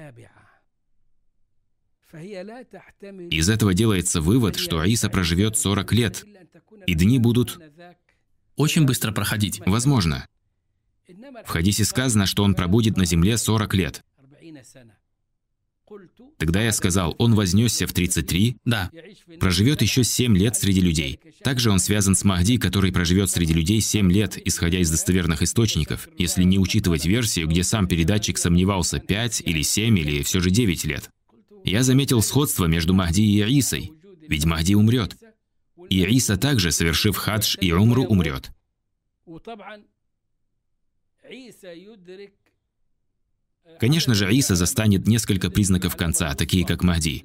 Из 2.12 3.48
этого 3.48 3.74
делается 3.74 4.20
вывод, 4.20 4.56
что 4.56 4.80
Аиса 4.80 5.08
проживет 5.08 5.56
40 5.58 5.92
лет, 5.92 6.24
и 6.86 6.94
дни 6.94 7.18
будут 7.18 7.60
очень 8.56 8.86
быстро 8.86 9.12
проходить. 9.12 9.60
Возможно. 9.66 10.26
В 11.44 11.48
хадисе 11.48 11.84
сказано, 11.84 12.26
что 12.26 12.42
он 12.42 12.54
пробудет 12.54 12.96
на 12.96 13.04
земле 13.04 13.36
40 13.36 13.74
лет. 13.74 14.04
Тогда 16.38 16.62
я 16.62 16.72
сказал, 16.72 17.14
он 17.18 17.34
вознесся 17.34 17.86
в 17.86 17.92
33, 17.92 18.56
да. 18.64 18.90
проживет 19.38 19.82
еще 19.82 20.04
7 20.04 20.36
лет 20.36 20.56
среди 20.56 20.80
людей. 20.80 21.20
Также 21.42 21.70
он 21.70 21.78
связан 21.78 22.14
с 22.14 22.24
Махди, 22.24 22.58
который 22.58 22.92
проживет 22.92 23.30
среди 23.30 23.54
людей 23.54 23.80
7 23.80 24.10
лет, 24.10 24.36
исходя 24.46 24.78
из 24.78 24.90
достоверных 24.90 25.42
источников, 25.42 26.08
если 26.18 26.42
не 26.42 26.58
учитывать 26.58 27.06
версию, 27.06 27.48
где 27.48 27.62
сам 27.62 27.86
передатчик 27.86 28.38
сомневался 28.38 28.98
5 28.98 29.42
или 29.46 29.62
7 29.62 29.98
или 29.98 30.22
все 30.22 30.40
же 30.40 30.50
9 30.50 30.84
лет. 30.84 31.10
Я 31.64 31.82
заметил 31.82 32.22
сходство 32.22 32.66
между 32.66 32.94
Махди 32.94 33.22
и 33.22 33.58
Исой, 33.58 33.92
ведь 34.28 34.44
Махди 34.44 34.74
умрет. 34.74 35.16
И 35.90 36.02
Иса 36.02 36.36
также, 36.36 36.72
совершив 36.72 37.16
хадж 37.16 37.56
и 37.60 37.72
умру, 37.72 38.04
умрет. 38.04 38.50
Конечно 43.78 44.14
же, 44.14 44.32
Иса 44.32 44.54
застанет 44.54 45.06
несколько 45.06 45.50
признаков 45.50 45.96
конца, 45.96 46.34
такие 46.34 46.64
как 46.64 46.82
Махди. 46.82 47.24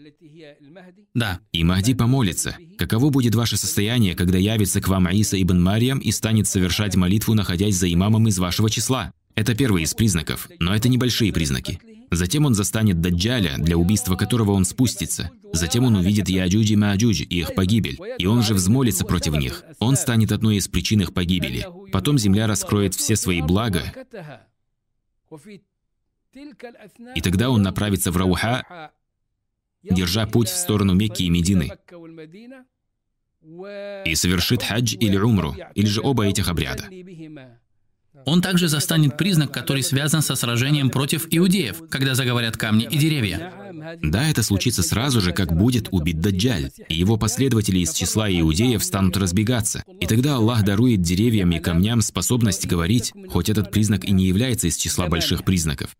Да. 1.13 1.39
И 1.51 1.63
Махди 1.63 1.93
помолится. 1.93 2.55
Каково 2.77 3.09
будет 3.09 3.35
ваше 3.35 3.57
состояние, 3.57 4.15
когда 4.15 4.37
явится 4.37 4.81
к 4.81 4.87
вам 4.87 5.07
Иса 5.09 5.41
ибн 5.41 5.61
Мариям 5.61 5.99
и 5.99 6.11
станет 6.11 6.47
совершать 6.47 6.95
молитву, 6.95 7.33
находясь 7.33 7.75
за 7.75 7.91
имамом 7.91 8.27
из 8.27 8.39
вашего 8.39 8.69
числа? 8.69 9.13
Это 9.35 9.55
первый 9.55 9.83
из 9.83 9.93
признаков, 9.93 10.49
но 10.59 10.75
это 10.75 10.89
небольшие 10.89 11.31
признаки. 11.31 11.79
Затем 12.11 12.45
он 12.45 12.53
застанет 12.53 12.99
Даджаля, 12.99 13.55
для 13.57 13.77
убийства 13.77 14.17
которого 14.17 14.51
он 14.51 14.65
спустится. 14.65 15.31
Затем 15.53 15.85
он 15.85 15.95
увидит 15.95 16.27
Яджуджи 16.27 16.73
и 16.73 16.75
Маджудж 16.75 17.21
и 17.21 17.39
их 17.39 17.55
погибель, 17.55 17.97
и 18.17 18.25
он 18.25 18.43
же 18.43 18.53
взмолится 18.53 19.05
против 19.05 19.37
них. 19.37 19.63
Он 19.79 19.95
станет 19.95 20.33
одной 20.33 20.57
из 20.57 20.67
причин 20.67 21.01
их 21.01 21.13
погибели. 21.13 21.65
Потом 21.93 22.17
земля 22.17 22.47
раскроет 22.47 22.95
все 22.95 23.15
свои 23.15 23.41
блага, 23.41 23.93
и 27.15 27.21
тогда 27.21 27.49
он 27.49 27.61
направится 27.61 28.11
в 28.11 28.17
Рауха, 28.17 28.91
держа 29.83 30.25
путь 30.25 30.49
в 30.49 30.55
сторону 30.55 30.93
Мекки 30.93 31.23
и 31.23 31.29
Медины, 31.29 31.71
и 34.05 34.15
совершит 34.15 34.63
хадж 34.63 34.95
или 34.99 35.17
умру, 35.17 35.55
или 35.75 35.87
же 35.87 36.01
оба 36.01 36.27
этих 36.27 36.47
обряда. 36.47 36.85
Он 38.25 38.41
также 38.41 38.67
застанет 38.67 39.17
признак, 39.17 39.51
который 39.51 39.83
связан 39.83 40.21
со 40.21 40.35
сражением 40.35 40.89
против 40.89 41.27
иудеев, 41.31 41.89
когда 41.89 42.13
заговорят 42.13 42.57
камни 42.57 42.85
и 42.89 42.97
деревья. 42.97 43.53
Да, 44.01 44.29
это 44.29 44.43
случится 44.43 44.83
сразу 44.83 45.21
же, 45.21 45.31
как 45.31 45.55
будет 45.55 45.87
убит 45.91 46.19
Даджаль, 46.19 46.71
и 46.89 46.93
его 46.93 47.17
последователи 47.17 47.79
из 47.79 47.93
числа 47.93 48.29
иудеев 48.29 48.83
станут 48.83 49.15
разбегаться. 49.17 49.83
И 49.99 50.05
тогда 50.07 50.35
Аллах 50.35 50.63
дарует 50.63 51.01
деревьям 51.01 51.51
и 51.51 51.59
камням 51.59 52.01
способность 52.01 52.67
говорить, 52.67 53.13
хоть 53.29 53.49
этот 53.49 53.71
признак 53.71 54.03
и 54.03 54.11
не 54.11 54.25
является 54.25 54.67
из 54.67 54.75
числа 54.75 55.07
больших 55.07 55.43
признаков. 55.45 55.95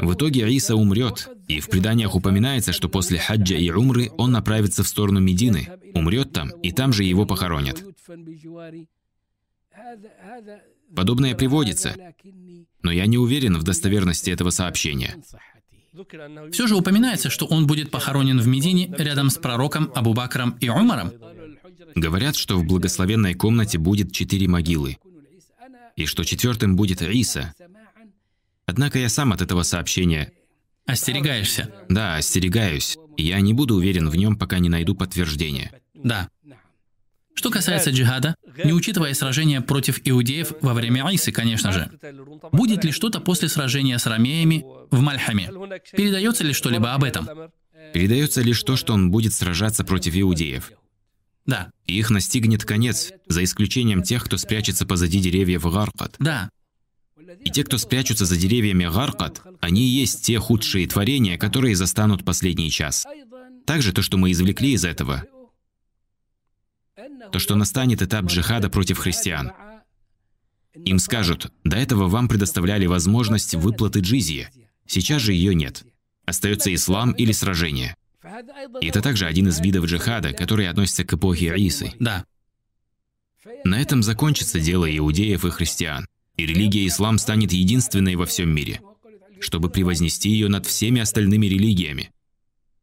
В 0.00 0.14
итоге 0.14 0.48
Иса 0.52 0.76
умрет, 0.76 1.28
и 1.48 1.60
в 1.60 1.68
преданиях 1.68 2.14
упоминается, 2.14 2.72
что 2.72 2.88
после 2.88 3.18
хаджа 3.18 3.56
и 3.56 3.70
умры 3.70 4.10
он 4.16 4.32
направится 4.32 4.82
в 4.82 4.88
сторону 4.88 5.20
Медины, 5.20 5.68
умрет 5.94 6.32
там, 6.32 6.50
и 6.62 6.72
там 6.72 6.92
же 6.92 7.04
его 7.04 7.26
похоронят. 7.26 7.82
Подобное 10.94 11.34
приводится, 11.34 11.94
но 12.82 12.92
я 12.92 13.06
не 13.06 13.18
уверен 13.18 13.56
в 13.58 13.62
достоверности 13.62 14.30
этого 14.30 14.50
сообщения. 14.50 15.16
Все 16.52 16.66
же 16.66 16.76
упоминается, 16.76 17.30
что 17.30 17.46
он 17.46 17.66
будет 17.66 17.90
похоронен 17.90 18.38
в 18.38 18.46
Медине 18.46 18.92
рядом 18.98 19.30
с 19.30 19.36
пророком 19.36 19.90
Абу 19.94 20.12
Бакром 20.12 20.56
и 20.60 20.68
Умаром. 20.68 21.12
Говорят, 21.94 22.36
что 22.36 22.58
в 22.58 22.64
благословенной 22.64 23.34
комнате 23.34 23.78
будет 23.78 24.12
четыре 24.12 24.48
могилы, 24.48 24.98
и 25.96 26.04
что 26.04 26.24
четвертым 26.24 26.76
будет 26.76 27.00
Иса. 27.00 27.54
Однако 28.66 28.98
я 28.98 29.08
сам 29.08 29.32
от 29.32 29.42
этого 29.42 29.62
сообщения... 29.62 30.32
Остерегаешься? 30.86 31.72
Да, 31.88 32.16
остерегаюсь. 32.16 32.96
Я 33.16 33.40
не 33.40 33.52
буду 33.52 33.74
уверен 33.76 34.08
в 34.08 34.16
нем, 34.16 34.36
пока 34.36 34.58
не 34.58 34.68
найду 34.68 34.94
подтверждения. 34.94 35.72
Да. 35.94 36.28
Что 37.34 37.50
касается 37.50 37.90
джихада, 37.90 38.34
не 38.64 38.72
учитывая 38.72 39.12
сражения 39.12 39.60
против 39.60 40.00
иудеев 40.04 40.52
во 40.62 40.74
время 40.74 41.06
Айсы, 41.06 41.32
конечно 41.32 41.72
же, 41.72 41.90
будет 42.52 42.84
ли 42.84 42.92
что-то 42.92 43.20
после 43.20 43.48
сражения 43.48 43.98
с 43.98 44.06
рамеями 44.06 44.64
в 44.90 45.00
Мальхаме? 45.00 45.50
Передается 45.92 46.44
ли 46.44 46.52
что-либо 46.52 46.94
об 46.94 47.04
этом? 47.04 47.28
Передается 47.92 48.40
лишь 48.42 48.62
то, 48.62 48.76
что 48.76 48.94
он 48.94 49.10
будет 49.10 49.34
сражаться 49.34 49.84
против 49.84 50.16
иудеев. 50.16 50.72
Да. 51.44 51.70
И 51.86 51.98
их 51.98 52.10
настигнет 52.10 52.64
конец, 52.64 53.12
за 53.26 53.44
исключением 53.44 54.02
тех, 54.02 54.24
кто 54.24 54.36
спрячется 54.36 54.86
позади 54.86 55.20
деревьев 55.20 55.62
Гаркат. 55.62 56.16
Да. 56.18 56.50
И 57.44 57.50
те, 57.50 57.64
кто 57.64 57.78
спрячутся 57.78 58.26
за 58.26 58.36
деревьями 58.36 58.84
Гаркат, 58.84 59.42
они 59.60 59.82
и 59.82 60.00
есть 60.00 60.24
те 60.24 60.38
худшие 60.38 60.86
творения, 60.86 61.38
которые 61.38 61.74
застанут 61.74 62.24
последний 62.24 62.70
час. 62.70 63.06
Также 63.64 63.92
то, 63.92 64.02
что 64.02 64.18
мы 64.18 64.32
извлекли 64.32 64.72
из 64.72 64.84
этого, 64.84 65.24
то, 67.32 67.38
что 67.38 67.56
настанет 67.56 68.02
этап 68.02 68.26
джихада 68.26 68.68
против 68.68 68.98
христиан. 68.98 69.52
Им 70.74 70.98
скажут, 70.98 71.52
до 71.64 71.76
этого 71.76 72.08
вам 72.08 72.28
предоставляли 72.28 72.86
возможность 72.86 73.54
выплаты 73.54 74.00
джизьи. 74.00 74.48
Сейчас 74.86 75.22
же 75.22 75.32
ее 75.32 75.54
нет. 75.54 75.84
Остается 76.26 76.74
ислам 76.74 77.12
или 77.12 77.32
сражение. 77.32 77.96
И 78.80 78.88
это 78.88 79.00
также 79.00 79.26
один 79.26 79.48
из 79.48 79.60
видов 79.60 79.86
джихада, 79.86 80.32
который 80.32 80.68
относится 80.68 81.04
к 81.04 81.12
эпохе 81.14 81.54
Исы. 81.56 81.92
Да. 81.98 82.24
На 83.64 83.80
этом 83.80 84.02
закончится 84.02 84.60
дело 84.60 84.84
иудеев 84.96 85.44
и 85.44 85.50
христиан, 85.50 86.06
и 86.36 86.46
религия 86.46 86.86
ислам 86.86 87.18
станет 87.18 87.52
единственной 87.52 88.16
во 88.16 88.26
всем 88.26 88.50
мире, 88.50 88.80
чтобы 89.40 89.70
превознести 89.70 90.30
ее 90.30 90.48
над 90.48 90.66
всеми 90.66 91.00
остальными 91.00 91.46
религиями. 91.46 92.10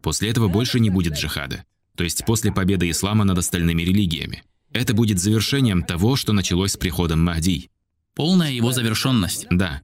После 0.01 0.29
этого 0.29 0.47
больше 0.47 0.79
не 0.79 0.89
будет 0.89 1.13
джихада, 1.13 1.63
то 1.95 2.03
есть 2.03 2.25
после 2.25 2.51
победы 2.51 2.89
ислама 2.89 3.23
над 3.23 3.37
остальными 3.37 3.83
религиями. 3.83 4.43
Это 4.71 4.93
будет 4.93 5.19
завершением 5.19 5.83
того, 5.83 6.15
что 6.15 6.33
началось 6.33 6.73
с 6.73 6.77
приходом 6.77 7.23
Махди. 7.23 7.69
Полная 8.15 8.51
его 8.51 8.71
завершенность. 8.71 9.45
Да. 9.49 9.81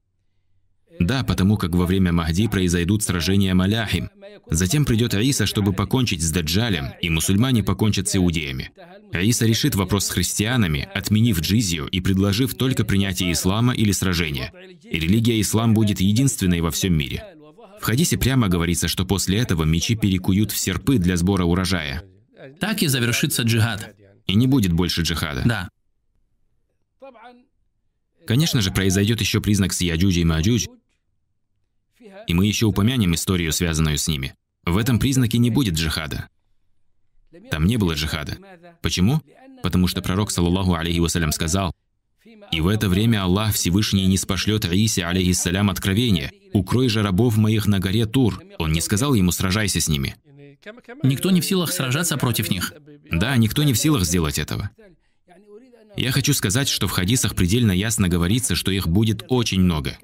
Да, 0.99 1.23
потому 1.23 1.57
как 1.57 1.71
во 1.71 1.85
время 1.85 2.11
Махди 2.11 2.47
произойдут 2.47 3.03
сражения 3.03 3.53
Маляхим. 3.53 4.09
Затем 4.49 4.83
придет 4.85 5.13
Аиса, 5.13 5.45
чтобы 5.45 5.71
покончить 5.73 6.21
с 6.21 6.31
Даджалем, 6.31 6.89
и 7.01 7.09
мусульмане 7.09 7.63
покончат 7.63 8.09
с 8.09 8.15
иудеями. 8.17 8.71
Аиса 9.13 9.45
решит 9.45 9.75
вопрос 9.75 10.05
с 10.05 10.09
христианами, 10.09 10.87
отменив 10.93 11.39
джизию 11.39 11.87
и 11.87 12.01
предложив 12.01 12.53
только 12.53 12.83
принятие 12.83 13.31
ислама 13.31 13.73
или 13.73 13.91
сражение. 13.91 14.51
И 14.83 14.99
религия 14.99 15.39
ислам 15.39 15.73
будет 15.73 16.01
единственной 16.01 16.61
во 16.61 16.69
всем 16.69 16.93
мире. 16.93 17.23
В 17.79 17.83
хадисе 17.83 18.17
прямо 18.17 18.49
говорится, 18.49 18.89
что 18.89 19.05
после 19.05 19.39
этого 19.39 19.63
мечи 19.63 19.95
перекуют 19.95 20.51
в 20.51 20.57
серпы 20.57 20.97
для 20.97 21.15
сбора 21.15 21.45
урожая. 21.45 22.03
Так 22.59 22.83
и 22.83 22.87
завершится 22.87 23.43
джихад. 23.43 23.95
И 24.27 24.35
не 24.35 24.47
будет 24.47 24.73
больше 24.73 25.01
джихада. 25.01 25.43
Да. 25.45 25.69
Конечно 28.27 28.61
же, 28.61 28.71
произойдет 28.71 29.21
еще 29.21 29.41
признак 29.41 29.73
с 29.73 29.81
Яджудж 29.81 30.17
и 30.17 30.23
Маджудж, 30.23 30.67
и 32.29 32.33
мы 32.35 32.45
еще 32.45 32.67
упомянем 32.67 33.15
историю, 33.15 33.51
связанную 33.51 33.97
с 33.97 34.07
ними. 34.07 34.35
В 34.63 34.77
этом 34.77 34.99
признаке 34.99 35.39
не 35.39 35.49
будет 35.49 35.73
джихада. 35.73 36.29
Там 37.49 37.65
не 37.65 37.77
было 37.77 37.93
джихада. 37.93 38.37
Почему? 38.83 39.23
Потому 39.63 39.87
что 39.87 40.03
пророк, 40.03 40.29
صلى 40.29 40.75
الله 40.75 40.99
عليه 40.99 41.13
وسلم, 41.13 41.31
сказал, 41.31 41.73
«И 42.51 42.61
в 42.61 42.67
это 42.67 42.87
время 42.87 43.23
Аллах 43.23 43.55
Всевышний 43.55 44.05
не 44.05 44.17
спошлет 44.17 44.65
Аисе, 44.65 45.05
алейхиссалям, 45.05 45.71
откровение. 45.71 46.31
Укрой 46.53 46.87
же 46.87 47.01
рабов 47.01 47.35
моих 47.35 47.65
на 47.65 47.79
горе 47.79 48.05
Тур». 48.05 48.43
Он 48.59 48.71
не 48.71 48.81
сказал 48.81 49.15
ему 49.15 49.31
«сражайся 49.31 49.81
с 49.81 49.87
ними». 49.87 50.15
Никто 51.01 51.31
не 51.31 51.41
в 51.41 51.45
силах 51.45 51.71
сражаться 51.71 52.15
против 52.17 52.51
них. 52.51 52.73
Да, 53.09 53.35
никто 53.37 53.63
не 53.63 53.73
в 53.73 53.79
силах 53.79 54.03
сделать 54.03 54.37
этого. 54.37 54.69
Я 55.97 56.11
хочу 56.11 56.35
сказать, 56.35 56.69
что 56.69 56.87
в 56.87 56.91
хадисах 56.91 57.33
предельно 57.33 57.71
ясно 57.71 58.07
говорится, 58.07 58.53
что 58.53 58.69
их 58.69 58.87
будет 58.87 59.23
очень 59.29 59.61
много. 59.61 59.97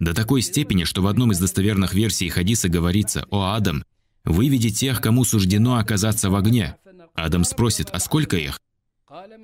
До 0.00 0.14
такой 0.14 0.42
степени, 0.42 0.84
что 0.84 1.02
в 1.02 1.06
одном 1.08 1.32
из 1.32 1.40
достоверных 1.40 1.94
версий 1.94 2.28
хадиса 2.28 2.68
говорится 2.68 3.26
«О 3.30 3.54
Адам, 3.54 3.84
выведи 4.24 4.70
тех, 4.70 5.00
кому 5.00 5.24
суждено 5.24 5.76
оказаться 5.76 6.30
в 6.30 6.36
огне». 6.36 6.76
Адам 7.14 7.44
спросит 7.44 7.88
«А 7.92 7.98
сколько 7.98 8.36
их?» 8.36 8.60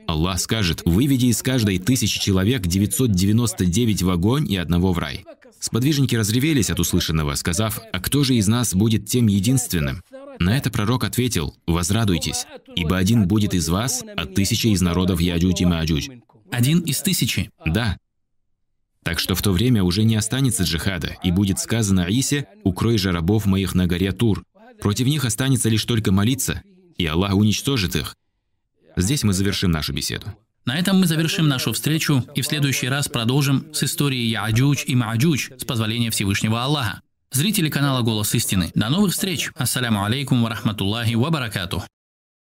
Аллах 0.06 0.40
скажет 0.40 0.82
«Выведи 0.84 1.26
из 1.26 1.42
каждой 1.42 1.78
тысячи 1.78 2.20
человек 2.20 2.66
999 2.66 4.02
в 4.02 4.10
огонь 4.10 4.50
и 4.50 4.56
одного 4.56 4.92
в 4.92 4.98
рай». 4.98 5.24
Сподвижники 5.58 6.14
разревелись 6.14 6.70
от 6.70 6.78
услышанного, 6.78 7.34
сказав 7.34 7.80
«А 7.92 7.98
кто 7.98 8.22
же 8.22 8.36
из 8.36 8.46
нас 8.46 8.74
будет 8.74 9.06
тем 9.06 9.26
единственным?» 9.26 10.02
На 10.38 10.56
это 10.56 10.70
пророк 10.70 11.04
ответил, 11.04 11.56
«Возрадуйтесь, 11.66 12.46
ибо 12.76 12.98
один 12.98 13.26
будет 13.26 13.54
из 13.54 13.68
вас, 13.68 14.04
а 14.16 14.26
тысяча 14.26 14.68
из 14.68 14.82
народов 14.82 15.20
Яджудж 15.20 15.62
и 15.62 15.64
Маджудж». 15.64 16.08
Один 16.50 16.80
из 16.80 17.00
тысячи. 17.00 17.50
Да. 17.64 17.96
Так 19.04 19.18
что 19.20 19.34
в 19.34 19.42
то 19.42 19.52
время 19.52 19.84
уже 19.84 20.02
не 20.02 20.16
останется 20.16 20.64
джихада, 20.64 21.16
и 21.22 21.30
будет 21.30 21.58
сказано 21.58 22.06
Исе, 22.08 22.48
«Укрой 22.64 22.98
же 22.98 23.12
рабов 23.12 23.44
моих 23.46 23.74
на 23.74 23.86
горе 23.86 24.12
Тур». 24.12 24.42
Против 24.80 25.06
них 25.06 25.24
останется 25.24 25.68
лишь 25.68 25.84
только 25.84 26.10
молиться, 26.10 26.62
и 26.96 27.06
Аллах 27.06 27.34
уничтожит 27.34 27.94
их. 27.96 28.16
Здесь 28.96 29.22
мы 29.22 29.32
завершим 29.32 29.70
нашу 29.70 29.92
беседу. 29.92 30.26
На 30.64 30.78
этом 30.78 30.98
мы 30.98 31.06
завершим 31.06 31.46
нашу 31.46 31.72
встречу 31.74 32.24
и 32.34 32.40
в 32.40 32.46
следующий 32.46 32.88
раз 32.88 33.08
продолжим 33.08 33.66
с 33.74 33.82
историей 33.82 34.30
Яджудж 34.30 34.84
и 34.86 34.94
Маджудж 34.94 35.50
с 35.58 35.64
позволения 35.64 36.10
Всевышнего 36.10 36.62
Аллаха. 36.62 37.02
Зрители 37.30 37.68
канала 37.68 38.00
«Голос 38.02 38.34
истины», 38.34 38.70
до 38.74 38.88
новых 38.88 39.12
встреч! 39.12 39.50
السلام 39.56 40.04
عليكم 40.04 40.48
ورحمة 40.48 40.90
الله 40.90 41.14
وبركاته. 41.14 41.86